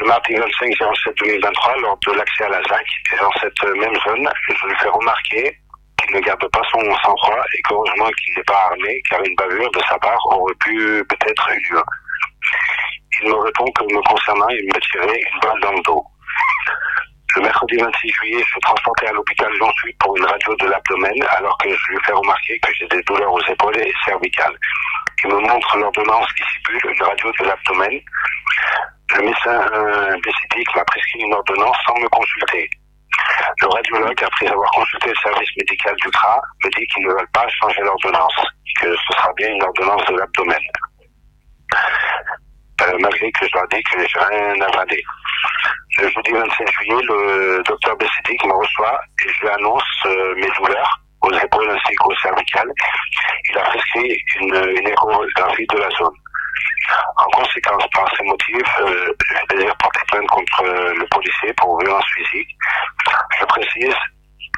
Le 0.00 0.06
mardi 0.06 0.34
25 0.34 0.74
07 1.04 1.14
2023, 1.18 1.78
lors 1.80 1.98
de 2.06 2.12
l'accès 2.12 2.44
à 2.44 2.48
la 2.48 2.62
ZAC, 2.64 2.86
et 3.12 3.16
dans 3.18 3.30
cette 3.40 3.62
même 3.76 3.94
zone, 4.06 4.28
je 4.48 4.66
lui 4.66 4.74
fais 4.80 4.88
remarquer 4.88 5.58
qu'il 5.98 6.16
ne 6.16 6.20
garde 6.20 6.48
pas 6.50 6.62
son 6.72 6.80
sang-froid 6.80 7.44
et 7.56 7.62
qu'heureusement 7.62 8.08
qu'il 8.08 8.34
n'est 8.36 8.44
pas 8.44 8.68
armé 8.70 9.00
car 9.10 9.22
une 9.22 9.36
bavure 9.36 9.70
de 9.70 9.80
sa 9.88 9.98
part 9.98 10.18
aurait 10.26 10.54
pu 10.60 11.04
peut-être 11.08 11.50
eu 11.50 11.72
lieu. 11.72 11.82
Il 13.20 13.28
me 13.28 13.34
répond 13.34 13.64
que 13.72 13.84
me 13.84 14.00
concernant, 14.08 14.48
il 14.48 14.64
me 14.66 14.80
tirait 14.80 15.20
une 15.20 15.40
balle 15.40 15.60
dans 15.60 15.72
le 15.72 15.82
dos. 15.82 16.04
Le 17.36 17.42
mercredi 17.42 17.76
26 17.76 18.08
juillet, 18.08 18.42
je 18.44 18.50
suis 18.50 18.60
transporté 18.60 19.06
à 19.06 19.12
l'hôpital 19.12 19.50
Jean 19.58 19.70
pour 20.00 20.16
une 20.16 20.24
radio 20.24 20.54
de 20.56 20.66
l'abdomen, 20.66 21.22
alors 21.36 21.56
que 21.58 21.68
je 21.68 21.92
lui 21.92 21.98
fais 22.04 22.12
remarquer 22.12 22.58
que 22.58 22.72
j'ai 22.74 22.86
des 22.88 23.02
douleurs 23.02 23.32
aux 23.32 23.40
épaules 23.48 23.78
et 23.78 23.92
cervicales. 24.04 24.56
Il 25.24 25.30
me 25.30 25.40
montre 25.40 25.78
l'ordonnance 25.78 26.32
qui 26.34 26.42
stipule 26.42 26.92
une 26.92 27.02
radio 27.02 27.32
de 27.38 27.44
l'abdomen. 27.44 28.00
Le 29.16 29.22
médecin 29.22 29.66
euh, 29.72 30.16
m'a 30.74 30.84
prescrit 30.84 31.20
une 31.20 31.34
ordonnance 31.34 31.76
sans 31.86 31.98
me 32.00 32.08
consulter. 32.08 32.68
Le 33.60 33.68
radiologue, 33.68 34.24
après 34.24 34.48
avoir 34.48 34.70
consulté 34.72 35.08
le 35.10 35.16
service 35.22 35.50
médical 35.56 35.94
du 35.96 36.10
CRA, 36.10 36.40
me 36.64 36.70
dit 36.70 36.86
qu'ils 36.86 37.06
ne 37.06 37.12
veulent 37.12 37.30
pas 37.32 37.46
changer 37.48 37.82
l'ordonnance, 37.82 38.34
que 38.80 38.94
ce 38.94 39.16
sera 39.16 39.32
bien 39.34 39.48
une 39.48 39.62
ordonnance 39.62 40.04
de 40.06 40.16
l'abdomen. 40.16 40.60
Euh, 42.80 42.96
malgré 42.98 43.30
que 43.32 43.46
je 43.46 43.54
leur 43.54 43.68
dis 43.68 43.82
que 43.82 43.98
j'ai 44.00 44.18
rien 44.18 44.60
avalé. 44.60 45.00
Le 45.98 46.08
jeudi 46.08 46.32
27 46.32 46.68
juillet, 46.72 47.02
le 47.08 47.62
docteur 47.64 47.96
Bessidic 47.96 48.44
me 48.46 48.54
reçoit 48.54 48.98
et 49.24 49.28
je 49.28 49.40
lui 49.42 49.48
annonce 49.50 49.84
euh, 50.06 50.34
mes 50.36 50.48
douleurs 50.58 51.00
aux 51.20 51.32
épaules 51.32 51.70
ainsi 51.70 51.94
qu'aux 51.96 52.14
cervicales. 52.16 52.72
Il 53.50 53.58
a 53.58 53.62
prescrit 53.62 54.16
une, 54.40 54.54
une 54.54 54.88
échographie 54.88 55.66
de 55.66 55.78
la 55.78 55.90
zone. 55.90 56.16
En 57.16 57.24
conséquence, 57.30 57.84
par 57.94 58.10
ces 58.16 58.24
motifs, 58.24 58.78
euh, 58.80 59.12
je 59.20 59.54
désire 59.56 59.76
porter 59.76 60.00
plainte 60.08 60.26
contre 60.26 60.64
euh, 60.64 60.94
le 60.94 61.06
policier 61.06 61.52
pour 61.54 61.78
violence 61.80 62.04
physique. 62.16 62.48
Je 63.38 63.44
précise 63.46 63.94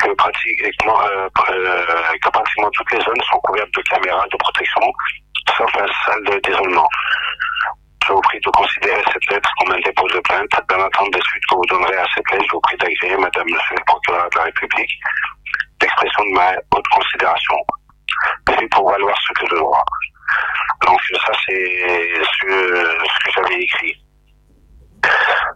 que 0.01 0.13
pratiquement, 0.15 1.01
euh, 1.03 1.29
que 1.29 2.31
pratiquement 2.31 2.71
toutes 2.71 2.93
les 2.93 3.01
zones 3.01 3.23
sont 3.31 3.39
couvertes 3.39 3.71
de 3.77 3.83
caméras 3.83 4.27
de 4.31 4.37
protection, 4.37 4.93
sauf 5.57 5.71
la 5.77 5.87
salle 6.05 6.41
d'isolement. 6.43 6.89
Je 8.07 8.13
vous 8.13 8.21
prie 8.21 8.39
de 8.41 8.51
considérer 8.51 9.03
cette 9.13 9.31
lettre 9.31 9.51
comme 9.59 9.73
un 9.73 9.81
dépôt 9.81 10.07
de 10.09 10.21
plainte. 10.21 10.51
Dans 10.69 10.77
l'attente 10.77 11.11
des 11.13 11.21
suites 11.23 11.47
que 11.49 11.55
vous 11.55 11.67
donnerez 11.67 11.97
à 11.97 12.07
cette 12.15 12.31
lettre, 12.33 12.45
je 12.47 12.53
vous 12.53 12.61
prie 12.61 12.77
d'agréer, 12.77 13.17
Madame, 13.17 13.47
Monsieur 13.47 13.77
le 13.77 13.85
procureur 13.87 14.29
de 14.29 14.39
la 14.39 14.45
République, 14.45 14.91
l'expression 15.81 16.25
de 16.25 16.35
ma 16.35 16.53
haute 16.73 16.89
considération. 16.89 17.57
C'est 18.49 18.69
pour 18.69 18.91
valoir 18.91 19.17
ce 19.27 19.33
que 19.33 19.47
je 19.49 19.57
dois. 19.57 19.85
Donc 20.87 21.01
ça, 21.27 21.33
c'est 21.47 22.23
ce, 22.23 22.45
que 22.45 23.31
j'avais 23.35 23.63
écrit. 23.63 23.97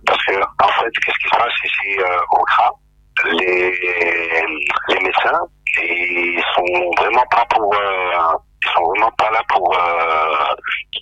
Parce 0.06 0.24
que, 0.24 0.40
en 0.40 0.68
fait, 0.68 0.90
qu'est-ce 1.04 1.18
qui 1.18 1.28
se 1.28 1.36
passe 1.36 1.52
ici 1.64 2.00
euh, 2.00 2.20
au 2.32 2.44
CRA? 2.44 2.72
Les, 3.24 3.72
les 4.88 5.00
médecins, 5.00 5.40
ils 5.82 6.42
sont 6.54 6.90
vraiment 6.96 7.26
pas 7.30 7.44
pour... 7.50 7.74
Euh, 7.74 8.38
ils 8.62 8.70
sont 8.70 8.84
vraiment 8.84 9.10
pas 9.12 9.30
là 9.30 9.42
pour, 9.48 9.74
euh, 9.76 10.54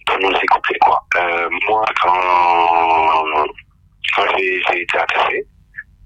pour 0.07 0.19
nous 0.19 0.37
écouter 0.37 0.79
quoi. 0.81 1.03
Euh, 1.17 1.49
moi 1.69 1.85
quand 2.01 3.45
quand 4.15 4.25
j'ai 4.39 4.83
été 4.83 4.99
attaché, 4.99 5.43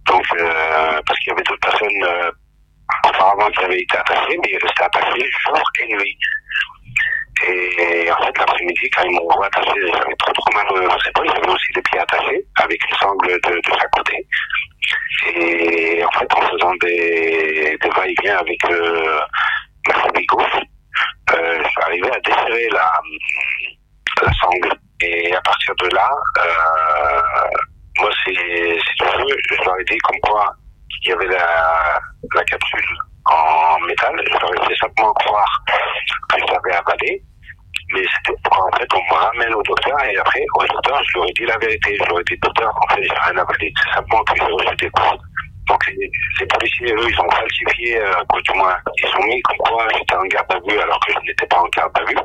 donc 0.07 0.25
euh, 0.39 1.01
parce 1.07 1.19
qu'il 1.21 1.31
y 1.31 1.35
avait 1.35 1.43
d'autres 1.43 1.61
personnes 1.61 2.05
euh, 2.05 2.31
auparavant 3.09 3.51
qui 3.51 3.65
avaient 3.65 3.81
été 3.81 3.97
attachées, 3.97 4.39
mais 4.43 4.51
ils 4.53 4.59
restaient 4.63 4.85
attachés 4.85 5.31
jour 5.47 5.63
et 5.81 5.87
nuit. 5.95 6.17
Et 7.43 8.11
en 8.13 8.17
fait 8.23 8.37
l'après-midi 8.39 8.91
quand 8.91 9.03
ils 9.05 9.13
m'ont 9.13 9.29
attaché, 9.43 9.81
j'avais 9.93 10.17
trop 10.19 10.33
trop 10.33 10.53
mal 10.55 10.67
aux 10.73 11.09
épaules, 11.09 11.31
j'avais 11.35 11.49
aussi 11.49 11.73
les 11.75 11.83
pieds 11.83 12.01
attachés 12.01 12.45
avec 12.57 12.91
une 12.91 12.97
sangle 12.97 13.29
de, 13.29 13.51
de 13.51 13.79
chaque 13.79 13.91
côté. 13.93 14.27
Et 15.35 16.05
en 16.05 16.11
fait 16.19 16.35
en 16.35 16.41
faisant 16.43 16.75
des, 16.83 17.77
des 17.81 17.89
va-et-vient 17.91 18.39
avec 18.39 18.65
euh, 18.71 19.21
ma 19.89 19.95
famille 19.95 20.27
gauche, 20.27 20.61
euh, 21.35 21.63
je 21.63 21.69
suis 21.69 21.83
arrivé 21.83 22.11
à 22.11 22.21
desserrer 22.21 22.69
la, 22.71 22.93
la 24.23 24.33
sangle. 24.41 24.79
Et 25.03 25.35
à 25.35 25.41
partir 25.41 25.75
de 25.77 25.95
là, 25.95 26.11
euh, 26.39 27.21
moi, 27.99 28.11
veux, 28.27 29.37
je 29.51 29.65
leur 29.65 29.81
ai 29.81 29.85
dit 29.85 29.99
comme 29.99 30.21
quoi 30.21 30.55
il 31.03 31.09
y 31.09 31.13
avait 31.13 31.27
la, 31.27 31.99
la 32.35 32.45
capsule 32.45 32.97
en 33.25 33.79
métal. 33.81 34.13
Je 34.27 34.33
leur 34.33 34.55
ai 34.55 34.69
fait 34.69 34.77
simplement 34.77 35.13
croire 35.15 35.63
que 35.67 36.39
je 36.39 36.53
l'avais 36.53 36.77
avalé. 36.77 37.23
Mais 37.93 38.03
c'était 38.03 38.39
pour 38.45 38.59
en 38.59 38.77
fait, 38.77 38.87
on 38.95 39.03
me 39.03 39.19
ramène 39.19 39.55
au 39.55 39.63
docteur 39.63 39.99
et 40.05 40.17
après, 40.17 40.45
au 40.55 40.67
docteur, 40.67 41.03
je 41.03 41.19
leur 41.19 41.29
ai 41.29 41.33
dit 41.33 41.47
la 41.47 41.59
vérité. 41.59 41.97
Je 41.97 42.05
leur 42.05 42.21
ai 42.21 42.25
dit, 42.25 42.39
docteur, 42.41 42.73
en 42.77 42.95
fait, 42.95 43.03
j'ai 43.03 43.11
rien 43.11 43.39
avalé. 43.39 43.73
C'est 43.83 43.95
simplement 43.95 44.23
que 44.25 44.37
j'ai 44.37 44.45
reçu 44.45 44.77
des 44.77 44.91
coups. 44.91 45.23
Donc 45.71 45.87
les, 45.87 46.47
policiers, 46.47 46.93
eux, 46.93 47.09
ils 47.09 47.21
ont 47.21 47.31
falsifié, 47.31 48.01
euh, 48.01 48.13
du 48.43 48.59
moins, 48.59 48.77
ils 48.99 49.17
ont 49.17 49.25
mis 49.25 49.41
comme 49.43 49.57
quoi 49.59 49.87
j'étais 49.95 50.17
en 50.17 50.25
garde 50.25 50.53
à 50.53 50.59
vue 50.69 50.81
alors 50.81 50.99
que 50.99 51.13
je 51.13 51.19
n'étais 51.21 51.47
pas 51.47 51.59
en 51.59 51.69
garde 51.77 51.93
à 51.95 52.05
vue. 52.07 52.17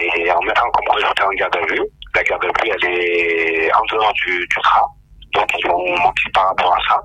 et 0.00 0.32
en 0.32 0.42
mettant 0.42 0.68
comme 0.72 0.86
quoi 0.86 0.98
j'étais 0.98 1.22
en 1.22 1.30
garde 1.30 1.56
à 1.56 1.72
vue. 1.72 1.82
La 2.16 2.22
garde 2.24 2.44
à 2.44 2.48
vue, 2.48 2.72
elle 2.74 2.90
est 2.90 3.72
en 3.72 3.84
dehors 3.92 4.12
du, 4.14 4.38
du 4.40 4.46
CRA. 4.48 4.84
Donc, 5.32 5.46
ils 5.56 5.70
ont 5.70 5.96
menti 5.98 6.28
par 6.34 6.48
rapport 6.48 6.74
à 6.74 6.80
ça. 6.88 7.00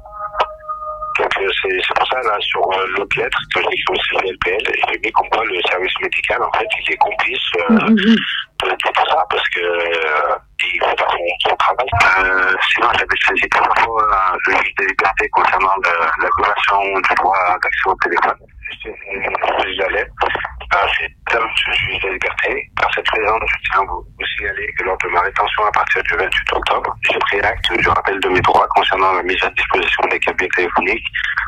Donc, 1.20 1.38
euh, 1.40 1.50
c'est 1.62 1.94
pour 1.98 2.08
ça, 2.08 2.20
là, 2.22 2.38
sur 2.42 2.62
euh, 2.62 2.86
l'autre 2.98 3.18
lettre 3.20 3.38
que 3.54 3.62
j'ai 3.62 3.68
écrit 3.68 3.84
au 3.90 3.96
CVLPL, 4.20 4.64
j'ai 4.92 5.00
mis 5.00 5.12
comme 5.12 5.30
quoi 5.30 5.44
le 5.46 5.60
service 5.70 5.94
médical, 6.02 6.42
en 6.44 6.52
fait, 6.58 6.68
il 6.86 6.94
est 6.94 6.98
complice 6.98 7.40
euh, 7.70 7.74
de, 7.90 8.70
de 8.70 8.76
tout 8.76 9.06
ça 9.10 9.26
parce 9.30 9.50
que 9.50 9.60
euh, 9.62 10.36
il 10.64 10.80
fait 10.80 10.96
pas 10.96 11.08
son, 11.10 11.50
son 11.50 11.56
travail. 11.56 11.88
Euh, 12.20 12.54
sinon, 12.72 12.88
j'avais 12.94 13.18
saisi 13.26 13.48
plusieurs 13.50 13.78
fois 13.80 14.06
le 14.46 14.54
juge 14.58 14.74
des 14.78 14.86
libertés 14.88 15.30
concernant 15.30 15.76
le- 15.84 16.24
la 16.24 16.30
violation 16.38 17.00
du 17.00 17.16
droit 17.16 17.38
d'accès 17.62 17.88
au 17.90 17.96
téléphone. 17.96 18.38
Je 18.84 20.57
ce 20.72 21.72
juge 21.72 22.02
des 22.02 22.12
libertés. 22.12 22.72
Par 22.76 22.94
cette 22.94 23.10
raison, 23.10 23.38
je 23.46 23.70
tiens 23.70 23.82
à 23.82 23.86
vous, 23.86 24.06
signaler 24.36 24.68
que 24.78 24.84
lors 24.84 24.98
de 24.98 25.10
ma 25.10 25.22
rétention 25.22 25.66
à 25.66 25.72
partir 25.72 26.04
du 26.04 26.16
28 26.16 26.54
octobre, 26.54 26.96
j'ai 27.10 27.20
pris 27.20 27.40
acte 27.42 27.74
du 27.78 27.90
rappel 27.90 28.20
de 28.20 28.30
mes 28.30 28.42
droits 28.42 28.68
concernant 28.76 29.14
la 29.14 29.24
mise 29.24 29.44
à 29.44 29.50
disposition 29.50 30.04
des 30.12 30.20
cabines 30.20 30.50
téléphoniques 30.56 31.08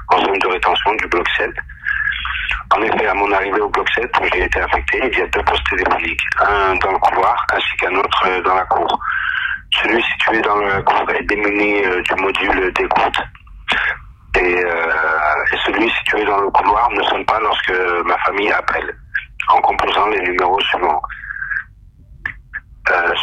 en 0.09 0.19
zone 0.19 0.39
de 0.39 0.47
rétention 0.47 0.93
du 0.95 1.07
bloc 1.07 1.27
7. 1.37 1.49
En 2.75 2.81
effet, 2.81 3.07
à 3.07 3.13
mon 3.13 3.31
arrivée 3.31 3.61
au 3.61 3.69
bloc 3.69 3.89
7, 3.95 4.09
où 4.21 4.25
j'ai 4.33 4.43
été 4.43 4.61
affecté, 4.61 5.01
il 5.03 5.17
y 5.17 5.21
a 5.21 5.27
deux 5.27 5.43
postes 5.43 5.69
téléphoniques, 5.69 6.21
un 6.41 6.75
dans 6.75 6.91
le 6.91 6.99
couloir 6.99 7.45
ainsi 7.53 7.75
qu'un 7.77 7.95
autre 7.95 8.41
dans 8.43 8.55
la 8.55 8.65
cour. 8.65 8.99
Celui 9.81 10.01
situé 10.03 10.41
dans 10.41 10.55
la 10.57 10.81
cour 10.81 11.09
est 11.11 11.23
démuni 11.23 11.85
euh, 11.85 12.01
du 12.01 12.15
module 12.15 12.73
d'écoute 12.73 13.17
et, 14.35 14.65
euh, 14.65 15.53
et 15.53 15.57
celui 15.65 15.89
situé 15.91 16.25
dans 16.25 16.39
le 16.41 16.49
couloir 16.49 16.89
ne 16.91 17.03
sonne 17.03 17.25
pas 17.25 17.39
lorsque 17.39 17.73
ma 18.05 18.17
famille 18.19 18.51
appelle 18.51 18.95
en 19.49 19.61
composant 19.61 20.07
les 20.07 20.21
numéros 20.21 20.59
suivants. 20.61 21.01
Euh, 22.89 23.13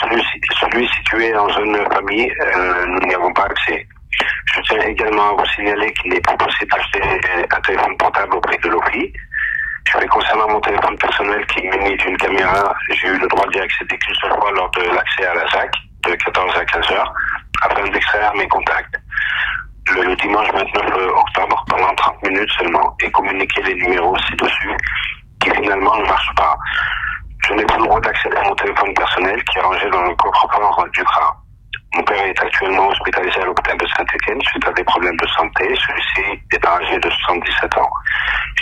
celui, 0.61 0.89
situé 0.89 1.35
en 1.37 1.49
zone 1.49 1.77
famille, 1.93 2.31
euh, 2.41 2.87
nous 2.87 3.09
n'y 3.09 3.14
avons 3.14 3.33
pas 3.33 3.45
accès. 3.45 3.87
Je 4.55 4.61
tiens 4.62 4.81
également 4.83 5.31
à 5.31 5.33
vous 5.33 5.47
signaler 5.47 5.93
qu'il 5.95 6.12
n'est 6.12 6.20
pas 6.20 6.37
possible 6.37 6.70
d'acheter 6.70 7.03
un 7.51 7.61
téléphone 7.61 7.97
portable 7.97 8.37
auprès 8.37 8.57
de 8.59 8.68
l'OFI. 8.68 9.12
Je 9.89 9.99
vais 9.99 10.07
concernant 10.07 10.49
mon 10.49 10.61
téléphone 10.61 10.97
personnel 10.99 11.45
qui 11.47 11.61
est 11.61 11.70
muni 11.70 11.97
d'une 11.97 12.16
caméra, 12.16 12.74
j'ai 12.91 13.09
eu 13.09 13.18
le 13.18 13.29
droit 13.29 13.47
d'y 13.49 13.59
accéder 13.61 13.97
qu'une 13.99 14.14
seule 14.16 14.33
fois 14.33 14.51
lors 14.53 14.70
de 14.70 14.83
l'accès 14.83 15.27
à 15.27 15.35
la 15.35 15.47
ZAC 15.49 15.70
de 16.05 16.14
14 16.14 16.57
à 16.57 16.64
15 16.64 16.91
heures 16.93 17.14
afin 17.62 17.89
d'extraire 17.89 18.33
mes 18.35 18.49
contacts. 18.49 18.95
Le 19.95 20.16
dimanche 20.16 20.49
29 20.53 21.09
octobre 21.14 21.64
pendant 21.68 21.95
30 21.95 22.22
minutes 22.24 22.51
seulement 22.59 22.97
et 23.01 23.11
communiquer 23.11 23.62
les 23.62 23.74
numéros 23.74 24.16
ci-dessus 24.29 24.77
qui 25.47 25.63
finalement 25.63 25.97
ne 25.97 26.05
marchent 26.05 26.35
pas. 26.37 26.57
Je 27.47 27.55
n'ai 27.55 27.65
pas 27.65 27.77
le 27.77 27.85
droit 27.85 28.01
d'accéder 28.01 28.37
à 28.37 28.43
mon 28.43 28.55
téléphone 28.57 28.93
personnel 28.95 29.43
qui 29.45 29.59
est 29.59 29.63
rangé 29.63 29.89
dans 29.91 30.03
le 30.03 30.15
coffre-fort 30.17 30.85
du 30.93 31.05
CRA. 31.05 31.37
Mon 31.95 32.03
père 32.03 32.27
est 32.27 32.43
actuellement 32.43 32.89
hospitalisé 32.89 33.41
à 33.41 33.45
l'hôpital 33.45 33.79
de 33.79 33.87
Saint-Étienne 33.97 34.41
suite 34.43 34.69
à 34.69 34.73
des 34.73 34.85
problèmes 34.85 35.17
de 35.17 35.27
santé. 35.29 35.65
Celui-ci 35.65 36.43
est 36.53 36.67
âgé 36.67 36.99
de 36.99 37.09
77 37.09 37.79
ans. 37.79 37.91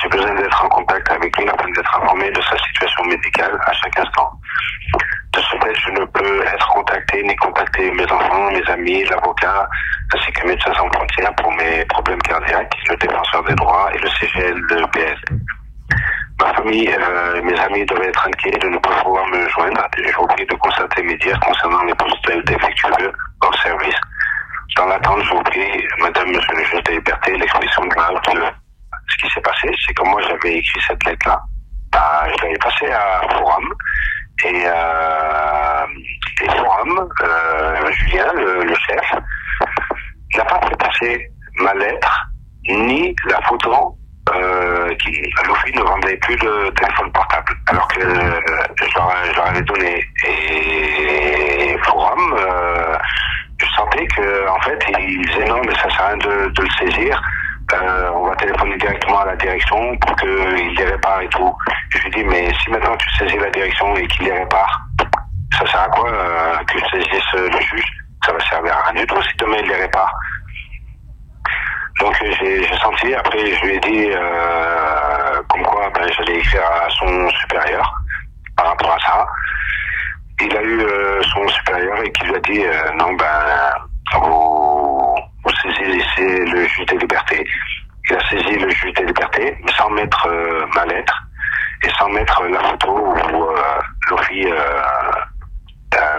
J'ai 0.00 0.08
besoin 0.08 0.34
d'être 0.34 0.64
en 0.64 0.68
contact 0.68 1.10
avec 1.10 1.36
lui 1.36 1.48
afin 1.48 1.70
d'être 1.70 1.96
informé 2.02 2.30
de 2.30 2.40
sa 2.42 2.56
situation 2.58 3.04
médicale 3.04 3.58
à 3.66 3.72
chaque 3.72 3.98
instant. 3.98 4.30
De 5.32 5.40
ce 5.40 5.56
fait, 5.56 5.74
je 5.74 5.90
ne 5.90 6.04
peux 6.04 6.44
être 6.46 6.68
contacté 6.68 7.22
ni 7.22 7.34
contacter 7.36 7.90
mes 7.90 8.04
enfants, 8.04 8.50
mes 8.52 8.70
amis, 8.70 9.04
l'avocat, 9.04 9.68
ainsi 10.14 10.30
que 10.30 10.46
Médecins 10.46 10.74
sans 10.74 10.88
frontières 10.92 11.34
pour 11.36 11.50
mes 11.54 11.84
problèmes 11.86 12.22
cardiaques, 12.22 12.76
le 12.88 12.96
défenseur 12.96 13.42
des 13.44 13.54
droits 13.54 13.90
et 13.94 13.98
le 13.98 14.08
CGL 14.10 14.60
de 14.68 14.86
PL. 14.92 15.18
Ma 16.40 16.52
famille 16.54 16.88
euh, 16.88 17.42
mes 17.42 17.58
amis 17.60 17.84
doivent 17.86 18.02
être 18.02 18.26
inquiets 18.26 18.58
de 18.58 18.68
ne 18.68 18.78
pas 18.78 19.02
pouvoir 19.02 19.26
me 19.28 19.48
joindre. 19.50 19.86
Vous 20.18 20.26
prie 20.26 20.46
de 20.46 20.54
constater 20.54 21.02
mes 21.02 21.16
dires 21.18 21.38
concernant 21.40 21.84
les 21.84 21.94
postes 21.94 22.46
défectueux 22.46 23.12
hors 23.42 23.62
service. 23.62 23.96
Dans 24.76 24.86
l'attente, 24.86 25.22
vous 25.30 25.42
prie, 25.44 25.86
Madame, 26.00 26.28
Monsieur 26.28 26.56
le 26.56 26.64
juge 26.64 26.82
des 26.84 26.94
libertés, 26.96 27.36
l'expression 27.36 27.84
de 27.84 27.94
la 27.94 28.10
de 28.10 28.52
ce 29.08 29.16
qui 29.18 29.32
s'est 29.32 29.40
passé, 29.40 29.70
c'est 29.86 29.94
que 29.94 30.02
moi 30.08 30.20
j'avais 30.22 30.56
écrit 30.56 30.80
cette 30.88 31.04
lettre-là. 31.04 31.40
Bah, 31.92 32.26
je 32.26 32.42
l'avais 32.42 32.58
passée 32.58 32.90
à 32.90 33.20
Forum 33.30 33.74
et, 34.44 34.64
euh, 34.66 35.86
et 36.42 36.48
Forum, 36.58 37.08
euh, 37.22 37.92
Julien, 37.92 38.32
le, 38.34 38.64
le 38.64 38.74
chef, 38.74 39.14
n'a 40.36 40.44
pas 40.44 40.60
fait 40.66 40.76
passer 40.76 41.30
ma 41.60 41.74
lettre 41.74 42.26
ni 42.68 43.14
la 43.26 43.40
photo 43.42 43.96
euh, 44.36 44.94
qui, 44.96 45.10
l'OFI 45.46 45.72
ne 45.76 45.82
vendait 45.82 46.16
plus 46.18 46.36
de 46.36 46.70
téléphone 46.70 47.10
portable, 47.12 47.52
alors 47.68 47.88
que 47.88 48.00
je 48.00 49.36
leur 49.36 49.46
avais 49.46 49.62
donné. 49.62 50.04
Et 50.26 51.76
Forum, 51.84 52.36
euh, 52.38 52.96
je 53.58 53.66
sentais 53.76 54.06
que 54.06 54.48
en 54.48 54.60
fait, 54.60 54.78
ils 54.98 55.26
disaient 55.26 55.46
non, 55.46 55.60
mais 55.66 55.74
ça 55.74 55.90
sert 55.90 56.02
à 56.02 56.08
rien 56.08 56.16
de, 56.18 56.62
le 56.62 56.68
saisir. 56.78 57.22
Euh, 57.72 58.10
on 58.14 58.28
va 58.28 58.36
téléphoner 58.36 58.76
directement 58.76 59.20
à 59.20 59.26
la 59.26 59.36
direction 59.36 59.96
pour 59.98 60.16
qu'ils 60.16 60.74
les 60.76 60.84
réparent 60.84 61.22
et 61.22 61.28
tout. 61.28 61.54
Je 61.90 61.98
lui 62.02 62.10
dis, 62.10 62.24
mais 62.24 62.52
si 62.62 62.70
maintenant 62.70 62.96
tu 62.96 63.10
saisis 63.16 63.38
la 63.38 63.50
direction 63.50 63.94
et 63.96 64.06
qu'ils 64.08 64.26
les 64.26 64.38
réparent, 64.38 64.80
ça 65.58 65.66
sert 65.66 65.80
à 65.80 65.88
quoi 65.88 66.10
euh, 66.10 66.56
que 66.66 66.78
je 66.78 66.84
saisisse 66.96 67.32
le 67.34 67.60
juge? 67.60 67.84
Ça 68.24 68.32
va 68.32 68.40
servir 68.40 68.76
à 68.76 68.90
rien 68.90 69.00
du 69.00 69.06
tout 69.06 69.22
si 69.22 69.36
demain 69.38 69.56
il 69.62 69.68
les 69.68 69.76
répare. 69.76 70.12
Donc 72.00 72.16
j'ai 72.20 72.66
senti, 72.82 73.14
après 73.14 73.54
je 73.54 73.66
lui 73.66 73.74
ai 73.74 73.80
dit 73.80 74.10
euh, 74.10 75.42
comme 75.48 75.62
quoi 75.62 75.88
ben, 75.94 76.06
j'allais 76.12 76.38
écrire 76.38 76.62
à 76.64 76.88
son 76.90 77.28
supérieur 77.30 77.94
par 78.56 78.66
rapport 78.68 78.92
à 78.92 78.98
ça. 78.98 79.26
Il 80.40 80.56
a 80.56 80.62
eu 80.62 80.80
euh, 80.80 81.22
son 81.22 81.46
supérieur 81.48 82.02
et 82.02 82.10
qui 82.12 82.24
lui 82.26 82.34
a 82.34 82.40
dit 82.40 82.64
euh, 82.64 82.92
non 82.98 83.12
ben 83.14 83.74
vous, 84.14 85.14
vous 85.44 85.50
saisissez 85.62 86.44
le 86.44 86.66
juge 86.66 86.86
des 86.86 86.98
libertés. 86.98 87.46
Il 88.10 88.16
a 88.16 88.28
saisi 88.28 88.58
le 88.58 88.68
juge 88.70 88.92
des 88.94 89.04
libertés 89.04 89.56
sans 89.78 89.88
mettre 89.90 90.26
euh, 90.28 90.66
ma 90.74 90.84
lettre 90.86 91.14
et 91.84 91.90
sans 91.98 92.08
mettre 92.08 92.42
la 92.44 92.60
photo 92.60 93.14
où 93.32 93.44
euh, 93.44 93.80
l'OFI 94.10 94.46
euh, 94.46 94.82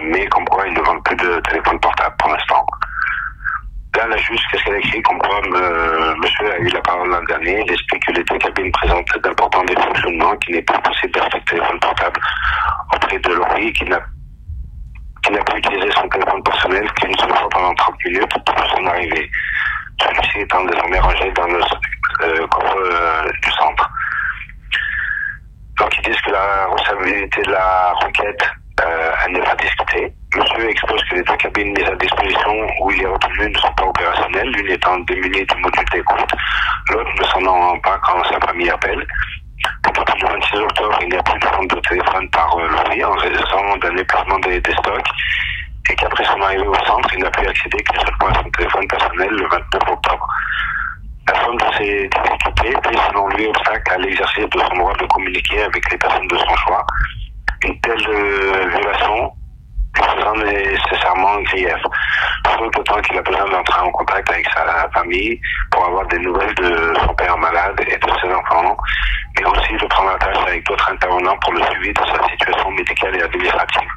met 0.02 0.26
comme 0.28 0.46
quoi 0.46 0.66
ils 0.68 0.74
ne 0.74 0.82
vendent 0.82 1.04
plus 1.04 1.16
de 1.18 1.40
téléphone 1.42 1.80
portable 1.80 2.16
pour 2.18 2.32
l'instant. 2.32 2.66
Là, 3.98 4.08
la 4.08 4.18
juge, 4.18 4.40
qu'est-ce 4.52 4.64
qu'elle 4.66 4.76
a 4.76 4.78
écrit 4.80 5.02
Comme 5.04 5.20
quoi, 5.20 5.40
me- 5.44 6.16
monsieur 6.22 6.52
a 6.52 6.58
eu 6.60 6.68
la 6.68 6.82
parole 6.82 7.10
l'an 7.10 7.24
dernier. 7.24 7.64
Il 7.66 7.72
explique 7.72 8.06
que 8.06 8.12
les 8.12 8.24
deux 8.24 8.38
cabines 8.38 8.72
présentent 8.72 9.18
d'importants 9.24 9.64
dysfonctionnements, 9.64 10.36
qu'il 10.38 10.56
n'est 10.56 10.62
pas 10.64 10.80
possible 10.80 11.14
d'acheter 11.14 11.40
de 11.40 11.46
téléphone 11.46 11.80
portable 11.80 12.20
auprès 12.94 13.20
de 13.20 13.34
l'OFI, 13.34 13.72
qu'il 13.74 13.90
n'a 13.90 14.00
qu'il 15.24 15.34
n'a 15.34 15.42
utilisé 15.58 15.90
son 15.96 16.08
téléphone 16.10 16.44
personnel 16.44 16.92
qu'une 16.94 17.16
seule 17.18 17.34
fois 17.36 17.50
pendant 17.50 17.74
30 17.76 17.96
minutes 18.06 18.44
pour 18.46 18.68
son 18.76 18.86
arrivée. 18.86 19.32
Celui-ci 20.02 20.40
étant 20.42 20.64
désormais 20.66 21.00
rangé 21.00 21.32
dans 21.32 21.48
le 21.48 21.62
euh, 22.24 22.48
coffre 22.48 22.78
euh, 22.78 23.32
du 23.42 23.50
centre. 23.52 23.90
Donc 25.80 25.90
ils 25.98 26.12
disent 26.12 26.22
que 26.22 26.32
la 26.32 26.66
recevabilité 26.68 27.42
de 27.42 27.52
la 27.52 27.94
requête, 27.94 28.44
euh, 28.82 29.12
elle 29.26 29.34
n'est 29.34 29.42
pas 29.42 29.56
discutée. 29.56 30.14
Monsieur 30.36 30.70
expose 30.70 31.02
que 31.10 31.16
les 31.16 31.24
deux 31.24 31.38
cabines 31.38 31.72
mises 31.72 31.88
à 31.88 31.96
disposition 31.96 32.68
où 32.82 32.92
il 32.92 33.04
est 33.04 33.08
retenu 33.08 33.50
ne 33.50 33.58
sont 33.58 33.72
pas 33.72 33.86
opérationnelles, 33.86 34.50
l'une 34.50 34.70
étant 34.70 35.00
démunie 35.00 35.46
du 35.46 35.56
module 35.62 35.86
d'écoute, 35.94 36.32
l'autre 36.90 37.12
ne 37.18 37.24
s'en 37.24 37.52
rend 37.52 37.80
pas 37.80 37.98
quand 38.04 38.22
sa 38.26 38.38
famille 38.46 38.70
appelle. 38.70 39.08
À 39.88 39.92
partir 39.94 40.16
du 40.16 40.26
26 40.26 40.58
octobre, 40.58 41.00
il 41.04 41.10
n'y 41.10 41.16
a 41.16 41.24
plus 41.24 41.40
de 41.40 41.48
vente 41.48 41.70
de 41.70 41.80
téléphone 41.88 42.30
par 42.32 42.58
euh, 42.58 43.06
en 43.06 43.12
raison 43.14 43.78
d'un 43.78 43.96
épuisement 43.96 44.40
des, 44.40 44.62
stocks 44.74 45.08
et 45.90 45.96
qu'après 45.96 46.26
son 46.26 46.42
arrivée 46.42 46.68
au 46.68 46.76
centre, 46.86 47.10
il 47.14 47.24
n'a 47.24 47.32
pu 47.32 47.48
accéder 47.48 47.78
qu'une 47.78 48.02
seule 48.02 48.16
fois 48.20 48.32
à 48.32 48.44
son 48.44 48.50
téléphone 48.50 48.88
personnel 48.90 49.30
le 49.30 49.48
29 49.48 49.84
octobre. 49.88 50.28
La 51.30 51.46
somme 51.46 51.56
de 51.56 51.66
ces 51.78 52.10
difficultés 52.10 52.90
fait 52.90 53.00
selon 53.08 53.30
lui 53.30 53.48
obstacle 53.48 53.94
à 53.94 53.98
l'exercice 54.00 54.50
de 54.50 54.60
son 54.60 54.76
droit 54.76 54.94
de 55.00 55.06
communiquer 55.06 55.64
avec 55.64 55.90
les 55.90 55.98
personnes 55.98 56.28
de 56.28 56.38
son 56.38 56.56
choix. 56.58 56.86
Une 57.64 57.80
telle 57.80 58.10
euh, 58.10 58.68
violation 58.68 59.32
faisant 60.04 60.36
nécessairement 60.36 61.42
grief. 61.42 61.76
Surtout 62.48 62.70
d'autant 62.72 63.02
qu'il 63.02 63.18
a 63.18 63.22
besoin 63.22 63.50
d'entrer 63.50 63.82
en 63.82 63.92
contact 63.92 64.30
avec 64.30 64.48
sa 64.56 64.90
famille 64.94 65.40
pour 65.72 65.86
avoir 65.86 66.06
des 66.08 66.20
nouvelles 66.20 66.54
de 66.56 66.94
son 67.06 67.14
père 67.16 67.38
malade 67.38 67.80
et 67.82 67.98
de 67.98 68.12
ses 68.22 68.34
enfants, 68.34 68.78
mais 69.38 69.46
aussi 69.46 69.74
de 69.74 69.86
prendre 69.88 70.12
la 70.12 70.18
tâche 70.18 70.38
avec 70.48 70.66
d'autres 70.66 70.92
intervenants 70.92 71.38
pour 71.42 71.54
le 71.54 71.64
suivi 71.64 71.94
de 71.94 72.02
sa 72.06 72.28
situation 72.30 72.72
médicale 72.72 73.16
et 73.16 73.24
administrative. 73.24 73.90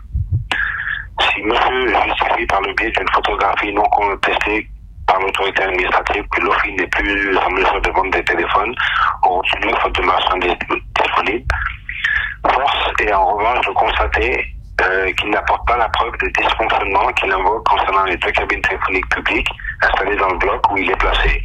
Si 1.20 1.42
monsieur 1.42 1.88
justifie 1.88 2.46
par 2.46 2.60
le 2.62 2.72
biais 2.74 2.90
d'une 2.90 3.08
photographie 3.12 3.72
non 3.72 3.82
contestée 3.84 4.68
par 5.06 5.18
l'autorité 5.20 5.62
administrative 5.62 6.24
que 6.30 6.40
l'OFI 6.42 6.72
n'est 6.72 6.86
plus 6.86 7.36
en 7.38 7.50
mesure 7.50 7.80
de 7.80 7.90
vendre 7.90 8.10
des 8.10 8.24
téléphones 8.24 8.74
au 9.24 9.38
retenu 9.38 9.72
faute 9.80 9.98
de 9.98 10.02
marchandises 10.02 10.54
disponibles, 11.00 11.44
force 12.52 12.92
est 13.00 13.12
en 13.12 13.24
revanche 13.24 13.66
de 13.66 13.72
constater 13.72 14.57
euh, 14.80 15.12
qu'il 15.12 15.30
n'apporte 15.30 15.66
pas 15.66 15.76
la 15.76 15.88
preuve 15.88 16.12
des 16.20 16.30
dysfonctionnements 16.30 17.08
qu'il 17.12 17.32
invoque 17.32 17.66
concernant 17.66 18.04
les 18.04 18.16
deux 18.16 18.30
cabines 18.30 18.60
téléphoniques 18.62 19.08
publiques 19.08 19.50
installées 19.82 20.16
dans 20.16 20.28
le 20.28 20.38
bloc 20.38 20.72
où 20.72 20.78
il 20.78 20.90
est 20.90 20.96
placé. 20.96 21.42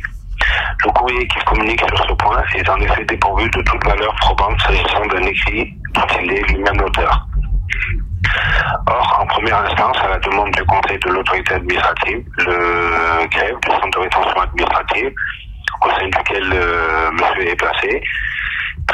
Le 0.86 0.92
courrier 0.92 1.28
qu'il 1.28 1.44
communique 1.44 1.82
sur 1.88 2.08
ce 2.08 2.14
point 2.14 2.44
est 2.56 2.70
en 2.70 2.78
effet 2.78 3.06
dépourvu 3.06 3.50
de 3.50 3.62
toute 3.62 3.86
valeur 3.86 4.14
probante 4.16 4.60
s'agissant 4.62 5.06
d'un 5.08 5.24
écrit 5.24 5.74
dont 5.94 6.08
il 6.22 6.32
est 6.32 6.42
lui-même 6.50 6.78
l'auteur. 6.80 7.28
Or, 8.88 9.20
en 9.22 9.26
première 9.28 9.60
instance, 9.60 9.98
à 10.04 10.10
la 10.10 10.20
demande 10.20 10.52
du 10.52 10.64
Conseil 10.66 10.98
de 11.00 11.10
l'autorité 11.10 11.56
administrative, 11.56 12.24
le 12.38 13.28
greffe 13.28 13.60
du 13.62 13.72
centre 13.72 13.90
de 13.90 14.00
rétention 14.00 14.42
administrative, 14.42 15.14
au 15.82 15.90
sein 15.90 16.06
duquel 16.06 16.54
euh, 16.54 17.12
monsieur 17.12 17.50
est 17.50 17.56
placé, 17.56 18.02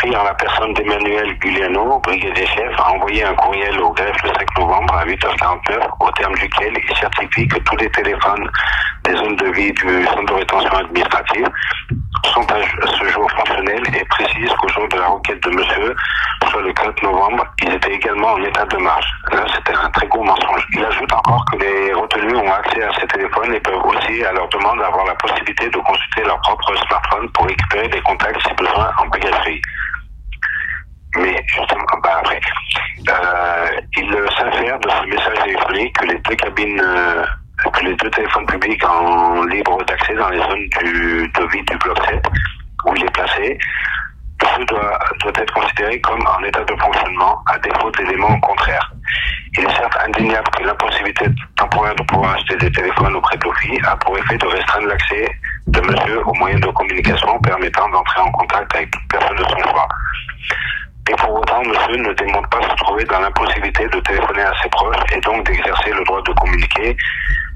en 0.07 0.23
la 0.23 0.33
personne 0.33 0.73
d'Emmanuel 0.73 1.37
Guliano, 1.39 1.99
brigadier 1.99 2.47
chef, 2.47 2.79
a 2.79 2.91
envoyé 2.91 3.23
un 3.23 3.33
courriel 3.33 3.79
au 3.81 3.91
greffe 3.91 4.23
le 4.23 4.29
5 4.29 4.57
novembre 4.57 4.93
à 4.95 5.05
8h49, 5.05 5.89
au 5.99 6.11
terme 6.11 6.35
duquel 6.35 6.73
il 6.73 6.97
certifie 6.97 7.47
que 7.47 7.59
tous 7.59 7.75
les 7.77 7.89
téléphones 7.91 8.49
des 9.03 9.15
zones 9.17 9.35
de 9.35 9.47
vie 9.51 9.73
du 9.73 10.05
centre 10.05 10.25
de 10.25 10.33
rétention 10.33 10.71
administrative 10.71 11.49
sont 12.33 12.45
à 12.51 12.61
ce 12.87 13.05
jour 13.09 13.29
fonctionnels 13.31 13.83
et 13.93 14.05
précise 14.05 14.53
qu'au 14.59 14.69
jour 14.69 14.87
de 14.87 14.97
la 14.97 15.07
requête 15.07 15.43
de 15.43 15.49
monsieur, 15.49 15.95
soit 16.49 16.61
le 16.61 16.71
4 16.71 17.03
novembre, 17.03 17.45
ils 17.61 17.73
étaient 17.73 17.93
également 17.93 18.33
en 18.33 18.43
état 18.43 18.65
de 18.65 18.77
marche. 18.77 19.11
Là, 19.33 19.45
c'était 19.53 19.77
un 19.77 19.89
très 19.89 20.07
gros 20.07 20.23
mensonge. 20.23 20.65
Il 20.75 20.85
ajoute 20.85 21.11
encore 21.11 21.43
que 21.51 21.57
les 21.57 21.93
retenus 21.93 22.35
ont 22.35 22.51
accès 22.51 22.83
à 22.83 22.91
ces 22.99 23.07
téléphones 23.07 23.53
et 23.53 23.59
peuvent 23.59 23.85
aussi, 23.85 24.23
à 24.23 24.31
leur 24.31 24.47
demande, 24.47 24.81
avoir 24.81 25.05
la 25.05 25.15
possibilité 25.15 25.69
de 25.69 25.77
consulter 25.77 26.23
leur 26.23 26.39
propre 26.41 26.73
smartphone 26.87 27.29
pour 27.31 27.45
récupérer 27.45 27.89
des 27.89 28.01
contacts 28.01 28.41
si 28.47 28.53
besoin 28.53 28.89
en 28.97 29.07
bagagerie. 29.07 29.61
Mais 31.17 31.35
justement, 31.47 31.85
après, 32.03 32.39
euh, 33.09 33.67
il 33.97 34.09
s'infère 34.37 34.79
de 34.79 34.89
ce 34.89 35.05
message 35.07 35.43
téléphonique 35.43 35.97
que 35.97 36.05
les 36.05 36.19
deux 36.19 36.35
cabines, 36.35 36.81
euh, 36.81 37.25
que 37.73 37.85
les 37.85 37.95
deux 37.95 38.09
téléphones 38.11 38.45
publics 38.45 38.83
en 38.85 39.43
libre 39.45 39.83
d'accès 39.85 40.13
dans 40.13 40.29
les 40.29 40.39
zones 40.39 40.69
du, 40.83 41.27
de 41.27 41.51
vie 41.51 41.63
du 41.63 41.77
bloc 41.77 41.97
7, 42.05 42.25
où 42.85 42.95
il 42.95 43.03
est 43.03 43.13
placé, 43.13 43.57
ce 44.41 44.65
doit, 44.65 44.99
doit 45.19 45.31
être 45.35 45.53
considéré 45.53 45.99
comme 46.01 46.25
en 46.25 46.43
état 46.43 46.63
de 46.63 46.75
fonctionnement, 46.75 47.41
à 47.47 47.57
défaut 47.59 47.91
d'éléments 47.91 48.39
contraires. 48.39 48.91
Il 49.57 49.63
est 49.63 49.75
certes 49.75 49.97
indéniable 50.05 50.47
que 50.51 50.63
l'impossibilité 50.63 51.25
temporaire 51.57 51.95
de 51.95 52.03
pouvoir 52.03 52.35
acheter 52.35 52.55
des 52.57 52.71
téléphones 52.71 53.15
auprès 53.15 53.35
de 53.37 53.45
l'OFI 53.45 53.79
a 53.85 53.97
pour 53.97 54.17
effet 54.17 54.37
de 54.37 54.45
restreindre 54.45 54.87
l'accès 54.87 55.27
de 55.67 55.81
monsieur 55.81 56.25
aux 56.25 56.33
moyens 56.35 56.61
de 56.61 56.67
communication 56.67 57.39
permettant 57.39 57.89
d'entrer 57.89 58.21
en 58.21 58.31
contact 58.31 58.75
avec 58.75 58.89
personne 59.09 59.37
de 59.37 59.43
son 59.43 59.69
choix. 59.69 59.87
Ne 61.89 62.13
démontre 62.13 62.47
pas 62.49 62.61
se 62.61 62.75
trouver 62.75 63.03
dans 63.05 63.19
l'impossibilité 63.19 63.87
de 63.87 63.99
téléphoner 64.01 64.43
à 64.43 64.53
ses 64.61 64.69
proches 64.69 64.95
et 65.11 65.19
donc 65.21 65.43
d'exercer 65.45 65.91
le 65.91 66.03
droit 66.05 66.21
de 66.21 66.31
communiquer 66.33 66.95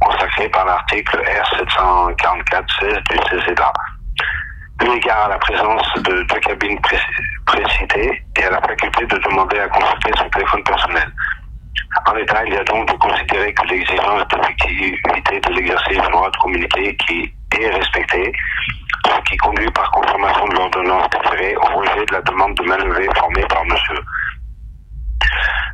consacré 0.01 0.49
par 0.49 0.65
l'article 0.65 1.21
R744-16 1.23 3.03
du 3.09 3.17
CCDA. 3.29 3.71
Eu 4.81 4.89
égard 4.97 5.25
à 5.25 5.29
la 5.29 5.37
présence 5.37 5.87
de 5.97 6.23
deux 6.23 6.39
cabines 6.39 6.81
pré- 6.81 6.99
précitées 7.45 8.23
et 8.39 8.43
à 8.43 8.49
la 8.49 8.61
faculté 8.61 9.05
de 9.05 9.17
demander 9.29 9.59
à 9.59 9.67
consulter 9.69 10.11
son 10.17 10.27
téléphone 10.29 10.63
personnel. 10.63 11.13
En 12.07 12.15
état, 12.17 12.43
il 12.45 12.53
y 12.53 12.57
a 12.57 12.63
donc 12.63 12.87
de 12.91 12.93
considérer 12.97 13.53
que 13.53 13.67
l'exigence 13.67 14.27
d'effectivité 14.29 15.39
de 15.39 15.53
l'exercice 15.53 15.99
du 16.01 16.09
droit 16.11 16.29
de 16.31 16.37
communiquer 16.37 16.97
qui 16.97 17.31
est 17.59 17.69
respectée, 17.69 18.31
ce 19.05 19.21
qui 19.29 19.37
conduit 19.37 19.69
par 19.71 19.89
confirmation 19.91 20.45
de 20.47 20.55
l'ordonnance 20.55 21.07
préférée 21.09 21.55
au 21.55 21.77
rejet 21.77 22.03
de 22.07 22.13
la 22.13 22.21
demande 22.21 22.55
de 22.55 22.63
mainlevée 22.63 23.07
formée 23.15 23.45
par 23.47 23.63
monsieur. 23.65 23.99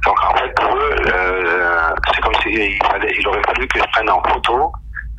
Donc 0.05 0.17
en 0.23 0.35
fait, 0.37 0.53
pour 0.55 0.75
eux, 0.75 0.95
euh, 1.13 1.89
c'est 2.13 2.21
comme 2.21 2.33
s'il 2.41 2.77
fallait, 2.83 3.13
il 3.19 3.27
aurait 3.27 3.41
fallu 3.45 3.67
que 3.67 3.79
je 3.79 3.85
prenne 3.91 4.09
en 4.09 4.21
photo 4.23 4.71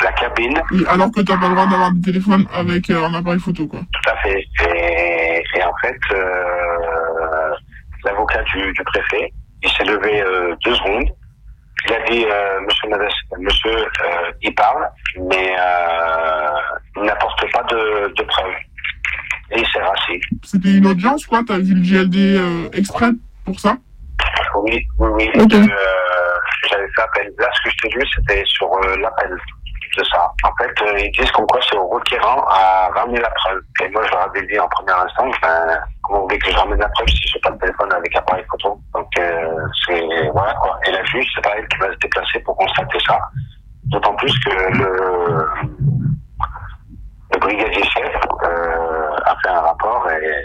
la 0.02 0.12
cabine 0.12 0.60
Oui, 0.70 0.84
alors 0.88 1.10
que 1.12 1.20
t'as 1.20 1.36
pas 1.36 1.48
le 1.48 1.54
droit 1.54 1.66
d'avoir 1.66 1.92
des 1.92 2.00
téléphones 2.00 2.46
avec 2.54 2.88
euh, 2.88 3.04
un 3.06 3.12
appareil 3.14 3.38
photo, 3.40 3.66
quoi. 3.66 3.80
Tout 3.80 4.10
à 4.10 4.16
fait. 4.16 4.44
Et, 4.74 5.42
et 5.58 5.62
en 5.62 5.72
fait, 5.82 5.98
euh, 6.12 7.50
l'avocat 8.04 8.42
du, 8.44 8.72
du 8.72 8.82
préfet, 8.84 9.32
il 9.62 9.70
s'est 9.70 9.84
levé 9.84 10.22
euh, 10.22 10.54
deux 10.64 10.74
secondes. 10.74 11.08
Il 11.86 11.92
a 11.94 12.00
dit, 12.10 12.24
euh, 12.24 12.60
Monsieur 12.60 12.88
Monsieur, 13.38 13.76
euh, 13.76 14.30
il 14.42 14.54
parle, 14.54 14.88
mais 15.28 15.54
euh, 15.58 16.48
il 16.96 17.02
n'apporte 17.02 17.40
pas 17.52 17.62
de, 17.64 18.12
de 18.14 18.22
preuves. 18.22 18.54
Et 19.52 19.60
il 19.60 19.66
s'est 19.66 19.82
rassis. 19.82 20.20
C'était 20.44 20.72
une 20.76 20.86
audience, 20.86 21.26
quoi? 21.26 21.42
T'as 21.46 21.58
vu 21.58 21.74
le 21.74 21.80
GLD 21.82 22.16
euh, 22.38 22.68
exprès 22.72 23.10
pour 23.44 23.58
ça? 23.60 23.76
Oui, 24.56 24.86
oui, 24.98 25.08
oui. 25.14 25.30
Ok. 25.40 25.48
de, 25.48 25.56
euh, 25.56 26.38
J'avais 26.68 26.88
fait 26.94 27.02
appel. 27.02 27.32
Là, 27.38 27.48
ce 27.52 27.62
que 27.62 27.70
je 27.70 27.76
t'ai 27.82 27.88
lu, 27.96 28.06
c'était 28.16 28.44
sur 28.46 28.72
euh, 28.72 28.96
l'appel 28.98 29.36
de 29.96 30.04
ça. 30.04 30.32
En 30.44 30.54
fait, 30.56 30.82
euh, 30.82 30.98
ils 30.98 31.10
disent 31.12 31.30
comme 31.32 31.46
quoi 31.46 31.60
c'est 31.68 31.76
au 31.76 31.88
requérant 31.88 32.44
à 32.48 32.90
ramener 32.94 33.20
la 33.20 33.30
preuve. 33.30 33.60
Et 33.82 33.88
moi, 33.88 34.02
je 34.06 34.10
leur 34.12 34.22
avais 34.22 34.42
dit 34.46 34.58
en 34.58 34.68
première 34.68 35.00
instance, 35.00 35.34
ben, 35.42 35.78
comment 36.02 36.20
vous 36.20 36.24
voulez 36.26 36.38
que 36.38 36.50
je 36.50 36.56
ramène 36.56 36.78
la 36.78 36.88
preuve 36.90 37.08
si 37.08 37.28
j'ai 37.28 37.40
pas 37.40 37.50
de 37.50 37.58
téléphone 37.58 37.92
avec 37.92 38.14
appareil 38.16 38.44
photo? 38.50 38.80
Donc, 38.94 39.08
euh, 39.18 39.56
c'est, 39.86 40.00
voilà, 40.32 40.54
quoi. 40.54 40.78
Et 40.86 40.92
la 40.92 41.02
juge, 41.04 41.26
c'est 41.34 41.42
pas 41.42 41.56
elle 41.56 41.66
qui 41.68 41.78
va 41.78 41.90
se 41.92 41.98
déplacer 41.98 42.38
pour 42.40 42.56
constater 42.56 42.98
ça. 43.06 43.18
D'autant 43.86 44.14
plus 44.14 44.32
que 44.44 44.50
le, 44.78 45.48
le 47.32 47.38
brigadier 47.40 47.82
chef 47.82 48.14
euh, 48.44 49.16
a 49.24 49.36
fait 49.42 49.48
un 49.48 49.60
rapport 49.60 50.08
et, 50.10 50.44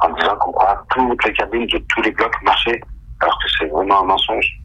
en 0.00 0.08
disant 0.10 0.36
qu'on 0.36 0.52
croit 0.52 0.82
toutes 0.90 1.24
les 1.24 1.32
cabines 1.34 1.66
de 1.66 1.78
tous 1.88 2.02
les 2.02 2.10
blocs 2.10 2.42
marchaient, 2.42 2.80
alors 3.22 3.38
que 3.38 3.48
c'est 3.56 3.66
vraiment 3.66 4.00
un 4.00 4.04
mensonge. 4.04 4.58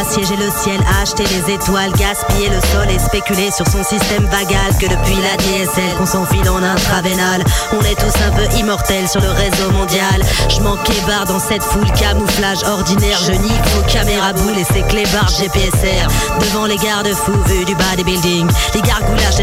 Assiéger 0.00 0.36
le 0.36 0.50
ciel, 0.50 0.80
acheter 1.02 1.24
les 1.24 1.54
étoiles, 1.54 1.92
gaspiller 1.92 2.48
le 2.48 2.60
sol 2.72 2.90
et 2.90 2.98
spéculer 2.98 3.50
sur 3.50 3.66
son 3.66 3.82
système 3.82 4.24
vagal. 4.26 4.70
Que 4.78 4.86
depuis 4.86 5.16
la 5.16 5.36
DSL 5.36 5.96
qu'on 5.98 6.06
s'enfile 6.06 6.48
en 6.48 6.62
intraveinal, 6.62 7.42
on 7.72 7.80
est 7.84 7.94
tous 7.94 8.14
un 8.26 8.30
peu 8.32 8.44
immortels 8.58 9.08
sur 9.08 9.20
le 9.20 9.30
réseau 9.30 9.70
mondial. 9.72 10.22
Je 10.48 10.60
manquais 10.60 11.00
barre 11.06 11.26
dans 11.26 11.38
cette 11.38 11.62
foule 11.62 11.90
camouflage 11.92 12.62
ordinaire, 12.64 13.18
je 13.24 13.32
nique 13.32 13.66
vos 13.74 13.82
caméras 13.82 14.32
boules 14.32 14.58
et 14.58 14.64
ces 14.64 14.82
clébards 14.82 15.30
GPSR 15.38 16.08
devant 16.40 16.66
les 16.66 16.76
garde-fous 16.76 17.42
vus 17.46 17.64
du 17.64 17.74
bas 17.74 17.96
des 17.96 18.04
buildings, 18.04 18.50
les 18.74 18.82
gargoulages 18.82 19.40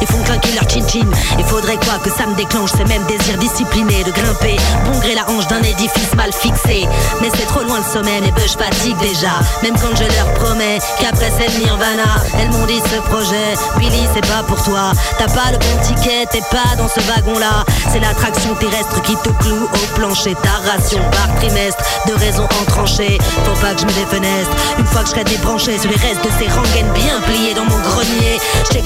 et 0.00 0.06
font 0.06 0.22
clinquer 0.24 0.52
leur 0.52 0.68
chin-chin. 0.68 1.08
Il 1.38 1.44
faudrait 1.44 1.76
quoi 1.76 1.98
que 2.02 2.10
ça 2.10 2.26
me 2.26 2.34
déclenche? 2.34 2.70
Ces 2.76 2.84
mêmes 2.84 3.04
désirs 3.06 3.38
disciplinés 3.38 4.04
de 4.04 4.10
grimper, 4.10 4.56
bon 4.84 4.98
gré 4.98 5.14
la 5.14 5.28
hanche 5.28 5.46
d'un 5.48 5.62
édifice 5.62 6.14
mal 6.16 6.32
fixé. 6.32 6.88
Mais 7.20 7.30
c'est 7.34 7.46
trop 7.46 7.62
loin 7.62 7.78
le 7.78 7.84
sommet, 7.84 8.20
mes 8.20 8.30
bœufs 8.30 8.56
fatigue 8.58 8.98
déjà. 8.98 9.32
Même 9.62 9.74
quand 9.74 9.96
je 9.96 10.04
leur 10.04 10.32
promets 10.34 10.78
qu'après 11.00 11.32
c'est 11.38 11.58
nirvana, 11.58 12.22
elles 12.38 12.50
m'ont 12.50 12.66
dit 12.66 12.80
ce 12.92 13.00
projet, 13.08 13.54
Billy 13.78 14.06
c'est 14.14 14.26
pas 14.26 14.42
pour 14.46 14.62
toi. 14.62 14.92
T'as 15.18 15.28
pas 15.28 15.50
le 15.52 15.58
bon 15.58 15.76
ticket, 15.82 16.26
t'es 16.30 16.42
pas 16.50 16.76
dans 16.76 16.88
ce 16.88 17.00
wagon-là. 17.00 17.64
C'est 17.92 18.00
l'attraction 18.00 18.54
terrestre 18.56 19.00
qui 19.02 19.16
te 19.16 19.30
cloue 19.42 19.64
au 19.64 19.98
plancher. 19.98 20.34
Ta 20.42 20.70
ration 20.70 21.00
par 21.10 21.34
trimestre 21.36 21.82
de 22.06 22.14
raisons 22.14 22.48
entranchées. 22.62 23.18
Faut 23.44 23.60
pas 23.60 23.74
que 23.74 23.80
je 23.80 23.86
me 23.86 23.92
défenestre. 23.92 24.54
Une 24.78 24.86
fois 24.86 25.02
que 25.02 25.06
je 25.06 25.12
serai 25.12 25.24
débranché 25.24 25.78
sur 25.78 25.90
les 25.90 25.96
restes 25.96 26.24
de 26.24 26.30
ces 26.38 26.48
rengaines 26.52 26.92
bien 26.94 27.20
pliées 27.26 27.54
dans 27.54 27.64
mon 27.64 27.78
grenier. 27.78 28.38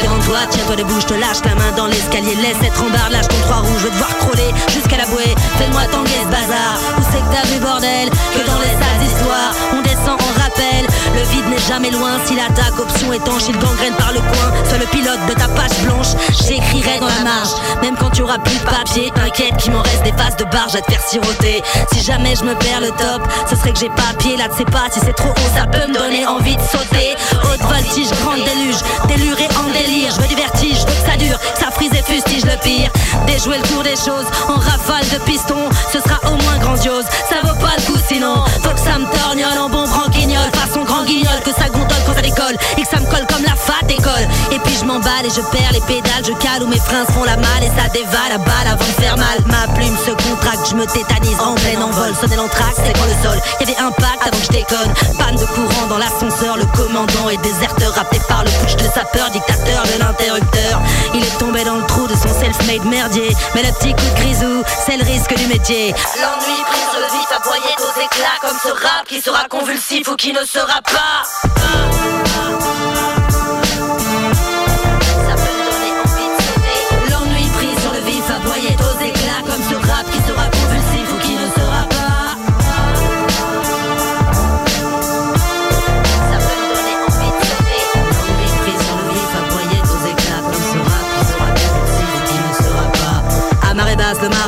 Devant 0.03 0.19
toi, 0.27 0.39
tiens-toi 0.63 0.77
debout, 0.77 1.01
je 1.01 1.07
te 1.07 1.15
lâche 1.15 1.43
la 1.45 1.55
main 1.55 1.73
dans 1.77 1.87
l'escalier. 1.87 2.35
Laisse 2.37 2.63
être 2.63 2.83
en 2.83 2.91
barre, 2.91 3.11
lâche 3.11 3.29
ton 3.29 3.37
croix 3.43 3.57
rouge, 3.59 3.79
je 3.79 3.85
vais 3.85 3.91
devoir 3.91 4.17
crawler 4.19 4.55
jusqu'à 4.73 4.99
la 4.99 5.07
bouée. 5.07 5.35
Fais-moi 5.59 5.83
tanguer 5.91 6.11
ce 6.23 6.29
bazar. 6.29 6.79
Où 6.99 7.03
c'est 7.11 7.21
que 7.21 7.35
t'as 7.35 7.47
vu 7.49 7.59
bordel? 7.61 8.09
Que 8.11 8.47
dans 8.47 8.59
les 8.61 8.75
salles 8.79 8.99
d'histoire, 9.01 9.55
on 9.73 9.83
descend. 9.83 10.22
Le 11.15 11.23
vide 11.31 11.49
n'est 11.51 11.69
jamais 11.69 11.91
loin 11.91 12.11
si 12.27 12.35
l'attaque 12.35 12.79
option 12.79 13.13
étanche, 13.13 13.43
il 13.49 13.59
gangrène 13.59 13.95
par 13.99 14.13
le 14.13 14.21
coin. 14.21 14.53
Sois 14.69 14.79
le 14.79 14.87
pilote 14.87 15.21
de 15.29 15.35
ta 15.35 15.49
page 15.49 15.79
blanche, 15.85 16.15
j'écrirai 16.47 16.99
dans 17.01 17.07
la 17.07 17.23
marge. 17.23 17.51
Même 17.83 17.97
quand 17.97 18.11
tu 18.11 18.23
auras 18.23 18.39
plus 18.39 18.57
de 18.57 18.65
papier, 18.65 19.11
t'inquiète 19.15 19.57
qu'il 19.59 19.73
m'en 19.73 19.83
reste 19.83 20.03
des 20.05 20.13
phases 20.13 20.37
de 20.37 20.45
barge 20.45 20.75
à 20.75 20.81
te 20.81 20.91
faire 20.91 21.03
siroter. 21.03 21.63
Si 21.93 22.03
jamais 22.03 22.35
je 22.37 22.45
me 22.45 22.55
perds 22.55 22.81
le 22.81 22.91
top, 22.91 23.23
ce 23.49 23.57
serait 23.57 23.73
que 23.73 23.79
j'ai 23.79 23.91
pas 23.91 24.13
pied 24.19 24.37
là, 24.37 24.49
tu 24.49 24.59
sais 24.59 24.65
pas 24.65 24.89
si 24.91 25.01
c'est 25.01 25.15
trop 25.15 25.31
haut, 25.31 25.51
ça 25.55 25.67
peut 25.67 25.87
me 25.89 25.95
donner 25.95 26.27
envie 26.27 26.57
de 26.57 26.63
sauter. 26.63 27.15
Haute 27.45 27.63
voltige, 27.63 28.11
grande 28.23 28.41
déluge, 28.45 28.81
déluré 29.09 29.49
en 29.61 29.69
délire. 29.73 30.13
Je 30.15 30.21
veux 30.23 30.29
du 30.29 30.37
vertige, 30.37 30.81
ça 31.07 31.17
dure, 31.19 31.39
ça 31.59 31.71
frise 31.71 31.93
et 31.93 32.03
fustige 32.03 32.45
le 32.45 32.59
pire. 32.63 32.91
Déjouer 33.27 33.59
le 33.59 33.69
cours 33.69 33.83
des 33.83 33.97
choses 33.97 34.27
en 34.49 34.55
rafale 34.55 35.09
de 35.13 35.19
piston, 35.25 35.69
ce 35.93 35.99
sera 36.01 36.19
au 36.31 36.37
moins 36.43 36.59
grandiose. 36.59 37.05
Ça 37.29 37.37
vaut 37.43 37.59
pas 37.61 37.75
le 37.77 37.83
coup 37.83 37.99
sinon, 38.09 38.37
faut 38.63 38.71
que 38.71 38.81
ça 38.81 38.99
me 38.99 39.07
torgnole 39.19 39.59
en 39.59 39.69
bon 39.69 39.87
branquignol, 39.87 40.49
façon 40.55 40.85
grand 40.85 41.02
que 41.07 41.51
ça 41.51 41.69
gondole 41.69 42.03
quand 42.07 42.15
ça 42.15 42.23
décolle 42.23 42.57
et 42.79 42.83
que 42.83 42.89
ça 42.89 43.01
me 43.01 43.07
colle 43.07 43.27
comme 43.27 43.43
la 43.43 43.57
fat 43.57 43.87
école. 43.89 44.27
Et 44.53 44.59
puis 44.61 44.75
je 44.79 44.85
m'emballe 44.85 45.27
et 45.27 45.31
je 45.31 45.41
perds 45.51 45.73
les 45.73 45.81
pédales, 45.81 46.25
je 46.25 46.33
cale 46.39 46.63
où 46.63 46.69
mes 46.69 46.79
freins 46.79 47.05
font 47.07 47.25
la 47.25 47.37
malle 47.37 47.63
et 47.63 47.73
ça 47.75 47.89
dévale 47.93 48.33
à 48.35 48.39
balle 48.39 48.69
avant 48.71 48.85
de 48.85 49.03
faire 49.03 49.17
mal. 49.17 49.39
Ma 49.47 49.67
plume 49.75 49.97
se 49.99 50.11
contracte, 50.11 50.71
je 50.71 50.77
me 50.77 50.87
tétanise 50.87 51.41
en 51.41 51.55
plein 51.55 51.81
envol. 51.83 52.15
Sonner 52.21 52.37
l'entraque, 52.37 52.77
c'est 52.77 52.93
quand 52.93 53.07
le 53.07 53.17
sol. 53.23 53.39
Y 53.61 53.65
avait 53.65 53.79
impact 53.79 54.21
avant 54.23 54.39
que 54.39 54.47
je 54.47 54.53
déconne. 54.53 54.93
Panne 55.19 55.37
de 55.37 55.47
courant 55.47 55.87
dans 55.89 55.99
l'ascenseur, 55.99 56.57
le 56.57 56.67
commandant 56.77 57.29
est 57.31 57.43
déserteur, 57.43 57.95
rappelé 57.95 58.21
par 58.29 58.45
le 58.45 58.51
putsch 58.63 58.77
de 58.77 58.89
sapeur, 58.95 59.31
dictateur 59.31 59.83
de 59.91 59.99
l'interrupteur. 59.99 60.81
Il 61.15 61.23
est 61.23 61.39
tombé 61.39 61.65
dans 61.65 61.77
le 61.77 61.87
trou 61.87 62.07
de 62.07 62.15
son 62.15 62.31
self-made 62.31 62.85
merdier. 62.87 63.35
Mais 63.55 63.63
le 63.63 63.73
petit 63.73 63.93
coup 63.93 64.09
de 64.15 64.21
grisou, 64.21 64.63
c'est 64.87 64.97
le 64.97 65.05
risque 65.05 65.35
du 65.35 65.47
métier. 65.47 65.95
L'ennui 66.21 66.63
prise 66.71 66.93
vif, 67.33 67.37
aboyé 67.37 67.75
aux 67.79 68.01
éclats 68.01 68.39
comme 68.41 68.57
ce 68.63 68.69
rap 68.69 69.07
qui 69.07 69.21
sera 69.21 69.45
convulsif 69.49 70.09
ou 70.09 70.17
qui 70.17 70.33
ne 70.33 70.45
sera 70.45 70.81
pas. 70.83 71.23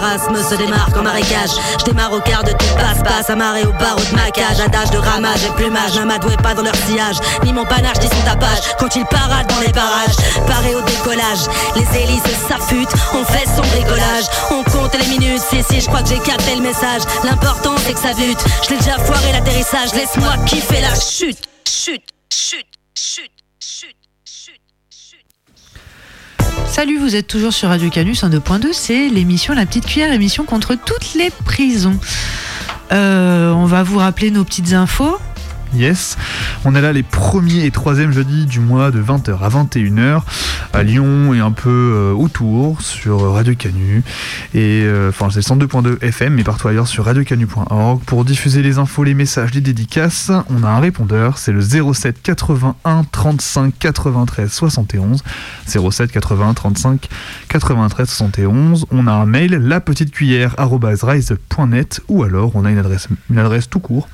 Marasme 0.05 0.37
se 0.37 0.55
démarque 0.57 0.97
en 0.97 1.03
marécage. 1.03 1.51
Je 1.79 1.85
démarre 1.85 2.13
au 2.13 2.21
quart 2.21 2.45
de 2.45 2.51
tout 2.51 2.75
passe-passe, 2.77 3.31
amarré 3.31 3.65
au 3.65 3.73
barreau 3.73 4.01
de 4.01 4.17
ma 4.17 4.31
cage. 4.31 4.61
Adage 4.61 4.91
de 4.91 4.99
ramage 4.99 5.45
et 5.45 5.51
plumage, 5.57 5.95
n'amadouez 5.95 6.37
pas 6.37 6.55
dans 6.55 6.63
leur 6.63 6.77
sillage. 6.77 7.17
Ni 7.45 7.53
mon 7.53 7.65
panache, 7.65 7.99
ni 8.01 8.09
son 8.09 8.23
tapage. 8.25 8.61
Quand 8.79 8.95
ils 8.97 9.07
paradent 9.07 9.47
dans 9.47 9.61
les 9.61 9.73
parages, 9.73 10.17
paré 10.47 10.75
au 10.75 10.83
décollage. 10.83 11.45
Les 11.77 12.01
hélices 12.01 12.23
s'affûtent, 12.49 12.95
on 13.15 13.25
fait 13.25 13.49
son 13.57 13.63
rigolage. 13.77 14.27
On 14.51 14.63
compte 14.65 14.95
les 14.99 15.07
minutes, 15.07 15.43
si, 15.49 15.63
si, 15.63 15.81
je 15.81 15.87
crois 15.87 16.03
que 16.03 16.09
j'ai 16.09 16.19
capté 16.19 16.55
le 16.57 16.63
message. 16.63 17.03
L'important 17.25 17.75
c'est 17.85 17.95
que 17.95 18.01
ça 18.01 18.15
bute. 18.15 18.45
Je 18.65 18.71
l'ai 18.71 18.79
déjà 18.79 18.99
foiré 18.99 19.33
l'atterrissage, 19.33 19.95
laisse-moi 19.95 20.33
kiffer 20.47 20.81
la. 20.81 20.95
Chute, 20.95 21.49
chute, 21.67 22.05
chute, 22.31 22.67
chute. 22.95 23.43
Salut, 26.75 26.99
vous 26.99 27.14
êtes 27.14 27.29
toujours 27.29 27.53
sur 27.53 27.68
Radio 27.68 27.89
Canus 27.89 28.25
en 28.25 28.31
2.2, 28.31 28.72
c'est 28.72 29.09
l'émission 29.09 29.55
La 29.55 29.64
Petite 29.64 29.87
Cuillère, 29.87 30.12
émission 30.12 30.45
contre 30.45 30.75
toutes 30.75 31.14
les 31.14 31.31
prisons. 31.45 32.01
Euh, 32.91 33.53
on 33.53 33.64
va 33.64 33.85
vous 33.85 33.99
rappeler 33.99 34.33
nos 34.33 34.43
petites 34.43 34.72
infos. 34.72 35.16
Yes. 35.73 36.17
On 36.65 36.75
est 36.75 36.81
là 36.81 36.93
les 36.93 37.03
premiers 37.03 37.65
et 37.65 37.71
troisièmes 37.71 38.12
jeudis 38.12 38.47
du 38.47 38.61
mois 38.61 38.91
de 38.91 39.03
20h 39.03 39.39
à 39.41 39.49
21h 39.49 40.23
à 40.73 40.83
Lyon 40.83 41.35
et 41.35 41.41
un 41.41 41.53
peu 41.53 41.71
euh, 41.71 42.12
autour 42.12 42.83
sur 42.83 43.33
Radio 43.33 43.55
Canu. 43.55 44.03
Et 44.55 44.83
euh, 44.85 45.09
enfin, 45.09 45.29
c'est 45.31 45.49
le 45.49 45.67
102.2 45.67 46.03
FM, 46.03 46.35
mais 46.35 46.45
partout 46.45 46.69
ailleurs 46.69 46.89
sur 46.89 47.05
radiocanu.org. 47.05 48.03
Pour 48.05 48.25
diffuser 48.25 48.62
les 48.62 48.79
infos, 48.79 49.05
les 49.05 49.15
messages, 49.15 49.55
les 49.55 49.61
dédicaces, 49.61 50.31
on 50.51 50.65
a 50.65 50.69
un 50.69 50.81
répondeur, 50.81 51.39
c'est 51.39 51.53
le 51.53 51.61
07 51.61 52.23
81 52.23 53.05
35 53.11 53.75
93 53.79 54.53
71. 54.53 55.23
07 55.67 56.12
81 56.12 56.55
35 56.55 57.09
93 57.49 58.09
71. 58.09 58.87
On 58.91 59.07
a 59.07 59.12
un 59.12 59.27
mail, 59.27 59.53
la 59.53 59.81
petite 59.81 60.11
cuillère 60.11 60.57
ou 62.09 62.23
alors 62.23 62.51
on 62.55 62.65
a 62.65 62.71
une 62.71 62.79
adresse, 62.79 63.09
une 63.31 63.39
adresse 63.39 63.69
tout 63.69 63.81
court, 63.81 64.09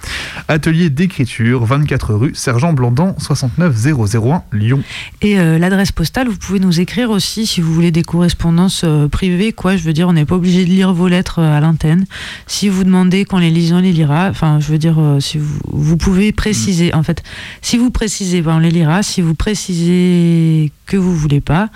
atelier 0.48 0.90
d'écriture 0.90 1.49
24 1.58 2.14
rue 2.14 2.34
Sergent 2.34 2.72
Blandan 2.72 3.14
69001 3.18 4.44
Lyon. 4.52 4.82
Et 5.22 5.38
euh, 5.38 5.58
l'adresse 5.58 5.92
postale, 5.92 6.28
vous 6.28 6.36
pouvez 6.36 6.60
nous 6.60 6.80
écrire 6.80 7.10
aussi 7.10 7.46
si 7.46 7.60
vous 7.60 7.72
voulez 7.72 7.90
des 7.90 8.02
correspondances 8.02 8.82
euh, 8.84 9.08
privées, 9.08 9.52
quoi. 9.52 9.76
Je 9.76 9.82
veux 9.82 9.92
dire, 9.92 10.08
on 10.08 10.12
n'est 10.12 10.24
pas 10.24 10.36
obligé 10.36 10.64
de 10.64 10.70
lire 10.70 10.92
vos 10.92 11.08
lettres 11.08 11.40
euh, 11.40 11.56
à 11.56 11.60
l'antenne. 11.60 12.06
Si 12.46 12.68
vous 12.68 12.84
demandez 12.84 13.24
quand 13.24 13.38
les 13.38 13.50
lisons, 13.50 13.76
on 13.76 13.80
les 13.80 13.92
lira. 13.92 14.28
Enfin, 14.30 14.60
je 14.60 14.70
veux 14.70 14.78
dire, 14.78 14.98
si 15.20 15.38
vous, 15.38 15.58
vous 15.72 15.96
pouvez 15.96 16.32
préciser. 16.32 16.94
En 16.94 17.02
fait, 17.02 17.22
si 17.62 17.78
vous 17.78 17.90
précisez, 17.90 18.42
ben, 18.42 18.56
on 18.56 18.58
les 18.58 18.70
lira. 18.70 19.02
Si 19.02 19.20
vous 19.20 19.34
précisez 19.34 20.72
que 20.86 20.96
vous 20.96 21.14
voulez 21.14 21.40
pas, 21.40 21.68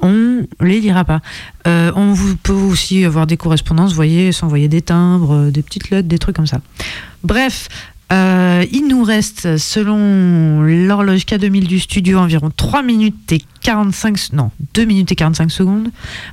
on 0.00 0.46
les 0.60 0.80
lira 0.80 1.04
pas. 1.04 1.20
Euh, 1.66 1.92
on 1.96 2.12
vous, 2.12 2.36
peut 2.36 2.52
aussi 2.52 3.04
avoir 3.04 3.26
des 3.26 3.36
correspondances, 3.36 3.90
vous 3.90 3.96
voyez, 3.96 4.32
s'envoyer 4.32 4.68
des 4.68 4.82
timbres, 4.82 5.50
des 5.50 5.62
petites 5.62 5.90
lettres, 5.90 6.08
des 6.08 6.18
trucs 6.18 6.36
comme 6.36 6.46
ça. 6.46 6.60
Bref, 7.24 7.68
euh, 8.10 8.64
il 8.72 8.88
nous 8.88 9.02
reste, 9.02 9.58
selon 9.58 10.62
l'horloge 10.62 11.22
K2000 11.22 11.66
du 11.66 11.78
studio, 11.78 12.18
environ 12.18 12.50
3 12.54 12.82
minutes 12.82 13.32
et 13.32 13.42
45, 13.62 14.32
non, 14.32 14.50
2 14.74 14.84
minutes 14.84 15.12
et 15.12 15.14
45 15.14 15.50
secondes. 15.50 15.90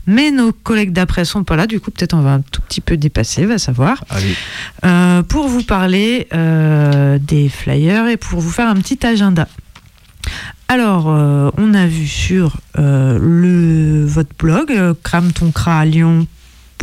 Mais 0.08 0.32
nos 0.32 0.54
collègues 0.54 0.94
d'après 0.94 1.26
sont 1.26 1.44
pas 1.44 1.56
là, 1.56 1.68
du 1.68 1.80
coup, 1.80 1.92
peut-être 1.92 2.14
on 2.14 2.22
va 2.22 2.34
un 2.34 2.42
tout 2.42 2.62
petit 2.62 2.82
peu 2.82 2.96
dépasser, 2.96 3.46
va 3.46 3.58
savoir. 3.58 4.04
Euh, 4.86 5.22
pour 5.24 5.48
vous 5.48 5.64
parler 5.64 6.28
euh, 6.34 7.20
des 7.20 7.50
flyers 7.50 8.08
et 8.08 8.18
pour 8.18 8.40
vous 8.40 8.52
faire 8.52 8.68
un 8.68 8.76
petit 8.76 9.06
agenda. 9.06 9.48
Alors, 10.68 11.06
on 11.06 11.74
a 11.76 11.86
vu 11.86 12.08
sur 12.08 12.58
le, 12.76 14.04
votre 14.06 14.32
blog, 14.40 14.72
euh, 14.72 14.94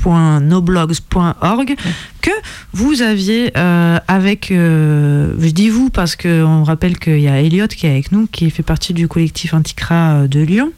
crametonkralion.noblogs.org, 0.03 1.77
que 2.21 2.31
vous 2.73 3.03
aviez 3.03 3.53
euh, 3.57 3.99
avec, 4.09 4.51
euh, 4.51 5.35
je 5.39 5.49
dis 5.51 5.69
vous 5.69 5.91
parce 5.91 6.17
qu'on 6.17 6.65
rappelle 6.65 6.99
qu'il 6.99 7.21
y 7.21 7.29
a 7.29 7.41
Elliot 7.41 7.69
qui 7.69 7.87
est 7.87 7.91
avec 7.91 8.13
nous, 8.13 8.27
qui 8.27 8.51
fait 8.51 8.63
partie 8.63 8.93
du 8.95 9.09
collectif 9.09 9.55
Anticra 9.55 10.15
euh, 10.15 10.29
de 10.29 10.41
Lyon. 10.41 10.73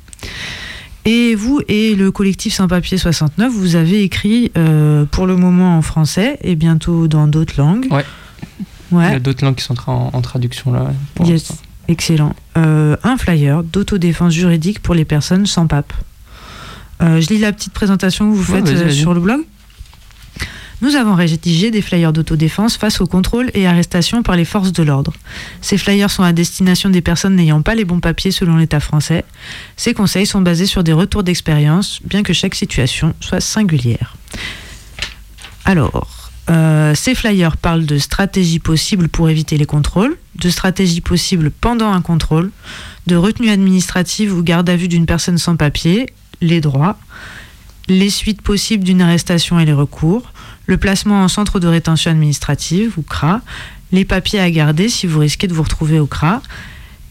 Et 1.07 1.35
vous 1.35 1.61
et 1.69 1.95
le 1.95 2.11
collectif 2.11 2.55
Sans 2.55 2.67
Papier 2.67 2.97
69, 2.97 3.53
vous 3.53 3.77
avez 3.77 4.03
écrit 4.03 4.51
euh, 4.57 5.05
pour 5.05 5.27
le 5.27 5.37
moment 5.37 5.77
en 5.77 5.83
français 5.83 6.39
et 6.43 6.55
bientôt 6.57 7.09
dans 7.09 7.27
d'autres 7.27 7.55
langues. 7.59 7.89
Ouais. 7.91 8.05
Ouais. 8.91 9.09
Il 9.09 9.13
y 9.13 9.17
a 9.17 9.21
d'autres 9.21 9.45
langues 9.45 9.57
qui 9.57 9.65
sont 9.65 9.77
en, 9.87 10.11
en 10.13 10.21
traduction 10.23 10.73
là. 10.73 10.93
pour 11.15 11.27
Yes, 11.27 11.53
excellent. 11.89 12.35
Un 12.55 13.17
flyer 13.19 13.63
d'autodéfense 13.65 14.33
juridique 14.33 14.81
pour 14.81 14.95
les 14.95 15.05
personnes 15.05 15.47
sans 15.47 15.67
pape. 15.67 15.93
Euh, 17.05 17.21
je 17.21 17.29
lis 17.29 17.39
la 17.39 17.53
petite 17.53 17.73
présentation 17.73 18.31
que 18.31 18.35
vous 18.35 18.43
faites 18.43 18.69
euh, 18.69 18.91
sur 18.91 19.15
le 19.15 19.21
blog. 19.21 19.43
Nous 20.81 20.97
avons 20.97 21.15
rédigé 21.15 21.71
des 21.71 21.83
flyers 21.83 22.13
d'autodéfense 22.13 22.77
face 22.77 23.01
au 23.01 23.07
contrôle 23.07 23.51
et 23.55 23.67
arrestation 23.67 24.23
par 24.23 24.37
les 24.37 24.45
forces 24.45 24.73
de 24.73 24.83
l'ordre. 24.83 25.13
Ces 25.61 25.79
flyers 25.79 26.11
sont 26.11 26.23
à 26.23 26.33
destination 26.33 26.91
des 26.91 27.01
personnes 27.01 27.37
n'ayant 27.37 27.63
pas 27.63 27.75
les 27.75 27.85
bons 27.85 28.01
papiers 28.01 28.31
selon 28.31 28.57
l'État 28.57 28.81
français. 28.81 29.25
Ces 29.77 29.95
conseils 29.95 30.27
sont 30.27 30.41
basés 30.41 30.67
sur 30.67 30.85
des 30.85 30.93
retours 30.93 31.23
d'expérience, 31.23 32.01
bien 32.05 32.23
que 32.23 32.33
chaque 32.33 32.55
situation 32.55 33.15
soit 33.21 33.41
singulière. 33.41 34.17
Alors, 35.65 36.31
euh, 36.51 36.95
ces 36.95 37.15
flyers 37.15 37.57
parlent 37.57 37.87
de 37.87 37.97
stratégies 37.99 38.59
possibles 38.59 39.09
pour 39.09 39.31
éviter 39.31 39.57
les 39.57 39.65
contrôles, 39.67 40.17
de 40.37 40.51
stratégies 40.51 41.01
possibles 41.01 41.51
pendant 41.51 41.93
un 41.93 42.03
contrôle, 42.03 42.51
de 43.07 43.17
retenue 43.17 43.49
administrative 43.49 44.37
ou 44.37 44.43
garde 44.43 44.69
à 44.69 44.77
vue 44.77 44.89
d'une 44.89 45.07
personne 45.07 45.39
sans 45.39 45.57
papier, 45.57 46.11
les 46.41 46.61
droits, 46.61 46.99
les 47.89 48.11
suites 48.11 48.43
possibles 48.43 48.85
d'une 48.85 49.03
arrestation 49.03 49.59
et 49.61 49.65
les 49.65 49.73
recours, 49.73 50.33
le 50.67 50.77
placement 50.77 51.23
en 51.23 51.29
centre 51.29 51.61
de 51.61 51.67
rétention 51.67 52.11
administrative 52.11 52.95
ou 52.97 53.03
CRA, 53.03 53.41
les 53.93 54.05
papiers 54.05 54.41
à 54.41 54.51
garder 54.51 54.89
si 54.89 55.07
vous 55.07 55.21
risquez 55.21 55.47
de 55.47 55.55
vous 55.55 55.63
retrouver 55.63 55.99
au 55.99 56.07
CRA, 56.07 56.43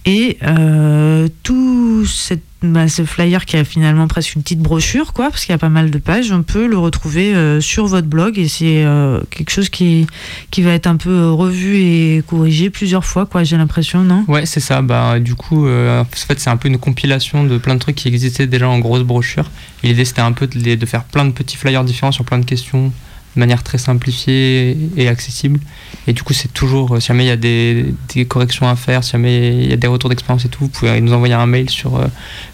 et 0.06 0.38
euh, 0.44 1.28
tout 1.44 2.06
cette, 2.06 2.44
bah, 2.64 2.88
ce 2.88 3.04
flyer 3.04 3.46
qui 3.46 3.58
a 3.58 3.64
finalement 3.66 4.08
presque 4.08 4.36
une 4.36 4.42
petite 4.42 4.60
brochure, 4.60 5.12
quoi, 5.12 5.30
parce 5.30 5.44
qu'il 5.44 5.52
y 5.52 5.56
a 5.56 5.60
pas 5.60 5.70
mal 5.70 5.92
de 5.92 5.98
pages, 5.98 6.32
on 6.32 6.44
peut 6.44 6.66
le 6.66 6.78
retrouver 6.78 7.36
euh, 7.36 7.60
sur 7.60 7.86
votre 7.88 8.08
blog 8.08 8.40
et 8.40 8.48
c'est 8.48 8.86
euh, 8.86 9.20
quelque 9.30 9.52
chose 9.52 9.70
qui, 9.70 10.08
qui 10.50 10.62
va 10.62 10.72
être 10.72 10.88
un 10.88 10.96
peu 10.96 11.10
euh, 11.10 11.32
revu 11.32 11.76
et 11.76 12.24
corrigé 12.26 12.70
plusieurs 12.70 13.04
fois, 13.04 13.26
quoi, 13.26 13.44
j'ai 13.44 13.58
l'impression, 13.58 14.04
non? 14.04 14.24
Ouais, 14.30 14.46
c'est 14.46 14.62
ça. 14.62 14.82
Bah, 14.82 15.20
du 15.20 15.36
coup, 15.36 15.68
en 15.68 16.06
fait, 16.06 16.40
c'est 16.40 16.50
un 16.50 16.58
peu 16.58 16.70
une 16.70 16.78
compilation 16.78 17.44
de 17.44 17.58
plein 17.58 17.76
de 17.76 17.80
trucs 17.80 17.96
qui 17.96 18.08
existaient 18.08 18.48
déjà 18.48 18.70
en 18.70 18.80
grosse 18.80 19.04
brochure. 19.04 19.50
Et 19.84 19.90
l'idée, 19.90 20.06
c'était 20.06 20.22
un 20.22 20.32
peu 20.32 20.48
de 20.48 20.86
faire 20.86 21.04
plein 21.04 21.26
de 21.26 21.32
petits 21.32 21.58
flyers 21.58 21.84
différents 21.84 22.14
sur 22.14 22.24
plein 22.24 22.40
de 22.40 22.46
questions 22.46 22.94
de 23.36 23.40
manière 23.40 23.64
très 23.64 23.78
simplifiée 23.78 24.78
et 24.96 25.08
accessible. 25.08 25.60
Et 26.08 26.14
du 26.14 26.22
coup, 26.24 26.34
c'est 26.34 26.52
toujours, 26.54 26.96
euh, 26.96 27.00
si 27.00 27.08
jamais 27.08 27.26
il 27.26 27.28
y 27.28 27.32
a 27.32 27.36
des, 27.38 27.94
des 28.14 28.26
corrections 28.26 28.68
à 28.68 28.76
faire, 28.76 29.04
si 29.04 29.12
jamais 29.14 29.64
il 29.64 29.70
y 29.70 29.74
a 29.74 29.78
des 29.78 29.88
retours 29.88 30.10
d'expérience 30.10 30.46
et 30.46 30.50
tout, 30.50 30.62
vous 30.66 30.70
pouvez 30.70 31.00
nous 31.02 31.14
envoyer 31.14 31.34
un 31.34 31.46
mail 31.48 31.70
sur 31.70 31.96
euh, 31.98 32.08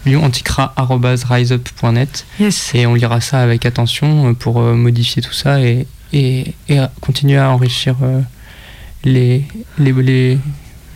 lyonanticra.riseup.net 0.06 2.26
Yes. 2.38 2.70
et 2.74 2.86
on 2.86 2.94
lira 2.94 3.20
ça 3.20 3.40
avec 3.40 3.66
attention 3.66 4.30
euh, 4.30 4.32
pour 4.32 4.60
euh, 4.60 4.74
modifier 4.74 5.22
tout 5.22 5.32
ça 5.32 5.60
et, 5.60 5.86
et, 6.12 6.54
et 6.68 6.78
continuer 7.00 7.38
à 7.38 7.50
enrichir 7.50 7.96
euh, 8.02 8.20
les, 9.04 9.44
les, 9.78 9.92
les- 9.92 10.38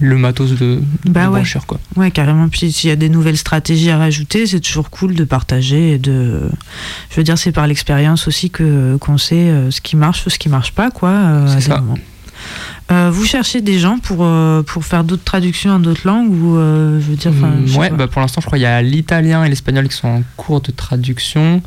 le 0.01 0.17
matos 0.17 0.51
de, 0.51 0.57
de 0.57 0.83
Bah 1.07 1.29
ouais. 1.31 1.39
brochure, 1.41 1.67
quoi. 1.67 1.79
Ouais, 1.97 2.11
carrément. 2.11 2.49
Puis 2.49 2.73
s'il 2.73 2.91
y 2.91 2.93
a 2.93 2.97
des 2.97 3.09
nouvelles 3.09 3.37
stratégies 3.39 3.91
à 3.91 3.99
rajouter, 3.99 4.47
c'est 4.47 4.61
toujours 4.61 4.91
cool 4.91 5.15
de 5.15 5.25
partager 5.25 5.93
et 5.93 5.99
de. 5.99 6.43
Je 7.11 7.17
veux 7.17 7.23
dire, 7.23 7.39
c'est 7.39 7.53
par 7.53 7.67
l'expérience 7.67 8.27
aussi 8.27 8.51
que 8.51 8.97
qu'on 8.97 9.19
sait 9.19 9.35
euh, 9.37 9.71
ce 9.71 9.81
qui 9.81 9.97
marche 9.97 10.27
ou 10.27 10.31
ce 10.31 10.39
qui 10.39 10.49
marche 10.49 10.73
pas, 10.73 10.91
quoi. 10.91 11.11
euh, 11.11 11.57
à 11.57 11.61
ça. 11.61 11.83
Euh, 12.93 13.09
vous 13.11 13.25
cherchez 13.25 13.63
des 13.63 13.79
gens 13.79 13.99
pour, 13.99 14.19
euh, 14.21 14.63
pour 14.63 14.85
faire 14.85 15.05
d'autres 15.05 15.25
traductions 15.25 15.71
en 15.71 15.79
d'autres 15.79 16.07
langues 16.07 16.31
ou 16.31 16.57
euh, 16.59 17.01
je 17.01 17.07
veux 17.07 17.17
dire. 17.17 17.33
je 17.33 17.75
Mm, 17.75 17.77
ouais, 17.79 17.91
bah 17.91 18.07
pour 18.09 18.21
l'instant, 18.21 18.41
je 18.43 18.47
crois 18.47 18.59
qu'il 18.59 18.65
y 18.65 18.67
a 18.71 18.83
l'italien 18.83 19.43
et 19.45 19.49
l'espagnol 19.49 19.89
qui 19.89 19.97
sont 19.97 20.09
en 20.09 20.23
cours 20.37 20.61
de 20.61 20.71
traduction. 20.71 21.63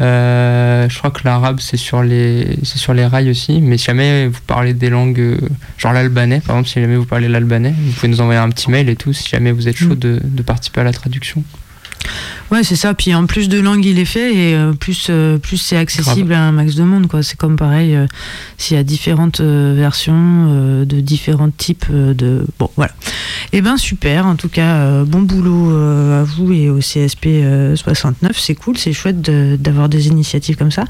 Euh, 0.00 0.88
je 0.88 0.96
crois 0.98 1.10
que 1.10 1.20
l'arabe 1.24 1.60
c'est 1.60 1.76
sur 1.76 2.02
les 2.02 2.58
c'est 2.62 2.78
sur 2.78 2.94
les 2.94 3.04
rails 3.06 3.28
aussi. 3.30 3.60
Mais 3.60 3.76
si 3.76 3.84
jamais 3.86 4.28
vous 4.28 4.40
parlez 4.46 4.72
des 4.72 4.88
langues 4.88 5.20
euh, 5.20 5.38
genre 5.76 5.92
l'albanais, 5.92 6.40
par 6.40 6.56
exemple, 6.56 6.68
si 6.70 6.80
jamais 6.80 6.96
vous 6.96 7.04
parlez 7.04 7.28
l'albanais, 7.28 7.74
vous 7.78 7.92
pouvez 7.92 8.08
nous 8.08 8.20
envoyer 8.20 8.40
un 8.40 8.48
petit 8.48 8.70
mail 8.70 8.88
et 8.88 8.96
tout. 8.96 9.12
Si 9.12 9.28
jamais 9.28 9.52
vous 9.52 9.68
êtes 9.68 9.76
chaud 9.76 9.94
Mm. 9.94 9.98
de, 9.98 10.20
de 10.22 10.42
participer 10.42 10.80
à 10.80 10.84
la 10.84 10.92
traduction. 10.92 11.44
Ouais, 12.50 12.64
c'est 12.64 12.74
ça. 12.76 12.94
Puis 12.94 13.14
en 13.14 13.26
plus 13.26 13.48
de 13.48 13.60
langue, 13.60 13.84
il 13.84 13.98
est 14.00 14.04
fait 14.04 14.34
et 14.34 14.54
euh, 14.54 14.72
plus, 14.72 15.06
euh, 15.08 15.38
plus 15.38 15.56
c'est 15.56 15.76
accessible 15.76 16.32
à 16.32 16.42
un 16.42 16.52
max 16.52 16.74
de 16.74 16.82
monde. 16.82 17.06
quoi. 17.06 17.22
C'est 17.22 17.36
comme 17.38 17.54
pareil, 17.56 17.94
euh, 17.94 18.06
s'il 18.58 18.76
y 18.76 18.80
a 18.80 18.82
différentes 18.82 19.40
versions 19.40 20.84
de 20.84 21.00
différents 21.00 21.50
types 21.50 21.86
de. 21.90 22.44
Bon, 22.58 22.68
voilà. 22.76 22.92
Eh 23.52 23.60
ben 23.60 23.76
super. 23.76 24.26
En 24.26 24.34
tout 24.36 24.48
cas, 24.48 25.04
bon 25.04 25.22
boulot 25.22 25.70
à 25.70 26.24
vous 26.24 26.52
et 26.52 26.68
au 26.68 26.78
CSP 26.80 27.26
euh, 27.26 27.76
69. 27.76 28.36
C'est 28.38 28.54
cool, 28.54 28.76
c'est 28.76 28.92
chouette 28.92 29.20
de- 29.22 29.56
d'avoir 29.58 29.88
des 29.88 30.08
initiatives 30.08 30.56
comme 30.56 30.70
ça. 30.72 30.84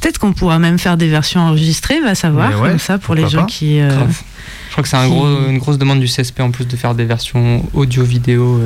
Peut-être 0.00 0.18
qu'on 0.18 0.32
pourra 0.32 0.58
même 0.58 0.78
faire 0.78 0.96
des 0.96 1.08
versions 1.08 1.40
enregistrées, 1.40 2.00
va 2.00 2.14
savoir, 2.14 2.60
ouais, 2.60 2.70
comme 2.70 2.78
ça 2.78 2.98
pour 2.98 3.14
les 3.14 3.28
gens 3.28 3.40
pas. 3.40 3.46
qui. 3.46 3.78
Je 3.78 4.72
crois 4.72 4.82
que 4.82 4.88
c'est 4.88 4.96
un 4.96 5.04
qui- 5.04 5.10
gros, 5.10 5.26
une 5.48 5.58
grosse 5.58 5.78
demande 5.78 6.00
du 6.00 6.08
CSP 6.08 6.40
en 6.40 6.50
plus 6.50 6.66
de 6.66 6.76
faire 6.76 6.94
des 6.94 7.04
versions 7.04 7.64
audio-vidéo 7.74 8.60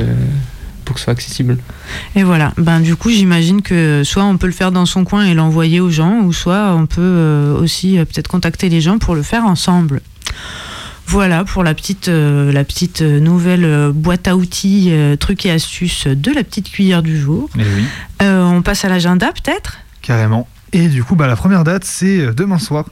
pour 0.89 0.95
que 0.95 1.01
ce 1.01 1.05
soit 1.05 1.13
accessible. 1.13 1.59
Et 2.17 2.23
voilà, 2.23 2.55
ben 2.57 2.81
du 2.81 2.97
coup 2.97 3.11
j'imagine 3.11 3.61
que 3.61 4.03
soit 4.05 4.25
on 4.25 4.39
peut 4.39 4.47
le 4.47 4.55
faire 4.55 4.73
dans 4.73 4.87
son 4.87 5.05
coin 5.05 5.27
et 5.27 5.35
l'envoyer 5.35 5.81
aux 5.81 5.91
gens, 5.91 6.21
ou 6.23 6.33
soit 6.33 6.73
on 6.75 6.87
peut 6.87 7.01
euh, 7.03 7.61
aussi 7.61 7.99
euh, 7.99 8.07
peut-être 8.07 8.29
contacter 8.29 8.71
les 8.71 8.81
gens 8.81 8.97
pour 8.99 9.15
le 9.15 9.23
faire 9.23 9.45
ensemble. 9.45 10.01
Voilà 11.07 11.45
pour 11.45 11.63
la 11.65 11.75
petite, 11.75 12.09
euh, 12.09 12.51
la 12.53 12.65
petite 12.65 13.01
nouvelle 13.03 13.93
boîte 13.95 14.29
à 14.29 14.37
outils, 14.37 14.89
euh, 14.91 15.17
trucs 15.17 15.45
et 15.47 15.51
astuces 15.51 16.07
de 16.07 16.33
la 16.33 16.43
petite 16.43 16.71
cuillère 16.71 17.03
du 17.03 17.19
jour. 17.21 17.49
Mais 17.55 17.65
oui, 17.77 17.85
Euh, 18.23 18.43
on 18.45 18.63
passe 18.63 18.85
à 18.85 18.89
l'agenda 18.89 19.29
peut-être? 19.33 19.79
Carrément. 20.03 20.49
Et 20.73 20.89
du 20.89 21.03
coup, 21.03 21.17
bah, 21.17 21.27
la 21.27 21.37
première 21.37 21.65
date, 21.65 21.85
c'est 21.85 22.21
euh, 22.21 22.33
demain 22.33 22.59
soir, 22.59 22.85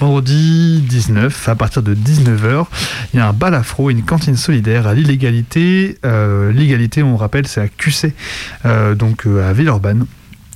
vendredi 0.00 0.80
19, 0.86 1.48
à 1.48 1.54
partir 1.54 1.82
de 1.82 1.94
19h. 1.94 2.66
Il 3.14 3.16
y 3.18 3.20
a 3.20 3.28
un 3.28 3.32
bal 3.32 3.54
afro, 3.54 3.90
une 3.90 4.02
cantine 4.02 4.36
solidaire 4.36 4.86
à 4.86 4.94
l'illégalité. 4.94 5.98
Euh, 6.04 6.52
L'égalité, 6.52 7.02
on 7.02 7.16
rappelle, 7.16 7.46
c'est 7.46 7.60
à 7.60 7.68
QC, 7.68 8.12
euh, 8.64 8.94
donc 8.94 9.26
euh, 9.26 9.48
à 9.48 9.52
Villeurbanne. 9.52 10.06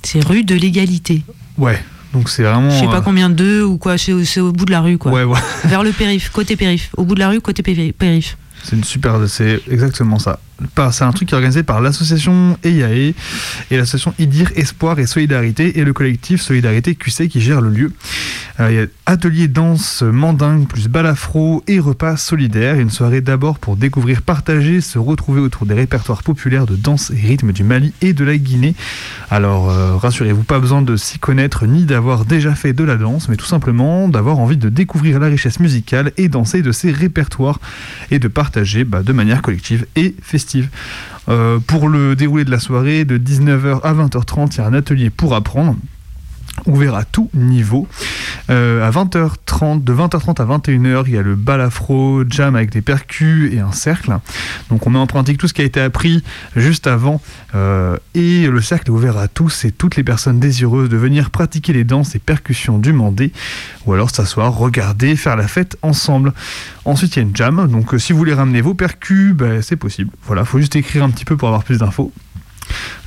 C'est 0.03 0.23
rue 0.23 0.43
de 0.43 0.55
l'égalité. 0.55 1.23
Ouais, 1.57 1.81
donc 2.13 2.29
c'est 2.29 2.43
vraiment. 2.43 2.69
Je 2.71 2.79
sais 2.79 2.85
pas 2.85 3.01
combien 3.01 3.29
de 3.29 3.61
ou 3.63 3.77
quoi, 3.77 3.97
c'est 3.97 4.11
au, 4.39 4.51
bout 4.51 4.65
de 4.65 4.71
la 4.71 4.81
rue 4.81 4.97
quoi. 4.97 5.11
Ouais, 5.11 5.23
ouais. 5.23 5.39
Vers 5.65 5.83
le 5.83 5.91
périph, 5.91 6.29
côté 6.29 6.55
périph. 6.55 6.89
Au 6.97 7.03
bout 7.03 7.15
de 7.15 7.19
la 7.19 7.29
rue, 7.29 7.41
côté 7.41 7.61
péri- 7.63 7.91
périph. 7.91 8.37
C'est 8.63 8.75
une 8.75 8.83
super, 8.83 9.17
c'est 9.27 9.61
exactement 9.69 10.19
ça. 10.19 10.39
C'est 10.91 11.03
un 11.03 11.11
truc 11.11 11.29
qui 11.29 11.33
est 11.33 11.37
organisé 11.37 11.63
par 11.63 11.81
l'association 11.81 12.57
EIAE 12.63 13.13
et 13.71 13.77
l'association 13.77 14.13
IDIR 14.19 14.51
Espoir 14.55 14.99
et 14.99 15.05
Solidarité 15.05 15.79
et 15.79 15.83
le 15.83 15.93
collectif 15.93 16.41
Solidarité 16.41 16.95
QC 16.95 17.27
qui 17.27 17.41
gère 17.41 17.61
le 17.61 17.69
lieu. 17.69 17.91
Euh, 18.59 18.71
Il 18.71 18.75
y 18.75 18.79
a 18.79 18.85
atelier 19.05 19.47
danse 19.47 20.01
mandingue 20.03 20.67
plus 20.67 20.87
bal 20.87 21.05
afro 21.05 21.63
et 21.67 21.79
repas 21.79 22.17
solidaires. 22.17 22.75
Une 22.75 22.89
soirée 22.89 23.21
d'abord 23.21 23.59
pour 23.59 23.75
découvrir, 23.75 24.21
partager, 24.21 24.81
se 24.81 24.99
retrouver 24.99 25.41
autour 25.41 25.65
des 25.65 25.73
répertoires 25.73 26.23
populaires 26.23 26.65
de 26.65 26.75
danse 26.75 27.11
et 27.11 27.27
rythme 27.27 27.51
du 27.51 27.63
Mali 27.63 27.93
et 28.01 28.13
de 28.13 28.23
la 28.23 28.37
Guinée. 28.37 28.75
Alors 29.29 29.69
euh, 29.69 29.95
rassurez-vous, 29.97 30.43
pas 30.43 30.59
besoin 30.59 30.81
de 30.81 30.95
s'y 30.95 31.19
connaître 31.19 31.65
ni 31.65 31.85
d'avoir 31.85 32.25
déjà 32.25 32.55
fait 32.55 32.73
de 32.73 32.83
la 32.83 32.97
danse, 32.97 33.29
mais 33.29 33.35
tout 33.35 33.45
simplement 33.45 34.07
d'avoir 34.07 34.39
envie 34.39 34.57
de 34.57 34.69
découvrir 34.69 35.19
la 35.19 35.27
richesse 35.27 35.59
musicale 35.59 36.11
et 36.17 36.29
danser 36.29 36.61
de 36.61 36.71
ces 36.71 36.91
répertoires 36.91 37.59
et 38.11 38.19
de 38.19 38.27
partager 38.27 38.83
bah, 38.83 39.03
de 39.03 39.13
manière 39.13 39.41
collective 39.41 39.85
et 39.95 40.15
festive. 40.21 40.50
Euh, 41.29 41.59
pour 41.59 41.87
le 41.87 42.15
déroulé 42.15 42.43
de 42.45 42.51
la 42.51 42.59
soirée, 42.59 43.05
de 43.05 43.17
19h 43.17 43.81
à 43.83 43.93
20h30, 43.93 44.55
il 44.55 44.57
y 44.57 44.61
a 44.61 44.65
un 44.65 44.73
atelier 44.73 45.09
pour 45.09 45.35
apprendre 45.35 45.75
ouvert 46.65 46.95
à 46.95 47.03
tout 47.03 47.29
niveau. 47.33 47.87
Euh, 48.49 48.85
à 48.87 48.91
20h30, 48.91 49.83
de 49.83 49.93
20h30 49.93 50.41
à 50.41 50.45
21h, 50.45 51.03
il 51.07 51.13
y 51.13 51.17
a 51.17 51.21
le 51.21 51.35
bal 51.35 51.61
afro, 51.61 52.23
jam 52.27 52.55
avec 52.55 52.71
des 52.71 52.81
percus 52.81 53.53
et 53.53 53.59
un 53.59 53.71
cercle. 53.71 54.17
Donc 54.69 54.85
on 54.85 54.89
met 54.89 54.99
en 54.99 55.07
pratique 55.07 55.37
tout 55.37 55.47
ce 55.47 55.53
qui 55.53 55.61
a 55.61 55.65
été 55.65 55.79
appris 55.79 56.23
juste 56.55 56.87
avant. 56.87 57.21
Euh, 57.55 57.97
et 58.13 58.47
le 58.47 58.61
cercle 58.61 58.87
est 58.87 58.93
ouvert 58.93 59.17
à 59.17 59.27
tous 59.27 59.65
et 59.65 59.71
toutes 59.71 59.95
les 59.95 60.03
personnes 60.03 60.39
désireuses 60.39 60.89
de 60.89 60.97
venir 60.97 61.29
pratiquer 61.29 61.73
les 61.73 61.83
danses 61.83 62.15
et 62.15 62.19
percussions 62.19 62.77
du 62.77 62.93
Mandé. 62.93 63.31
Ou 63.85 63.93
alors 63.93 64.09
s'asseoir, 64.09 64.55
regarder, 64.55 65.15
faire 65.15 65.35
la 65.35 65.47
fête 65.47 65.77
ensemble. 65.81 66.33
Ensuite, 66.85 67.15
il 67.15 67.19
y 67.19 67.21
a 67.21 67.23
une 67.23 67.35
jam. 67.35 67.67
Donc 67.69 67.93
euh, 67.93 67.99
si 67.99 68.13
vous 68.13 68.19
voulez 68.19 68.33
ramener 68.33 68.61
vos 68.61 68.73
percus, 68.73 69.33
ben, 69.33 69.61
c'est 69.61 69.75
possible. 69.75 70.11
Voilà, 70.25 70.45
faut 70.45 70.59
juste 70.59 70.75
écrire 70.75 71.03
un 71.03 71.09
petit 71.09 71.25
peu 71.25 71.37
pour 71.37 71.47
avoir 71.47 71.63
plus 71.63 71.79
d'infos. 71.79 72.11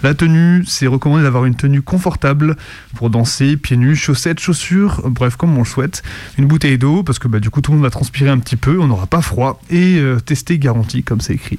La 0.03 0.15
tenue, 0.15 0.65
c'est 0.67 0.87
recommandé 0.87 1.23
d'avoir 1.23 1.45
une 1.45 1.55
tenue 1.55 1.83
confortable 1.83 2.57
pour 2.95 3.11
danser, 3.11 3.57
pieds 3.57 3.77
nus, 3.77 3.97
chaussettes, 3.97 4.41
chaussures, 4.41 5.03
bref, 5.09 5.37
comme 5.37 5.57
on 5.57 5.61
le 5.61 5.67
souhaite. 5.67 6.03
Une 6.39 6.47
bouteille 6.47 6.79
d'eau, 6.79 7.03
parce 7.03 7.19
que 7.19 7.29
bah, 7.29 7.41
du 7.41 7.51
coup 7.51 7.61
tout 7.61 7.71
le 7.71 7.79
monde 7.79 7.85
va 7.85 7.91
transpirer 7.91 8.31
un 8.31 8.39
petit 8.39 8.57
peu, 8.57 8.79
on 8.81 8.87
n'aura 8.87 9.07
pas 9.07 9.23
froid, 9.23 9.61
et 9.71 9.99
euh, 9.99 10.21
tester 10.21 10.59
garanti, 10.59 11.03
comme 11.03 11.21
c'est 11.21 11.35
écrit. 11.35 11.59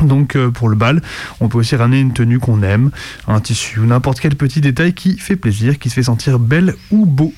Donc 0.00 0.36
euh, 0.36 0.50
pour 0.50 0.68
le 0.68 0.76
bal, 0.76 1.02
on 1.40 1.48
peut 1.48 1.58
aussi 1.58 1.76
ramener 1.76 2.00
une 2.00 2.12
tenue 2.12 2.38
qu'on 2.38 2.62
aime, 2.62 2.90
un 3.26 3.40
tissu 3.40 3.80
ou 3.80 3.86
n'importe 3.86 4.20
quel 4.20 4.36
petit 4.36 4.60
détail 4.60 4.94
qui 4.94 5.18
fait 5.18 5.36
plaisir, 5.36 5.78
qui 5.78 5.90
se 5.90 5.94
fait 5.94 6.04
sentir 6.04 6.38
belle 6.38 6.74
ou 6.90 7.04
beau. 7.04 7.32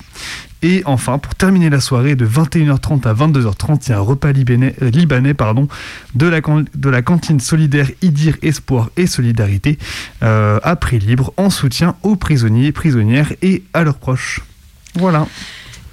Et 0.63 0.83
enfin, 0.85 1.17
pour 1.17 1.33
terminer 1.33 1.71
la 1.71 1.79
soirée 1.79 2.15
de 2.15 2.27
21h30 2.27 3.07
à 3.07 3.13
22h30, 3.13 3.87
il 3.87 3.89
y 3.89 3.93
a 3.93 3.97
un 3.97 4.01
repas 4.01 4.31
libanais, 4.31 4.75
euh, 4.83 4.91
libanais 4.91 5.33
pardon, 5.33 5.67
de, 6.13 6.27
la, 6.27 7.01
cantine 7.01 7.39
solidaire 7.39 7.89
Idir 8.03 8.37
Espoir 8.43 8.91
et 8.95 9.07
Solidarité 9.07 9.79
euh, 10.21 10.59
à 10.63 10.75
prix 10.75 10.99
libre 10.99 11.33
en 11.37 11.49
soutien 11.49 11.95
aux 12.03 12.15
prisonniers, 12.15 12.71
prisonnières 12.71 13.33
et 13.41 13.63
à 13.73 13.83
leurs 13.83 13.97
proches. 13.97 14.41
Voilà. 14.95 15.25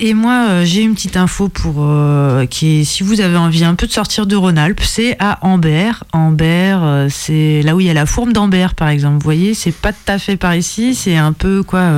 Et 0.00 0.14
moi, 0.14 0.46
euh, 0.48 0.64
j'ai 0.64 0.82
une 0.82 0.94
petite 0.94 1.16
info 1.16 1.48
pour 1.48 1.76
euh, 1.78 2.46
qui 2.46 2.80
est, 2.80 2.84
si 2.84 3.02
vous 3.02 3.20
avez 3.20 3.36
envie 3.36 3.64
un 3.64 3.74
peu 3.74 3.88
de 3.88 3.92
sortir 3.92 4.26
de 4.26 4.36
Rhône-Alpes, 4.36 4.80
c'est 4.84 5.16
à 5.18 5.44
Ambert. 5.44 6.04
Ambert, 6.12 6.84
euh, 6.84 7.08
c'est 7.10 7.62
là 7.62 7.74
où 7.74 7.80
il 7.80 7.86
y 7.86 7.90
a 7.90 7.94
la 7.94 8.06
fourme 8.06 8.32
d'Ambert, 8.32 8.76
par 8.76 8.88
exemple. 8.88 9.14
Vous 9.14 9.24
voyez, 9.24 9.54
c'est 9.54 9.72
pas 9.72 9.92
tout 9.92 9.98
à 10.06 10.18
fait 10.20 10.36
par 10.36 10.54
ici, 10.54 10.94
c'est 10.94 11.16
un 11.16 11.32
peu 11.32 11.64
quoi. 11.64 11.90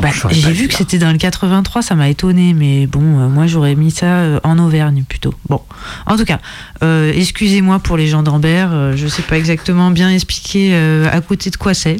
Bah, 0.00 0.10
je 0.12 0.20
saurais 0.20 0.34
j'ai 0.34 0.52
vu 0.52 0.68
que 0.68 0.74
c'était 0.74 0.98
dans 0.98 1.12
le 1.12 1.18
83, 1.18 1.82
ça 1.82 1.94
m'a 1.94 2.08
étonné, 2.08 2.54
mais 2.54 2.86
bon, 2.86 3.00
euh, 3.00 3.28
moi 3.28 3.46
j'aurais 3.46 3.74
mis 3.74 3.90
ça 3.90 4.06
euh, 4.06 4.40
en 4.44 4.58
Auvergne 4.58 5.04
plutôt. 5.08 5.34
Bon, 5.48 5.60
en 6.06 6.16
tout 6.16 6.24
cas, 6.24 6.40
euh, 6.82 7.12
excusez-moi 7.14 7.78
pour 7.78 7.96
les 7.96 8.06
gens 8.06 8.22
d'Ambert, 8.22 8.96
je 8.96 9.06
sais 9.06 9.22
pas 9.22 9.36
exactement 9.36 9.90
bien 9.90 10.10
expliquer 10.10 10.74
à 11.10 11.20
côté 11.20 11.50
de 11.50 11.56
quoi 11.56 11.74
c'est, 11.74 11.96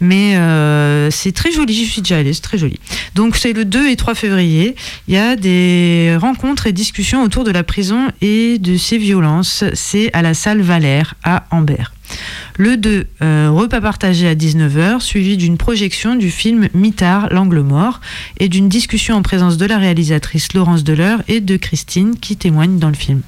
mais 0.00 0.38
c'est 1.10 1.32
très 1.32 1.52
joli, 1.52 1.74
j'y 1.74 1.86
suis 1.86 2.02
déjà 2.02 2.18
allée, 2.18 2.32
c'est 2.32 2.42
très 2.42 2.58
joli. 2.58 2.78
Donc 3.14 3.36
c'est 3.36 3.52
le 3.52 3.64
2 3.64 3.90
et 3.90 3.96
3 3.96 4.14
février, 4.14 4.74
il 5.08 5.14
y 5.14 5.18
a 5.18 5.36
des 5.36 6.16
rencontres 6.20 6.66
et 6.66 6.72
discussions 6.72 7.22
autour 7.22 7.44
de 7.44 7.50
la 7.50 7.62
prison 7.62 8.08
et 8.20 8.58
de 8.58 8.76
ses 8.76 8.98
violences, 8.98 9.64
c'est 9.74 10.10
à 10.12 10.22
la 10.22 10.34
salle 10.34 10.62
Valère 10.62 11.14
à 11.24 11.44
Ambert. 11.50 11.92
Le 12.56 12.76
2, 12.76 13.06
euh, 13.22 13.50
repas 13.50 13.80
partagé 13.80 14.28
à 14.28 14.34
19h, 14.34 15.00
suivi 15.00 15.36
d'une 15.36 15.56
projection 15.56 16.14
du 16.14 16.30
film 16.30 16.68
Mitard, 16.74 17.28
l'angle 17.32 17.60
mort, 17.60 18.00
et 18.38 18.48
d'une 18.48 18.68
discussion 18.68 19.16
en 19.16 19.22
présence 19.22 19.56
de 19.56 19.66
la 19.66 19.78
réalisatrice 19.78 20.52
Laurence 20.52 20.84
Deleur 20.84 21.22
et 21.28 21.40
de 21.40 21.56
Christine 21.56 22.16
qui 22.20 22.36
témoigne 22.36 22.78
dans 22.78 22.88
le 22.88 22.94
film. 22.94 23.22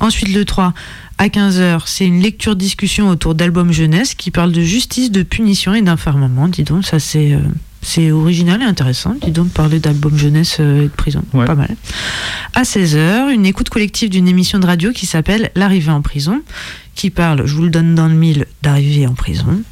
Ensuite, 0.00 0.32
le 0.32 0.44
3, 0.44 0.72
à 1.18 1.28
15h, 1.28 1.82
c'est 1.86 2.06
une 2.06 2.20
lecture-discussion 2.20 3.08
autour 3.08 3.34
d'albums 3.34 3.72
jeunesse 3.72 4.14
qui 4.14 4.30
parle 4.30 4.52
de 4.52 4.62
justice, 4.62 5.10
de 5.10 5.22
punition 5.22 5.74
et 5.74 5.82
d'enfermement. 5.82 6.48
Dis 6.48 6.62
donc, 6.62 6.84
ça 6.86 6.98
c'est. 6.98 7.32
euh, 7.32 7.40
c'est 7.80 8.10
original 8.10 8.60
et 8.60 8.64
intéressant, 8.64 9.14
dis 9.22 9.30
donc, 9.30 9.50
parler 9.50 9.78
d'albums 9.78 10.18
jeunesse 10.18 10.56
euh, 10.58 10.80
et 10.82 10.88
de 10.88 10.88
prison. 10.92 11.22
Ouais. 11.32 11.46
Pas 11.46 11.54
mal. 11.54 11.76
À 12.54 12.64
16h, 12.64 13.30
une 13.30 13.46
écoute 13.46 13.68
collective 13.68 14.10
d'une 14.10 14.26
émission 14.26 14.58
de 14.58 14.66
radio 14.66 14.90
qui 14.90 15.06
s'appelle 15.06 15.50
L'arrivée 15.54 15.92
en 15.92 16.02
prison, 16.02 16.42
qui 16.98 17.10
parle, 17.10 17.46
je 17.46 17.54
vous 17.54 17.62
le 17.62 17.70
donne 17.70 17.94
dans 17.94 18.08
le 18.08 18.14
mille, 18.14 18.46
d'arrivée 18.62 19.06
en 19.06 19.14
prison. 19.14 19.62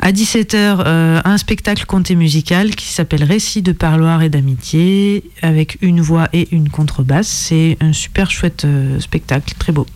À 0.00 0.10
17h, 0.10 0.82
euh, 0.84 1.20
un 1.24 1.38
spectacle 1.38 1.86
conté 1.86 2.16
musical 2.16 2.74
qui 2.74 2.88
s'appelle 2.88 3.22
Récits 3.22 3.62
de 3.62 3.70
parloir 3.70 4.22
et 4.22 4.28
d'amitié, 4.28 5.22
avec 5.40 5.78
une 5.82 6.00
voix 6.00 6.28
et 6.32 6.48
une 6.50 6.68
contrebasse. 6.68 7.28
C'est 7.28 7.76
un 7.80 7.92
super 7.92 8.32
chouette 8.32 8.64
euh, 8.64 8.98
spectacle, 8.98 9.54
très 9.56 9.70
beau. 9.72 9.86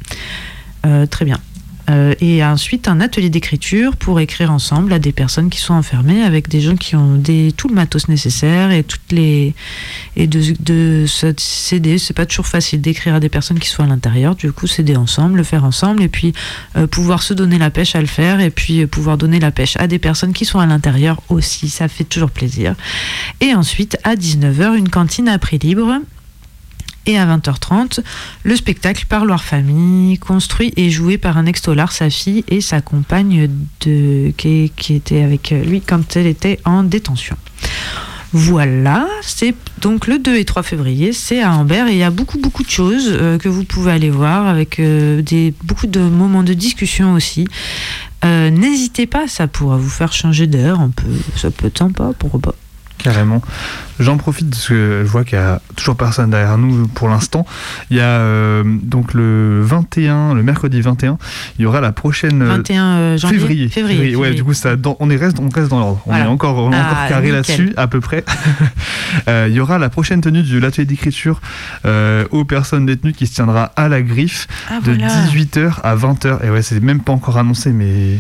Euh, 0.86 1.06
très 1.06 1.24
bien. 1.24 1.38
Euh, 1.88 2.14
et 2.20 2.44
ensuite, 2.44 2.88
un 2.88 3.00
atelier 3.00 3.30
d'écriture 3.30 3.96
pour 3.96 4.20
écrire 4.20 4.52
ensemble 4.52 4.92
à 4.92 4.98
des 4.98 5.12
personnes 5.12 5.50
qui 5.50 5.58
sont 5.58 5.74
enfermées 5.74 6.22
avec 6.22 6.48
des 6.48 6.60
gens 6.60 6.76
qui 6.76 6.96
ont 6.96 7.14
des, 7.14 7.52
tout 7.56 7.68
le 7.68 7.74
matos 7.74 8.08
nécessaire 8.08 8.70
et 8.70 8.82
toutes 8.82 9.12
les 9.12 9.54
et 10.16 10.26
de, 10.26 10.54
de 10.60 11.04
s'aider. 11.06 11.98
C'est 11.98 12.14
pas 12.14 12.26
toujours 12.26 12.46
facile 12.46 12.80
d'écrire 12.80 13.14
à 13.14 13.20
des 13.20 13.28
personnes 13.28 13.58
qui 13.58 13.68
sont 13.68 13.82
à 13.82 13.86
l'intérieur. 13.86 14.34
Du 14.34 14.52
coup, 14.52 14.66
s'aider 14.66 14.96
ensemble, 14.96 15.38
le 15.38 15.44
faire 15.44 15.64
ensemble 15.64 16.02
et 16.02 16.08
puis 16.08 16.32
euh, 16.76 16.86
pouvoir 16.86 17.22
se 17.22 17.34
donner 17.34 17.58
la 17.58 17.70
pêche 17.70 17.94
à 17.94 18.00
le 18.00 18.06
faire 18.06 18.40
et 18.40 18.50
puis 18.50 18.82
euh, 18.82 18.86
pouvoir 18.86 19.16
donner 19.16 19.40
la 19.40 19.50
pêche 19.50 19.76
à 19.76 19.86
des 19.86 19.98
personnes 19.98 20.32
qui 20.32 20.44
sont 20.44 20.58
à 20.58 20.66
l'intérieur 20.66 21.20
aussi. 21.28 21.68
Ça 21.68 21.88
fait 21.88 22.04
toujours 22.04 22.30
plaisir. 22.30 22.74
Et 23.40 23.54
ensuite, 23.54 23.96
à 24.04 24.14
19h, 24.14 24.76
une 24.76 24.88
cantine 24.88 25.28
à 25.28 25.38
prix 25.38 25.58
libre. 25.58 26.00
Et 27.08 27.18
à 27.18 27.24
20h30, 27.24 28.00
le 28.44 28.54
spectacle 28.54 29.06
Parloir 29.08 29.42
Famille, 29.42 30.18
construit 30.18 30.74
et 30.76 30.90
joué 30.90 31.16
par 31.16 31.38
un 31.38 31.46
ex-tolard, 31.46 31.90
sa 31.90 32.10
fille 32.10 32.44
et 32.48 32.60
sa 32.60 32.82
compagne 32.82 33.48
qui, 33.78 34.70
était 34.90 35.22
avec 35.22 35.50
lui 35.50 35.80
quand 35.80 36.16
elle 36.16 36.26
était 36.26 36.60
en 36.66 36.82
détention. 36.82 37.36
Voilà, 38.34 39.08
c'est 39.22 39.54
donc 39.80 40.06
le 40.06 40.18
2 40.18 40.36
et 40.36 40.44
3 40.44 40.62
février, 40.62 41.14
c'est 41.14 41.40
à 41.40 41.54
Ambert 41.54 41.88
et 41.88 41.92
il 41.92 41.98
y 41.98 42.02
a 42.02 42.10
beaucoup 42.10 42.36
beaucoup 42.36 42.62
de 42.62 42.68
choses 42.68 43.08
euh, 43.08 43.38
que 43.38 43.48
vous 43.48 43.64
pouvez 43.64 43.90
aller 43.90 44.10
voir 44.10 44.46
avec 44.46 44.78
euh, 44.78 45.22
des, 45.22 45.54
beaucoup 45.64 45.86
de 45.86 46.00
moments 46.00 46.42
de 46.42 46.52
discussion 46.52 47.14
aussi. 47.14 47.48
Euh, 48.26 48.50
N'hésitez 48.50 49.06
pas, 49.06 49.28
ça 49.28 49.46
pourra 49.46 49.78
vous 49.78 49.88
faire 49.88 50.12
changer 50.12 50.46
peu, 50.46 51.06
ça 51.36 51.50
peut 51.50 51.68
être 51.68 51.78
sympa, 51.78 52.12
pourquoi 52.18 52.40
pas. 52.40 52.54
Carrément. 52.98 53.40
J'en 54.00 54.16
profite 54.16 54.50
parce 54.50 54.68
que 54.68 55.02
je 55.04 55.08
vois 55.10 55.24
qu'il 55.24 55.38
y 55.38 55.40
a 55.40 55.60
toujours 55.76 55.96
personne 55.96 56.30
derrière 56.30 56.56
nous 56.58 56.86
pour 56.88 57.08
l'instant. 57.08 57.46
Il 57.90 57.96
y 57.96 58.00
a 58.00 58.04
euh, 58.04 58.62
donc 58.64 59.14
le 59.14 59.60
21, 59.62 60.34
le 60.34 60.42
mercredi 60.42 60.80
21, 60.80 61.18
il 61.58 61.62
y 61.62 61.66
aura 61.66 61.80
la 61.80 61.92
prochaine. 61.92 62.42
euh, 62.42 62.56
21 62.56 62.84
euh, 62.84 63.16
janvier 63.18 63.38
Février. 63.38 63.68
Février. 63.68 64.00
Ouais, 64.00 64.10
février. 64.10 64.34
du 64.34 64.44
coup, 64.44 64.52
ça, 64.54 64.76
dans- 64.76 64.96
on, 65.00 65.10
est 65.10 65.16
reste, 65.16 65.38
on 65.40 65.48
reste 65.48 65.68
dans 65.70 65.78
l'ordre. 65.80 66.00
On 66.06 66.14
est 66.14 66.22
encore, 66.22 66.58
on 66.58 66.72
est 66.72 66.76
Ah, 66.76 66.86
encore 66.92 67.08
carré 67.08 67.30
là-dessus, 67.32 67.72
à 67.76 67.86
peu 67.86 68.00
près. 68.00 68.24
Euh, 69.26 69.46
il 69.48 69.54
y 69.54 69.60
aura 69.60 69.78
la 69.78 69.88
prochaine 69.88 70.20
tenue 70.20 70.42
de 70.42 70.58
l'atelier 70.58 70.84
d'écriture 70.84 71.40
euh, 71.86 72.24
aux 72.30 72.44
personnes 72.44 72.84
détenues 72.84 73.14
qui 73.14 73.26
se 73.26 73.34
tiendra 73.34 73.72
à 73.74 73.88
la 73.88 74.02
griffe 74.02 74.46
Ah, 74.70 74.80
de 74.84 74.92
voilà. 74.92 75.08
18h 75.08 75.80
à 75.82 75.96
20h. 75.96 76.44
Et 76.44 76.50
ouais, 76.50 76.60
c'est 76.62 76.80
même 76.80 77.00
pas 77.00 77.12
encore 77.12 77.38
annoncé, 77.38 77.72
mais 77.72 78.18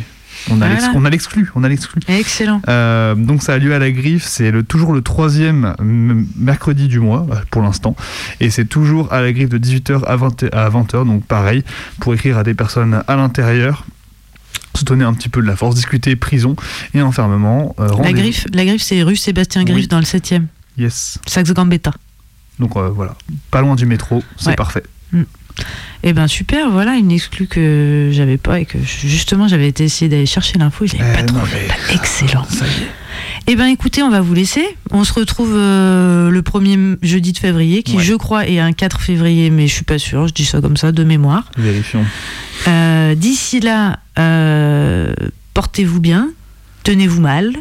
on 0.50 0.60
a 0.60 0.68
Voilà. 0.68 1.10
l'exclu. 1.10 1.50
On 1.54 1.64
a 1.64 1.68
l'exclu. 1.68 2.00
Excellent. 2.08 2.60
Euh, 2.68 3.14
donc 3.14 3.42
ça 3.42 3.54
a 3.54 3.58
lieu 3.58 3.74
à 3.74 3.78
la 3.78 3.90
griffe, 3.90 4.24
c'est 4.24 4.50
le, 4.50 4.62
toujours 4.62 4.92
le 4.92 5.02
troisième 5.02 5.74
mercredi 6.36 6.88
du 6.88 7.00
mois 7.00 7.26
euh, 7.30 7.36
pour 7.50 7.62
l'instant, 7.62 7.96
et 8.40 8.50
c'est 8.50 8.64
toujours 8.66 9.12
à 9.12 9.20
la 9.20 9.32
griffe 9.32 9.48
de 9.48 9.58
18h 9.58 10.04
à 10.04 10.16
20h, 10.16 10.50
à 10.52 10.68
20h, 10.70 11.06
donc 11.06 11.24
pareil, 11.24 11.62
pour 12.00 12.14
écrire 12.14 12.38
à 12.38 12.44
des 12.44 12.54
personnes 12.54 13.02
à 13.06 13.16
l'intérieur, 13.16 13.84
se 14.74 14.84
donner 14.84 15.04
un 15.04 15.12
petit 15.14 15.28
peu 15.28 15.40
de 15.42 15.46
la 15.46 15.56
force, 15.56 15.74
discuter 15.74 16.14
prison 16.16 16.54
et 16.94 17.02
enfermement. 17.02 17.74
euh, 17.80 17.88
La 18.02 18.12
griffe, 18.12 18.46
la 18.52 18.64
griffe 18.64 18.82
c'est 18.82 19.02
rue 19.02 19.16
Sébastien 19.16 19.64
Griffe 19.64 19.76
Oui. 19.76 19.86
dans 19.88 19.98
le 19.98 20.04
7e. 20.04 20.44
Yes. 20.76 21.18
Saxe 21.26 21.52
Gambetta. 21.52 21.92
Donc 22.60 22.76
euh, 22.76 22.88
voilà, 22.88 23.16
pas 23.50 23.60
loin 23.60 23.74
du 23.74 23.86
métro, 23.86 24.22
c'est 24.36 24.50
Ouais. 24.50 24.54
parfait. 24.56 24.82
Eh 26.04 26.12
ben 26.12 26.28
super, 26.28 26.70
voilà 26.70 26.94
une 26.94 27.10
exclue 27.10 27.46
que 27.48 28.10
j'avais 28.12 28.36
pas 28.38 28.60
et 28.60 28.64
que 28.66 28.78
justement 28.82 29.48
j'avais 29.48 29.68
été 29.68 29.84
essayer 29.84 30.08
d'aller 30.08 30.26
chercher 30.26 30.58
l'info 30.58 30.84
et 30.84 30.88
je 30.88 30.96
l'avais 30.96 31.10
Eh 31.12 31.16
pas 31.16 31.22
trouvé. 31.24 31.50
mais- 31.88 31.94
Excellent. 31.94 32.44
Ça 32.48 32.64
y 32.66 32.68
est. 32.68 32.86
Eh 33.48 33.56
ben 33.56 33.66
écoutez, 33.66 34.02
on 34.02 34.10
va 34.10 34.20
vous 34.20 34.34
laisser. 34.34 34.64
On 34.90 35.02
se 35.04 35.12
retrouve 35.12 35.54
euh, 35.56 36.30
le 36.30 36.42
premier 36.42 36.78
jeudi 37.02 37.32
de 37.32 37.38
février, 37.38 37.82
qui 37.82 37.96
Ouais. 37.96 38.02
je 38.04 38.14
crois 38.14 38.46
est 38.46 38.58
un 38.60 38.72
4 38.72 39.00
février, 39.00 39.50
mais 39.50 39.66
je 39.66 39.74
suis 39.74 39.84
pas 39.84 39.98
sûre. 39.98 40.28
Je 40.28 40.34
dis 40.34 40.44
ça 40.44 40.60
comme 40.60 40.76
ça 40.76 40.92
de 40.92 41.02
mémoire. 41.02 41.50
Vérifions. 41.56 42.04
Euh, 42.68 43.14
D'ici 43.14 43.58
là, 43.60 43.98
euh, 44.18 45.12
portez-vous 45.54 46.00
bien, 46.00 46.28
tenez-vous 46.84 47.20
mal. 47.22 47.52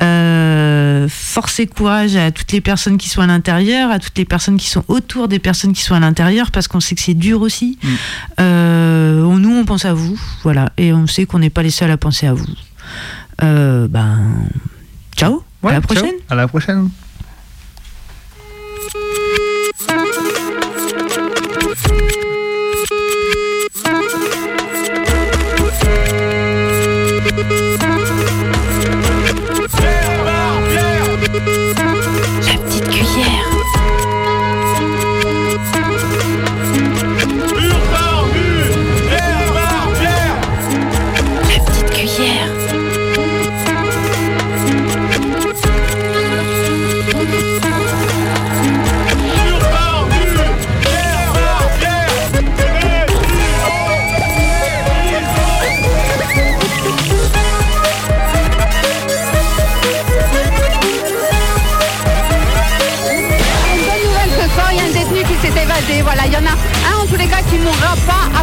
Euh, 0.00 1.06
force 1.08 1.60
et 1.60 1.66
courage 1.66 2.16
à 2.16 2.30
toutes 2.32 2.50
les 2.52 2.60
personnes 2.60 2.98
qui 2.98 3.08
sont 3.08 3.20
à 3.20 3.26
l'intérieur, 3.26 3.90
à 3.90 3.98
toutes 3.98 4.18
les 4.18 4.24
personnes 4.24 4.56
qui 4.56 4.68
sont 4.68 4.84
autour 4.88 5.28
des 5.28 5.38
personnes 5.38 5.72
qui 5.72 5.82
sont 5.82 5.94
à 5.94 6.00
l'intérieur, 6.00 6.50
parce 6.50 6.68
qu'on 6.68 6.80
sait 6.80 6.94
que 6.94 7.00
c'est 7.00 7.14
dur 7.14 7.42
aussi. 7.42 7.78
Mm. 7.82 7.88
Euh, 8.40 9.36
nous, 9.36 9.56
on 9.56 9.64
pense 9.64 9.84
à 9.84 9.94
vous, 9.94 10.18
voilà, 10.42 10.72
et 10.76 10.92
on 10.92 11.06
sait 11.06 11.26
qu'on 11.26 11.38
n'est 11.38 11.50
pas 11.50 11.62
les 11.62 11.70
seuls 11.70 11.90
à 11.90 11.96
penser 11.96 12.26
à 12.26 12.34
vous. 12.34 12.46
Euh, 13.42 13.88
ben, 13.88 14.18
ciao, 15.16 15.42
à 15.62 15.66
la 15.66 15.72
ciao. 15.72 15.80
prochaine. 15.82 16.14
À 16.28 16.34
la 16.34 16.48
prochaine. 16.48 16.88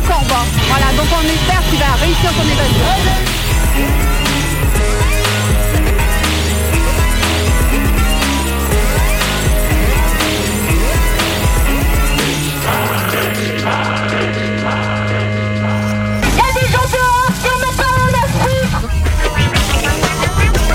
Corba. 0.08 0.46
Voilà, 0.68 0.86
donc 0.98 1.08
on 1.12 1.26
espère 1.26 1.62
qu'il 1.70 1.80
va 1.80 1.94
réussir 2.00 2.30
son 2.32 2.44
évasion. 2.44 2.86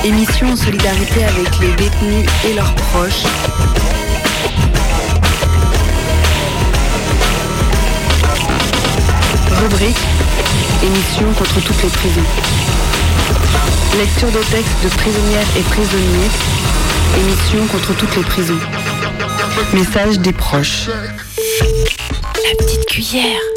Émission 0.04 0.52
en 0.52 0.56
solidarité 0.56 1.24
avec 1.24 1.58
les 1.60 1.72
détenus 1.72 2.26
et 2.48 2.54
leurs 2.54 2.72
proches. 2.74 3.24
Rubrique 9.60 9.96
Émission 10.82 11.32
contre 11.32 11.60
toutes 11.60 11.82
les 11.82 11.88
prisons. 11.88 12.20
Lecture 13.98 14.28
de 14.28 14.38
textes 14.50 14.84
de 14.84 14.88
prisonnières 14.88 15.46
et 15.56 15.62
prisonniers. 15.62 16.30
Émission 17.18 17.66
contre 17.68 17.94
toutes 17.96 18.16
les 18.16 18.22
prisons. 18.22 18.58
Message 19.72 20.18
des 20.18 20.32
proches. 20.32 20.88
La 20.88 22.64
petite 22.64 22.86
cuillère. 22.86 23.55